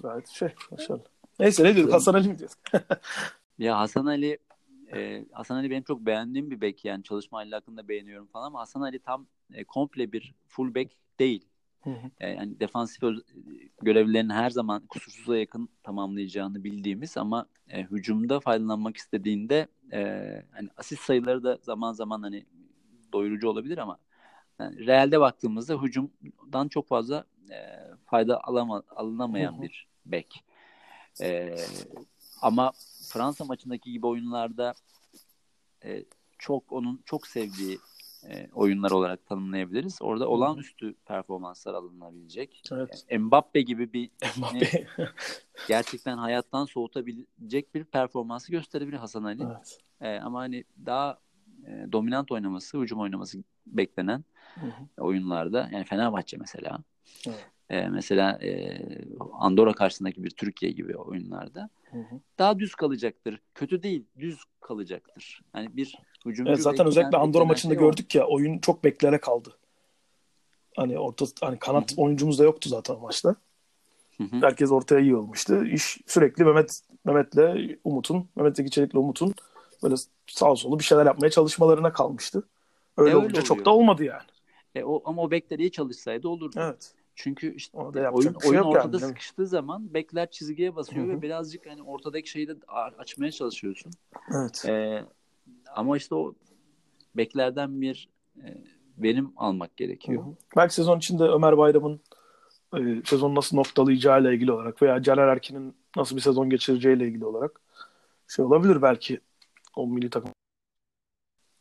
Gayet 0.03 0.29
şey. 0.29 0.49
Maşallah. 0.71 1.01
Neyse 1.41 1.65
ne 1.65 1.77
diyorduk? 1.77 1.95
Hasan 1.95 2.15
Ali 2.15 2.29
mi 2.29 2.39
diyorduk? 2.39 2.59
Ya 3.59 3.79
Hasan 3.79 4.07
Ali 4.07 4.39
e, 4.95 5.25
Hasan 5.33 5.57
Ali 5.57 5.71
benim 5.71 5.83
çok 5.83 6.01
beğendiğim 6.01 6.51
bir 6.51 6.61
bek 6.61 6.85
yani 6.85 7.03
çalışma 7.03 7.45
hakkında 7.51 7.89
beğeniyorum 7.89 8.27
falan 8.27 8.47
ama 8.47 8.61
Hasan 8.61 8.81
Ali 8.81 8.99
tam 8.99 9.27
e, 9.55 9.65
komple 9.65 10.13
bir 10.13 10.35
full 10.49 10.75
bek 10.75 10.97
değil. 11.19 11.47
E, 12.21 12.29
yani 12.29 12.61
defansif 12.61 13.03
görevlerini 13.83 14.33
her 14.33 14.51
zaman 14.51 14.87
kusursuza 14.87 15.39
yakın 15.39 15.69
tamamlayacağını 15.83 16.65
bildiğimiz 16.65 17.17
ama 17.17 17.47
e, 17.69 17.83
hücumda 17.83 18.41
faydalanmak 18.41 18.97
istediğinde 18.97 19.67
e, 19.93 20.03
hani 20.51 20.69
asist 20.77 21.03
sayıları 21.03 21.45
da 21.45 21.59
zaman 21.63 21.93
zaman 21.93 22.23
hani 22.23 22.47
doyurucu 23.13 23.49
olabilir 23.49 23.79
ama 23.79 23.99
yani 24.59 24.87
realde 24.87 25.21
baktığımızda 25.21 25.83
hücumdan 25.83 26.69
çok 26.69 26.89
fazla 26.89 27.25
e, 27.51 27.57
fayda 28.07 28.45
alama, 28.45 28.83
alınamayan 28.97 29.63
bir 29.63 29.87
bek. 30.07 30.45
E, 31.21 31.57
ama 32.43 32.73
Fransa 33.13 33.45
maçındaki 33.45 33.93
gibi 33.93 34.07
oyunlarda 34.07 34.75
e, 35.85 36.05
çok 36.39 36.73
onun 36.73 37.03
çok 37.05 37.27
sevdiği 37.27 37.79
e, 38.29 38.49
oyunlar 38.53 38.91
olarak 38.91 39.27
tanımlayabiliriz. 39.27 39.99
Orada 40.03 40.29
olağanüstü 40.29 40.95
performanslar 40.95 41.75
alınabilecek. 41.75 42.63
Evet. 42.73 43.05
Yani 43.11 43.25
Mbappe 43.25 43.61
gibi 43.63 43.93
bir 43.93 44.11
Mbappe. 44.39 44.87
gerçekten 45.69 46.19
hayattan 46.19 46.65
soğutabilecek 46.65 47.75
bir 47.75 47.85
performansı 47.85 48.53
gösterebilir 48.53 48.97
Hasan 48.97 49.25
Ali. 49.25 49.43
Evet. 49.43 49.79
E, 50.01 50.21
ama 50.21 50.41
hani 50.41 50.65
daha 50.87 51.19
e, 51.67 51.93
dominant 51.93 52.33
oynaması, 52.33 52.79
hücum 52.79 53.01
oynaması 53.01 53.39
beklenen 53.67 54.25
hı 54.55 54.67
hı. 54.67 55.03
oyunlarda 55.05 55.69
yani 55.73 55.85
Fenerbahçe 55.85 56.37
mesela. 56.37 56.79
Evet. 57.27 57.47
E, 57.73 57.89
mesela 57.89 58.39
e, 58.43 58.79
Andorra 59.33 59.73
karşısındaki 59.73 60.25
bir 60.25 60.31
Türkiye 60.31 60.73
gibi 60.73 60.97
oyunlarda 60.97 61.71
hı 61.91 61.99
hı. 61.99 62.21
daha 62.39 62.59
düz 62.59 62.75
kalacaktır. 62.75 63.41
Kötü 63.55 63.83
değil, 63.83 64.05
düz 64.19 64.45
kalacaktır. 64.61 65.43
Yani 65.57 65.77
bir 65.77 65.99
hücumcu 66.27 66.51
evet, 66.53 66.63
zaten 66.63 66.87
özellikle 66.87 67.19
Andorra 67.19 67.45
maçında 67.45 67.75
şey 67.75 67.83
gördük 67.83 68.15
ya 68.15 68.27
oyun 68.27 68.59
çok 68.59 68.85
beklere 68.85 69.19
kaldı. 69.19 69.59
Hani 70.77 70.99
orta 70.99 71.27
hani 71.41 71.59
kanat 71.59 71.93
hı 71.93 71.97
hı. 71.97 72.01
oyuncumuz 72.01 72.39
da 72.39 72.45
yoktu 72.45 72.69
zaten 72.69 72.99
maçta. 72.99 73.37
Hı 74.19 74.25
hı. 74.25 74.37
Herkes 74.41 74.71
ortaya 74.71 75.01
yığılmıştı. 75.01 75.67
İş 75.67 75.99
sürekli 76.07 76.45
Mehmet 76.45 76.81
Mehmet'le 77.05 77.79
Umut'un, 77.85 78.29
Mehmet 78.37 78.57
Zeki 78.57 78.71
Çelik'le 78.71 78.95
Umut'un 78.95 79.35
böyle 79.83 79.95
sağ 80.27 80.57
solu 80.57 80.79
bir 80.79 80.85
şeyler 80.85 81.07
yapmaya 81.07 81.31
çalışmalarına 81.31 81.93
kalmıştı. 81.93 82.49
Öyle, 82.97 83.11
e, 83.11 83.15
öyle 83.15 83.17
olunca 83.17 83.33
oluyor. 83.33 83.45
çok 83.45 83.65
da 83.65 83.71
olmadı 83.71 84.05
yani. 84.05 84.27
E, 84.75 84.85
o, 84.85 85.03
ama 85.05 85.23
o 85.23 85.31
bekler 85.31 85.59
iyi 85.59 85.73
çalışsaydı 85.73 86.29
olurdu. 86.29 86.61
Evet. 86.61 86.95
Çünkü 87.15 87.55
işte 87.55 87.79
oyun, 87.79 88.39
şey 88.39 88.51
oyun 88.51 88.63
ortada 88.63 88.99
yani, 88.99 89.09
sıkıştığı 89.09 89.47
zaman 89.47 89.95
bekler 89.95 90.31
çizgiye 90.31 90.77
basıyor 90.77 91.07
Hı-hı. 91.07 91.17
ve 91.17 91.23
birazcık 91.23 91.67
hani 91.67 91.83
ortadaki 91.83 92.31
şeyi 92.31 92.49
de 92.49 92.57
açmaya 92.99 93.31
çalışıyorsun. 93.31 93.93
Evet. 94.35 94.65
Ee, 94.69 95.05
ama 95.75 95.97
işte 95.97 96.15
o 96.15 96.35
beklerden 97.17 97.81
bir 97.81 98.09
e, 98.45 98.65
verim 98.99 99.33
almak 99.37 99.77
gerekiyor. 99.77 100.25
Hı-hı. 100.25 100.35
Belki 100.57 100.75
sezon 100.75 100.99
içinde 100.99 101.25
Ömer 101.25 101.59
Bayram'ın 101.59 102.01
e, 102.77 103.03
sezon 103.05 103.35
nasıl 103.35 103.57
noktalayacağıyla 103.57 104.33
ilgili 104.33 104.53
olarak 104.53 104.83
veya 104.83 105.03
Caner 105.03 105.29
Erkin'in 105.29 105.75
nasıl 105.97 106.17
bir 106.17 106.21
sezon 106.21 106.51
geçireceğiyle 106.51 107.07
ilgili 107.07 107.25
olarak 107.25 107.61
şey 108.29 108.45
olabilir 108.45 108.83
belki 108.83 109.21
o 109.77 109.87
milli 109.87 110.11
takım. 110.11 110.31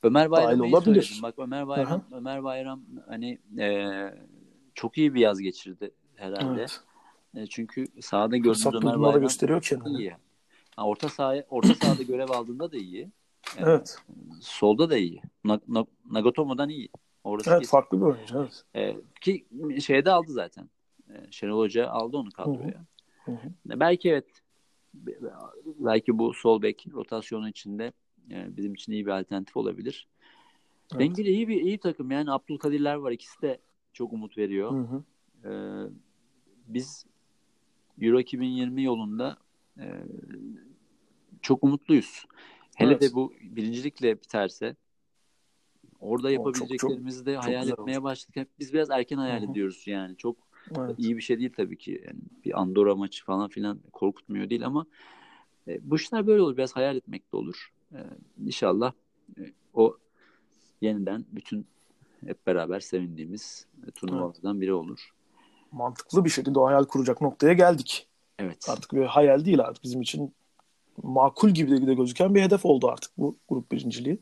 Ömer 0.03 0.31
Bayram 0.31 0.61
olabilir. 0.61 1.19
Bak 1.23 1.33
Ömer 1.37 1.67
Bayram 1.67 1.91
Hı-hı. 1.91 2.17
Ömer 2.17 2.43
Bayram 2.43 2.81
hani 3.07 3.39
e, 3.59 3.67
çok 4.73 4.97
iyi 4.97 5.13
bir 5.13 5.19
yaz 5.19 5.39
geçirdi 5.39 5.91
herhalde. 6.15 6.59
Evet. 6.59 6.79
E, 7.35 7.47
çünkü 7.47 7.87
sahada 8.01 8.37
gördüğümüz 8.37 8.83
Ömer 8.83 9.01
Bayram 9.01 9.21
gösteriyor 9.21 9.61
kendini. 9.61 9.97
iyi. 9.97 10.15
Ha, 10.75 10.85
orta 10.85 11.09
sahaya 11.09 11.45
orta 11.49 11.75
sahada 11.75 12.03
görev 12.03 12.29
aldığında 12.29 12.71
da 12.71 12.77
iyi. 12.77 13.11
Yani, 13.57 13.69
evet. 13.69 13.97
Solda 14.41 14.89
da 14.89 14.97
iyi. 14.97 15.21
Nagatomo'dan 16.11 16.69
iyi. 16.69 16.89
Orası 17.23 17.49
evet 17.49 17.59
kesin. 17.59 17.71
farklı 17.71 17.97
bir 17.97 18.05
oyuncu. 18.05 18.49
Evet. 18.75 18.95
E, 18.95 18.97
ki 19.21 19.45
şeyde 19.81 20.11
aldı 20.11 20.31
zaten. 20.31 20.69
E, 21.09 21.31
Şenol 21.31 21.59
Hoca 21.59 21.89
aldı 21.89 22.17
onu 22.17 22.31
kadroya. 22.31 22.85
Hı 23.25 23.31
hı. 23.31 23.35
Hı 23.35 23.79
Belki 23.79 24.09
evet 24.09 24.25
belki 25.65 26.17
bu 26.17 26.33
sol 26.33 26.61
bek 26.61 26.87
rotasyonu 26.93 27.49
içinde 27.49 27.93
yani 28.27 28.57
bizim 28.57 28.73
için 28.73 28.91
iyi 28.91 29.05
bir 29.05 29.11
alternatif 29.11 29.57
olabilir. 29.57 30.07
Evet. 30.91 30.99
Dengeli 30.99 31.29
iyi 31.29 31.47
bir 31.47 31.61
iyi 31.61 31.77
takım 31.77 32.11
yani 32.11 32.31
Abdülkadirler 32.31 32.95
var 32.95 33.11
ikisi 33.11 33.41
de 33.41 33.59
çok 33.93 34.13
umut 34.13 34.37
veriyor. 34.37 34.71
Hı 34.71 34.77
hı. 34.77 35.03
Ee, 35.45 35.89
biz 36.67 37.05
Euro 38.01 38.19
2020 38.19 38.83
yolunda 38.83 39.37
e, 39.77 39.85
çok 41.41 41.63
umutluyuz. 41.63 42.25
Hele 42.75 42.91
evet. 42.91 43.01
de 43.01 43.13
bu 43.13 43.33
birincilikle 43.41 44.21
biterse 44.21 44.75
orada 45.99 46.31
yapabileceklerimizi 46.31 47.25
de 47.25 47.35
hayal 47.35 47.69
etmeye 47.69 47.97
oldu. 47.97 48.03
başladık. 48.03 48.47
Biz 48.59 48.73
biraz 48.73 48.89
erken 48.89 49.17
hayal 49.17 49.41
Hı-hı. 49.41 49.51
ediyoruz 49.51 49.83
yani. 49.87 50.17
Çok 50.17 50.37
evet. 50.77 50.95
iyi 50.97 51.17
bir 51.17 51.21
şey 51.21 51.39
değil 51.39 51.53
tabii 51.57 51.77
ki. 51.77 52.03
Yani 52.07 52.19
bir 52.45 52.61
Andorra 52.61 52.95
maçı 52.95 53.25
falan 53.25 53.49
filan 53.49 53.79
korkutmuyor 53.93 54.49
değil 54.49 54.65
ama 54.65 54.85
e, 55.67 55.79
bu 55.89 55.95
işler 55.95 56.27
böyle 56.27 56.41
olur. 56.41 56.57
Biraz 56.57 56.75
hayal 56.75 56.95
etmek 56.95 57.31
de 57.31 57.37
olur. 57.37 57.73
E, 57.93 57.99
inşallah 58.45 58.93
e, 59.37 59.41
o 59.73 59.97
yeniden 60.81 61.25
bütün 61.31 61.65
hep 62.25 62.47
beraber 62.47 62.79
sevindiğimiz 62.79 63.65
turnuvalardan 63.95 64.51
evet. 64.51 64.61
biri 64.61 64.73
olur. 64.73 65.09
Mantıklı 65.71 66.25
bir 66.25 66.29
şekilde 66.29 66.59
o 66.59 66.67
hayal 66.67 66.83
kuracak 66.83 67.21
noktaya 67.21 67.53
geldik. 67.53 68.07
Evet. 68.39 68.69
Artık 68.69 68.93
bir 68.93 69.05
hayal 69.05 69.45
değil 69.45 69.59
artık 69.59 69.83
bizim 69.83 70.01
için 70.01 70.33
makul 71.03 71.49
gibi 71.49 71.87
de 71.87 71.93
gözüken 71.93 72.35
bir 72.35 72.41
hedef 72.41 72.65
oldu 72.65 72.87
artık 72.87 73.11
bu 73.17 73.37
grup 73.49 73.71
birinciliği. 73.71 74.19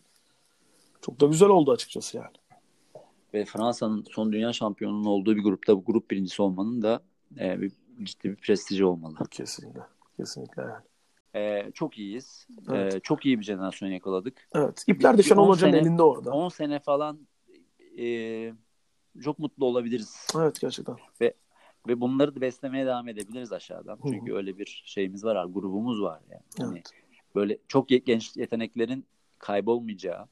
Çok 1.02 1.22
da 1.22 1.26
güzel 1.26 1.50
oldu 1.50 1.72
açıkçası 1.72 2.18
yani. 2.18 2.36
Ve 3.34 3.46
Fransa'nın 3.46 4.06
son 4.12 4.32
dünya 4.32 4.54
şampiyonunun 4.54 5.06
olduğu 5.06 5.36
bir 5.36 5.44
grupta 5.44 5.78
bu 5.78 5.86
grup 5.86 6.12
birincisi 6.12 6.42
olmanın 6.42 6.82
da 6.82 7.02
e, 7.40 7.62
bir, 7.62 7.72
ciddi 8.04 8.30
bir 8.30 8.36
prestiji 8.36 8.86
olmalı. 8.86 9.16
Kesinlikle. 9.32 9.82
Kesinlikle 10.18 10.62
yani. 10.62 10.84
Ee, 11.36 11.72
çok 11.74 11.98
iyiyiz. 11.98 12.48
Evet. 12.70 12.96
Ee, 12.96 13.00
çok 13.00 13.26
iyi 13.26 13.40
bir 13.40 13.44
jenerasyon 13.44 13.90
yakaladık. 13.90 14.48
Evet. 14.56 14.84
İpler 14.88 15.18
de 15.18 15.24
Şenol 15.24 15.50
Hoca'nın 15.50 15.74
elinde 15.74 16.04
orada. 16.04 16.32
10 16.32 16.50
sene 16.50 16.80
falan 16.80 17.20
e, 18.00 18.54
çok 19.22 19.40
mutlu 19.40 19.66
olabiliriz. 19.66 20.28
Evet 20.36 20.62
gerçekten. 20.62 20.96
Ve 21.22 21.34
ve 21.88 22.02
bunları 22.02 22.36
da 22.36 22.42
beslemeye 22.42 22.86
devam 22.86 23.08
edebiliriz 23.08 23.54
aşağıdan. 23.54 23.96
Hı-hı. 23.96 24.12
Çünkü 24.12 24.34
öyle 24.34 24.58
bir 24.58 24.84
şeyimiz 24.86 25.24
var, 25.24 25.46
grubumuz 25.46 26.02
var 26.02 26.22
yani. 26.32 26.42
Hani 26.58 26.78
evet. 26.78 26.92
Hani 26.94 27.10
böyle 27.36 27.58
çok 27.68 27.90
genç 27.90 28.38
yeteneklerin 28.38 29.06
kaybolmayacağı, 29.38 30.28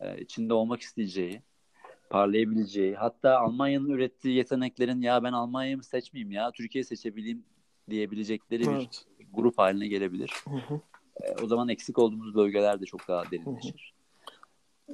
e, 0.00 0.20
içinde 0.20 0.54
olmak 0.54 0.80
isteyeceği, 0.80 1.42
parlayabileceği, 2.10 2.94
hatta 2.94 3.38
Almanya'nın 3.38 3.90
ürettiği 3.90 4.36
yeteneklerin 4.36 5.00
ya 5.00 5.22
ben 5.22 5.32
Almanya'yı 5.32 5.76
mı 5.76 5.84
seçmeyeyim 5.84 6.32
ya 6.32 6.50
Türkiye'yi 6.50 6.84
seçebileyim 6.84 7.44
diyebilecekleri 7.90 8.64
evet. 8.68 9.04
bir 9.20 9.26
grup 9.32 9.58
haline 9.58 9.88
gelebilir. 9.88 10.32
E, 11.20 11.42
o 11.42 11.46
zaman 11.46 11.68
eksik 11.68 11.98
olduğumuz 11.98 12.34
bölgeler 12.34 12.80
de 12.80 12.84
çok 12.84 13.08
daha 13.08 13.30
derinleşir. 13.30 13.94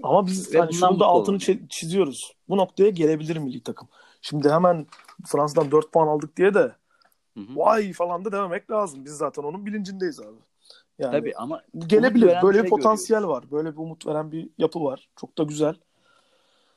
Ama 0.02 0.26
biz 0.26 0.54
yani 0.54 0.74
şunu 0.74 1.00
da 1.00 1.06
altını 1.06 1.38
çiziyoruz. 1.68 2.36
Bu 2.48 2.56
noktaya 2.56 2.90
gelebilir 2.90 3.36
milli 3.36 3.62
takım. 3.62 3.88
Şimdi 4.22 4.50
hemen 4.50 4.86
Fransa'dan 5.26 5.70
4 5.70 5.92
puan 5.92 6.08
aldık 6.08 6.36
diye 6.36 6.54
de 6.54 6.72
hı 7.34 7.40
hı. 7.40 7.56
vay 7.56 7.92
falan 7.92 8.24
da 8.24 8.32
dememek 8.32 8.70
lazım. 8.70 9.04
Biz 9.04 9.12
zaten 9.12 9.42
onun 9.42 9.66
bilincindeyiz 9.66 10.20
abi. 10.20 10.38
Yani 10.98 11.12
Tabii 11.12 11.32
ama 11.36 11.62
gelebilir. 11.86 12.42
Böyle 12.42 12.58
bir, 12.58 12.68
şey 12.68 12.70
potansiyel 12.70 13.20
görüyoruz. 13.20 13.44
var. 13.44 13.50
Böyle 13.50 13.72
bir 13.72 13.78
umut 13.78 14.06
veren 14.06 14.32
bir 14.32 14.50
yapı 14.58 14.84
var. 14.84 15.08
Çok 15.16 15.38
da 15.38 15.42
güzel. 15.42 15.74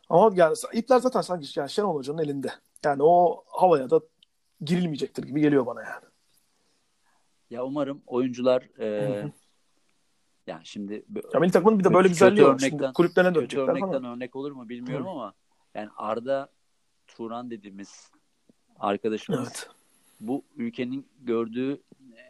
Ama 0.10 0.32
yani 0.36 0.56
ipler 0.74 1.00
zaten 1.00 1.22
sanki 1.22 1.60
yani 1.60 1.70
Şenol 1.70 1.96
Hoca'nın 1.96 2.18
elinde. 2.18 2.52
Yani 2.86 3.04
o 3.04 3.44
havaya 3.48 3.90
da 3.90 4.02
girilmeyecektir 4.62 5.24
gibi 5.24 5.42
geliyor 5.42 5.66
bana 5.66 5.82
yani. 5.82 6.06
Ya 7.50 7.64
umarım 7.64 8.02
oyuncular 8.08 8.80
e, 8.80 9.32
yani 10.48 10.66
şimdi 10.66 11.06
ya 11.34 11.40
milli 11.40 11.52
takımın 11.52 11.80
bir 11.80 11.84
de 11.84 11.94
böyle 11.94 12.08
güzelliği 12.08 12.46
var. 12.46 12.60
Şimdi 12.60 12.92
kulüplerine 12.94 13.36
dönecekler 13.36 13.64
örnekten 13.64 14.04
ama. 14.04 14.14
örnek 14.14 14.36
olur 14.36 14.52
mu 14.52 14.70
bilmiyorum 14.70 15.06
Hı. 15.06 15.10
ama 15.10 15.34
yani 15.76 15.90
Arda 15.98 16.50
Turan 17.08 17.52
dediğimiz 17.52 18.12
arkadaşımız 18.80 19.48
evet. 19.48 19.70
bu 20.20 20.44
ülkenin 20.56 21.08
gördüğü 21.22 21.82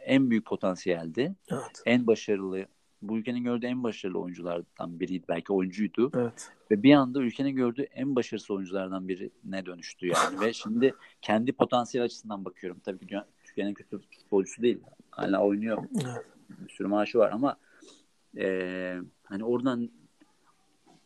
en 0.04 0.30
büyük 0.30 0.46
potansiyeldi. 0.46 1.34
Evet. 1.50 1.82
En 1.86 2.06
başarılı 2.06 2.66
bu 3.02 3.18
ülkenin 3.18 3.44
gördüğü 3.44 3.66
en 3.66 3.82
başarılı 3.82 4.18
oyunculardan 4.18 5.00
biriydi. 5.00 5.24
Belki 5.28 5.52
oyuncuydu. 5.52 6.10
Evet. 6.14 6.50
Ve 6.70 6.82
bir 6.82 6.94
anda 6.94 7.20
ülkenin 7.20 7.56
gördüğü 7.56 7.82
en 7.82 8.16
başarısız 8.16 8.50
oyunculardan 8.50 9.08
birine 9.08 9.66
dönüştü 9.66 10.06
yani. 10.06 10.40
Ve 10.40 10.52
şimdi 10.52 10.94
kendi 11.22 11.52
potansiyel 11.52 12.04
açısından 12.04 12.44
bakıyorum. 12.44 12.80
Tabii 12.84 13.06
ki 13.06 13.16
Türkiye'nin 13.44 13.74
kötü 13.74 13.98
futbolcusu 13.98 14.62
değil. 14.62 14.80
Hala 15.10 15.42
oynuyor. 15.42 15.84
Evet. 16.04 16.26
Bir 16.48 16.72
sürü 16.72 16.88
maaşı 16.88 17.18
var 17.18 17.30
ama 17.32 17.56
e, 18.36 18.96
hani 19.24 19.44
oradan 19.44 19.90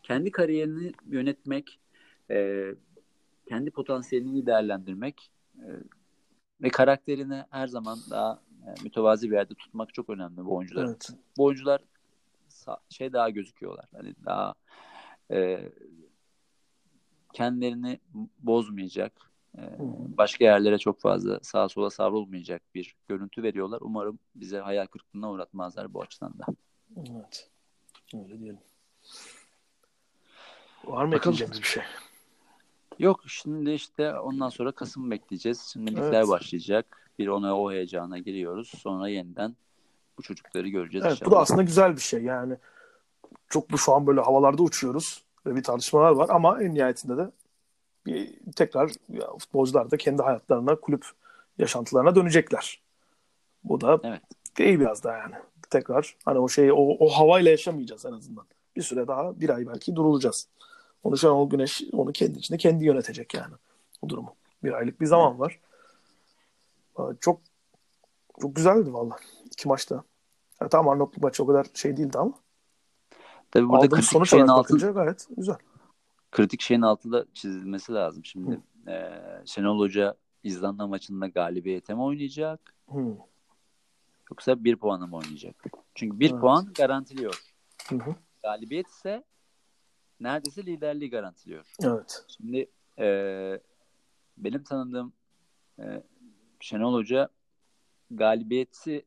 kendi 0.03 0.31
kariyerini 0.31 0.93
yönetmek, 1.07 1.81
e, 2.31 2.67
kendi 3.49 3.71
potansiyelini 3.71 4.47
değerlendirmek 4.47 5.33
e, 5.59 5.69
ve 6.63 6.69
karakterini 6.69 7.45
her 7.51 7.67
zaman 7.67 7.99
daha 8.11 8.43
e, 8.67 8.83
mütevazi 8.83 9.31
bir 9.31 9.37
yerde 9.37 9.55
tutmak 9.55 9.95
çok 9.95 10.11
önemli 10.11 10.45
bu 10.45 10.57
oyuncular. 10.57 10.87
Evet. 10.87 11.11
Bu 11.37 11.45
oyuncular 11.45 11.81
şey 12.89 13.13
daha 13.13 13.31
gözüküyorlar. 13.31 13.89
Hani 13.93 14.15
daha 14.25 14.55
e, 15.31 15.69
kendilerini 17.33 18.01
bozmayacak, 18.39 19.13
e, 19.59 19.63
başka 20.17 20.45
yerlere 20.45 20.79
çok 20.79 21.01
fazla 21.01 21.41
sağa 21.43 21.69
sola 21.69 21.91
savrulmayacak 21.91 22.63
bir 22.75 22.97
görüntü 23.09 23.43
veriyorlar. 23.43 23.79
Umarım 23.81 24.19
bize 24.35 24.59
hayal 24.59 24.87
kırıklığına 24.87 25.31
uğratmazlar 25.31 25.95
bu 25.95 26.03
açıdan 26.03 26.39
da. 26.39 26.45
Evet. 26.97 27.51
Öyle 28.15 28.39
diyelim. 28.39 28.59
Var 30.85 31.05
mı 31.05 31.17
ekleyeceğimiz 31.17 31.63
bir 31.63 31.67
şey? 31.67 31.83
Yok 32.99 33.21
şimdi 33.27 33.71
işte 33.71 34.19
ondan 34.19 34.49
sonra 34.49 34.73
Kasım 34.73 35.11
bekleyeceğiz. 35.11 35.61
Şimdi 35.73 35.91
ligler 35.91 36.13
evet. 36.13 36.29
başlayacak. 36.29 37.11
Bir 37.19 37.29
ona 37.29 37.59
o 37.59 37.73
heyecana 37.73 38.19
giriyoruz. 38.19 38.69
Sonra 38.69 39.09
yeniden 39.09 39.57
bu 40.19 40.23
çocukları 40.23 40.69
göreceğiz. 40.69 41.05
Evet 41.07 41.15
inşallah. 41.15 41.31
bu 41.31 41.35
da 41.35 41.41
aslında 41.41 41.63
güzel 41.63 41.97
bir 41.97 42.01
şey. 42.01 42.23
Yani 42.23 42.57
çok 43.49 43.71
bu 43.71 43.79
şu 43.79 43.95
an 43.95 44.07
böyle 44.07 44.21
havalarda 44.21 44.63
uçuyoruz 44.63 45.25
ve 45.47 45.57
bir 45.57 45.63
tartışmalar 45.63 46.11
var 46.11 46.29
ama 46.29 46.63
en 46.63 46.75
nihayetinde 46.75 47.17
de 47.17 47.31
bir 48.07 48.31
tekrar 48.57 48.93
ya, 49.09 49.27
futbolcular 49.39 49.91
da 49.91 49.97
kendi 49.97 50.23
hayatlarına, 50.23 50.77
kulüp 50.77 51.07
yaşantılarına 51.59 52.15
dönecekler. 52.15 52.81
Bu 53.65 53.81
da 53.81 54.01
evet. 54.05 54.23
iyi 54.59 54.81
biraz 54.81 55.05
da 55.05 55.17
yani. 55.17 55.35
Tekrar 55.73 56.17
hani 56.25 56.39
o 56.39 56.49
şeyi 56.49 56.73
o, 56.73 57.07
o 57.07 57.09
havayla 57.09 57.51
yaşamayacağız 57.51 58.07
en 58.07 58.13
azından. 58.13 58.45
Bir 58.77 58.83
süre 58.83 59.09
daha 59.09 59.41
bir 59.41 59.51
ay 59.51 59.67
belki 59.67 59.97
durulacağız. 59.97 60.49
Onu 61.05 61.19
Şenol 61.19 61.51
Güneş 61.51 61.83
onu 61.93 62.13
kendi 62.13 62.39
içinde 62.39 62.59
kendi 62.59 62.85
yönetecek 62.85 63.35
yani 63.35 63.55
o 64.03 64.09
durumu. 64.09 64.35
Bir 64.65 64.73
aylık 64.73 65.01
bir 65.01 65.07
zaman 65.07 65.39
var. 65.39 65.61
Çok 67.21 67.41
çok 68.41 68.57
güzeldi 68.57 68.93
valla. 68.93 69.17
iki 69.47 69.69
maçta. 69.69 70.05
Yani 70.61 70.69
tamam 70.69 70.89
Arnavutluk 70.89 71.25
maçı 71.25 71.43
o 71.43 71.47
kadar 71.47 71.67
şey 71.75 71.97
değildi 71.97 72.19
ama. 72.19 72.33
Tabii 73.51 73.69
burada 73.69 73.89
kritik 73.89 74.05
sonuç 74.11 74.31
şeyin 74.31 74.47
altında 74.47 74.91
gayet 74.91 75.29
güzel. 75.37 75.57
Kritik 76.33 76.61
şeyin 76.61 76.83
altında 76.83 77.27
çizilmesi 77.35 77.93
lazım. 77.93 78.25
Şimdi 78.25 78.61
e, 78.89 79.11
Şenol 79.45 79.79
Hoca 79.79 80.15
İzlanda 80.43 80.87
maçında 80.87 81.29
galibiyete 81.29 81.95
mi 81.95 82.03
oynayacak? 82.03 82.75
Hı. 82.91 83.17
Yoksa 84.33 84.65
bir 84.65 84.77
puanı 84.77 85.07
mı 85.07 85.17
oynayacak? 85.17 85.65
Çünkü 85.95 86.21
bir 86.21 86.31
evet. 86.31 86.41
puan 86.41 86.73
garantiliyor. 86.75 87.43
Hı 87.89 87.95
hı. 87.95 88.15
Galibiyet 88.43 88.89
ise 88.89 89.25
neredeyse 90.21 90.67
liderliği 90.67 91.11
garantiliyor. 91.11 91.65
Evet. 91.85 92.25
Şimdi 92.37 92.67
e, 92.99 93.07
benim 94.37 94.63
tanıdığım 94.63 95.13
e, 95.79 96.03
Şenol 96.61 96.95
Hoca 96.95 97.29
galibiyeti 98.11 99.05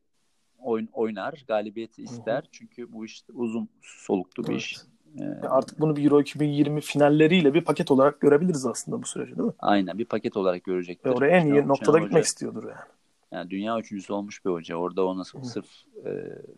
oyun, 0.58 0.88
oynar, 0.92 1.44
galibiyeti 1.48 2.02
ister. 2.02 2.42
Hı 2.42 2.46
hı. 2.46 2.50
Çünkü 2.52 2.92
bu 2.92 3.04
iş 3.04 3.24
uzun 3.32 3.68
soluklu 3.82 4.44
bir 4.44 4.52
evet. 4.52 4.60
iş. 4.60 4.76
Ee, 5.20 5.46
Artık 5.48 5.80
bunu 5.80 5.96
bir 5.96 6.04
Euro 6.04 6.20
2020 6.20 6.80
finalleriyle 6.80 7.54
bir 7.54 7.64
paket 7.64 7.90
olarak 7.90 8.20
görebiliriz 8.20 8.66
aslında 8.66 9.02
bu 9.02 9.06
süreci 9.06 9.36
değil 9.38 9.48
mi? 9.48 9.54
Aynen 9.58 9.98
bir 9.98 10.04
paket 10.04 10.36
olarak 10.36 10.64
görecektir. 10.64 11.10
Ve 11.10 11.14
oraya 11.14 11.36
en 11.36 11.46
iyi 11.46 11.68
noktada 11.68 11.92
Şenol 11.92 12.04
gitmek 12.04 12.12
Hoca, 12.12 12.26
istiyordur 12.26 12.64
yani. 12.64 12.95
Yani 13.32 13.50
dünya 13.50 13.78
üçüncüsü 13.78 14.12
olmuş 14.12 14.44
bir 14.44 14.50
hoca. 14.50 14.76
Orada 14.76 15.06
ona 15.06 15.20
Hı. 15.20 15.44
sırf 15.44 15.66
e, 16.06 16.10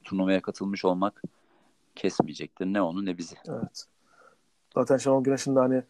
turnuvaya 0.05 0.43
katılmış 0.43 0.85
olmak 0.85 1.23
kesmeyecektir. 1.95 2.67
Ne 2.67 2.83
onu 2.83 3.05
ne 3.05 3.19
bizi. 3.19 3.37
Evet. 3.49 3.85
Zaten 4.75 4.97
Şenol 4.97 5.25
Güneş'in 5.25 5.57
de 5.57 5.61
hani 5.61 5.83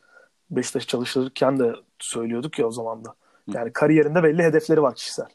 Beşiktaş 0.51 0.87
çalışırken 0.87 1.59
de 1.59 1.75
söylüyorduk 1.99 2.59
ya 2.59 2.67
o 2.67 2.71
zaman 2.71 3.05
da. 3.05 3.15
Yani 3.55 3.73
kariyerinde 3.73 4.23
belli 4.23 4.43
hedefleri 4.43 4.83
var 4.83 4.95
kişisel. 4.95 5.29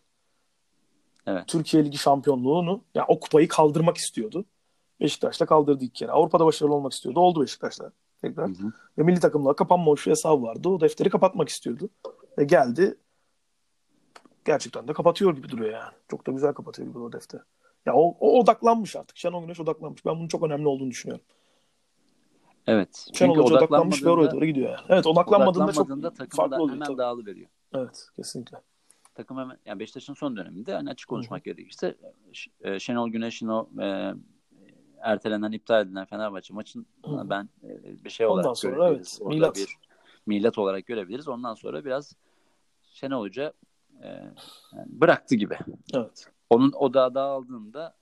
Evet. 1.27 1.47
Türkiye 1.47 1.85
Ligi 1.85 1.97
şampiyonluğunu 1.97 2.81
yani 2.95 3.05
o 3.07 3.19
kupayı 3.19 3.47
kaldırmak 3.47 3.97
istiyordu. 3.97 4.45
Beşiktaş'ta 5.01 5.45
kaldırdı 5.45 5.85
ilk 5.85 5.95
kere. 5.95 6.11
Avrupa'da 6.11 6.45
başarılı 6.45 6.73
olmak 6.73 6.93
istiyordu. 6.93 7.19
Oldu 7.19 7.41
Beşiktaş'ta 7.41 7.91
tekrar. 8.21 8.49
Hı 8.49 8.53
hı. 8.53 8.73
Ve 8.97 9.03
milli 9.03 9.19
takımla 9.19 9.55
kapanmamış 9.55 10.07
bir 10.07 10.11
hesabı 10.11 10.43
vardı. 10.43 10.69
O 10.69 10.81
defteri 10.81 11.09
kapatmak 11.09 11.49
istiyordu. 11.49 11.89
Ve 12.37 12.43
geldi 12.43 12.97
gerçekten 14.45 14.87
de 14.87 14.93
kapatıyor 14.93 15.35
gibi 15.35 15.49
duruyor 15.49 15.73
yani. 15.73 15.93
Çok 16.11 16.27
da 16.27 16.31
güzel 16.31 16.53
kapatıyor 16.53 16.87
gibi 16.87 16.99
o 16.99 17.11
defter. 17.11 17.41
Ya 17.85 17.93
o, 17.93 18.17
o 18.19 18.39
odaklanmış 18.39 18.95
artık. 18.95 19.17
Şenol 19.17 19.41
Güneş 19.41 19.59
odaklanmış. 19.59 20.05
Ben 20.05 20.15
bunun 20.15 20.27
çok 20.27 20.43
önemli 20.43 20.67
olduğunu 20.67 20.91
düşünüyorum. 20.91 21.25
Evet. 22.67 23.07
Şenol 23.13 23.37
Hoca 23.37 23.55
odaklanmış 23.55 24.03
ve 24.03 24.09
oraya 24.09 24.31
doğru 24.31 24.45
gidiyor 24.45 24.69
yani. 24.69 24.85
Evet 24.89 25.07
odaklanmadığında, 25.07 25.63
odaklanmadığında 25.63 26.09
çok 26.09 26.17
takım 26.17 26.37
farklı 26.37 26.57
da 26.57 26.61
oluyor. 26.61 26.75
Hemen 26.75 26.87
tabii. 26.87 26.97
dağılıveriyor. 26.97 27.49
Evet 27.73 28.07
kesinlikle. 28.15 28.57
Takım 29.15 29.37
hemen 29.37 29.57
yani 29.65 29.79
Beşiktaş'ın 29.79 30.13
son 30.13 30.37
döneminde 30.37 30.73
hani 30.73 30.89
açık 30.89 31.09
konuşmak 31.09 31.43
gerekirse 31.43 31.97
e, 32.61 32.79
Şenol 32.79 33.09
Güneş'in 33.09 33.47
o 33.47 33.69
e, 33.81 34.13
ertelenen, 35.01 35.51
iptal 35.51 35.85
edilen 35.85 36.05
Fenerbahçe 36.05 36.53
maçın 36.53 36.85
ben 37.07 37.49
e, 37.63 38.03
bir 38.05 38.09
şey 38.09 38.25
olarak 38.25 38.45
Ondan 38.45 38.53
sonra 38.53 38.89
evet. 38.89 39.19
Milat. 39.25 39.55
bir 39.55 39.77
milat 40.25 40.57
olarak 40.57 40.85
görebiliriz. 40.85 41.27
Ondan 41.27 41.53
sonra 41.53 41.85
biraz 41.85 42.15
Şenol 42.83 43.21
Hoca 43.21 43.53
e, 44.01 44.07
yani 44.73 44.87
bıraktı 44.87 45.35
gibi. 45.35 45.57
Evet. 45.93 46.27
Onun 46.49 46.71
odağı 46.71 47.15
dağıldığında 47.15 47.95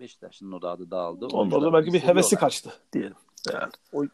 Beşiktaş'ın 0.00 0.52
odağı 0.52 0.78
da 0.78 0.90
dağıldı. 0.90 1.26
Onda 1.26 1.62
da 1.62 1.72
belki 1.72 1.92
bir 1.92 2.00
hevesi 2.00 2.36
kaçtı 2.36 2.72
diyelim. 2.92 3.16
Yani. 3.52 3.72
O, 3.92 4.04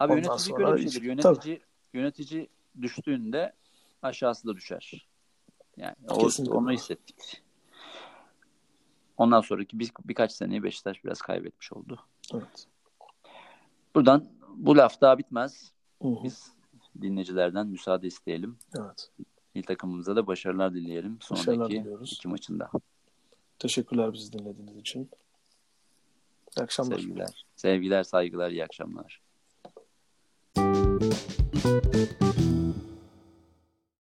Abi 0.00 0.12
yönetici 0.12 0.56
böyle 0.56 0.76
bir 0.76 0.90
şeydir. 0.90 1.06
Yönetici, 1.06 1.34
tabii. 1.34 1.60
yönetici 1.92 2.48
düştüğünde 2.82 3.52
aşağısı 4.02 4.48
da 4.48 4.56
düşer. 4.56 5.08
Yani 5.76 5.94
o, 6.08 6.28
onu 6.48 6.72
hissettik. 6.72 7.42
Ondan 9.16 9.40
sonraki 9.40 9.78
bir, 9.78 9.90
birkaç 10.04 10.32
seneyi 10.32 10.62
Beşiktaş 10.62 11.04
biraz 11.04 11.22
kaybetmiş 11.22 11.72
oldu. 11.72 12.00
Evet. 12.34 12.66
Buradan 13.94 14.24
bu 14.56 14.76
laf 14.76 15.00
daha 15.00 15.18
bitmez. 15.18 15.72
Hı-hı. 16.02 16.24
Biz 16.24 16.52
dinleyicilerden 17.02 17.66
müsaade 17.66 18.06
isteyelim. 18.06 18.58
Evet. 18.78 19.10
İl 19.54 19.62
takımımıza 19.62 20.16
da 20.16 20.26
başarılar 20.26 20.74
dileyelim. 20.74 21.18
Sonraki 21.20 21.84
iki 22.04 22.28
maçında. 22.28 22.70
Teşekkürler 23.58 24.12
bizi 24.12 24.32
dinlediğiniz 24.32 24.76
için. 24.76 25.10
İyi 26.58 26.62
akşamlar. 26.62 26.98
Sevgiler, 26.98 27.46
sevgiler 27.56 28.02
saygılar, 28.02 28.50
iyi 28.50 28.64
akşamlar. 28.64 29.20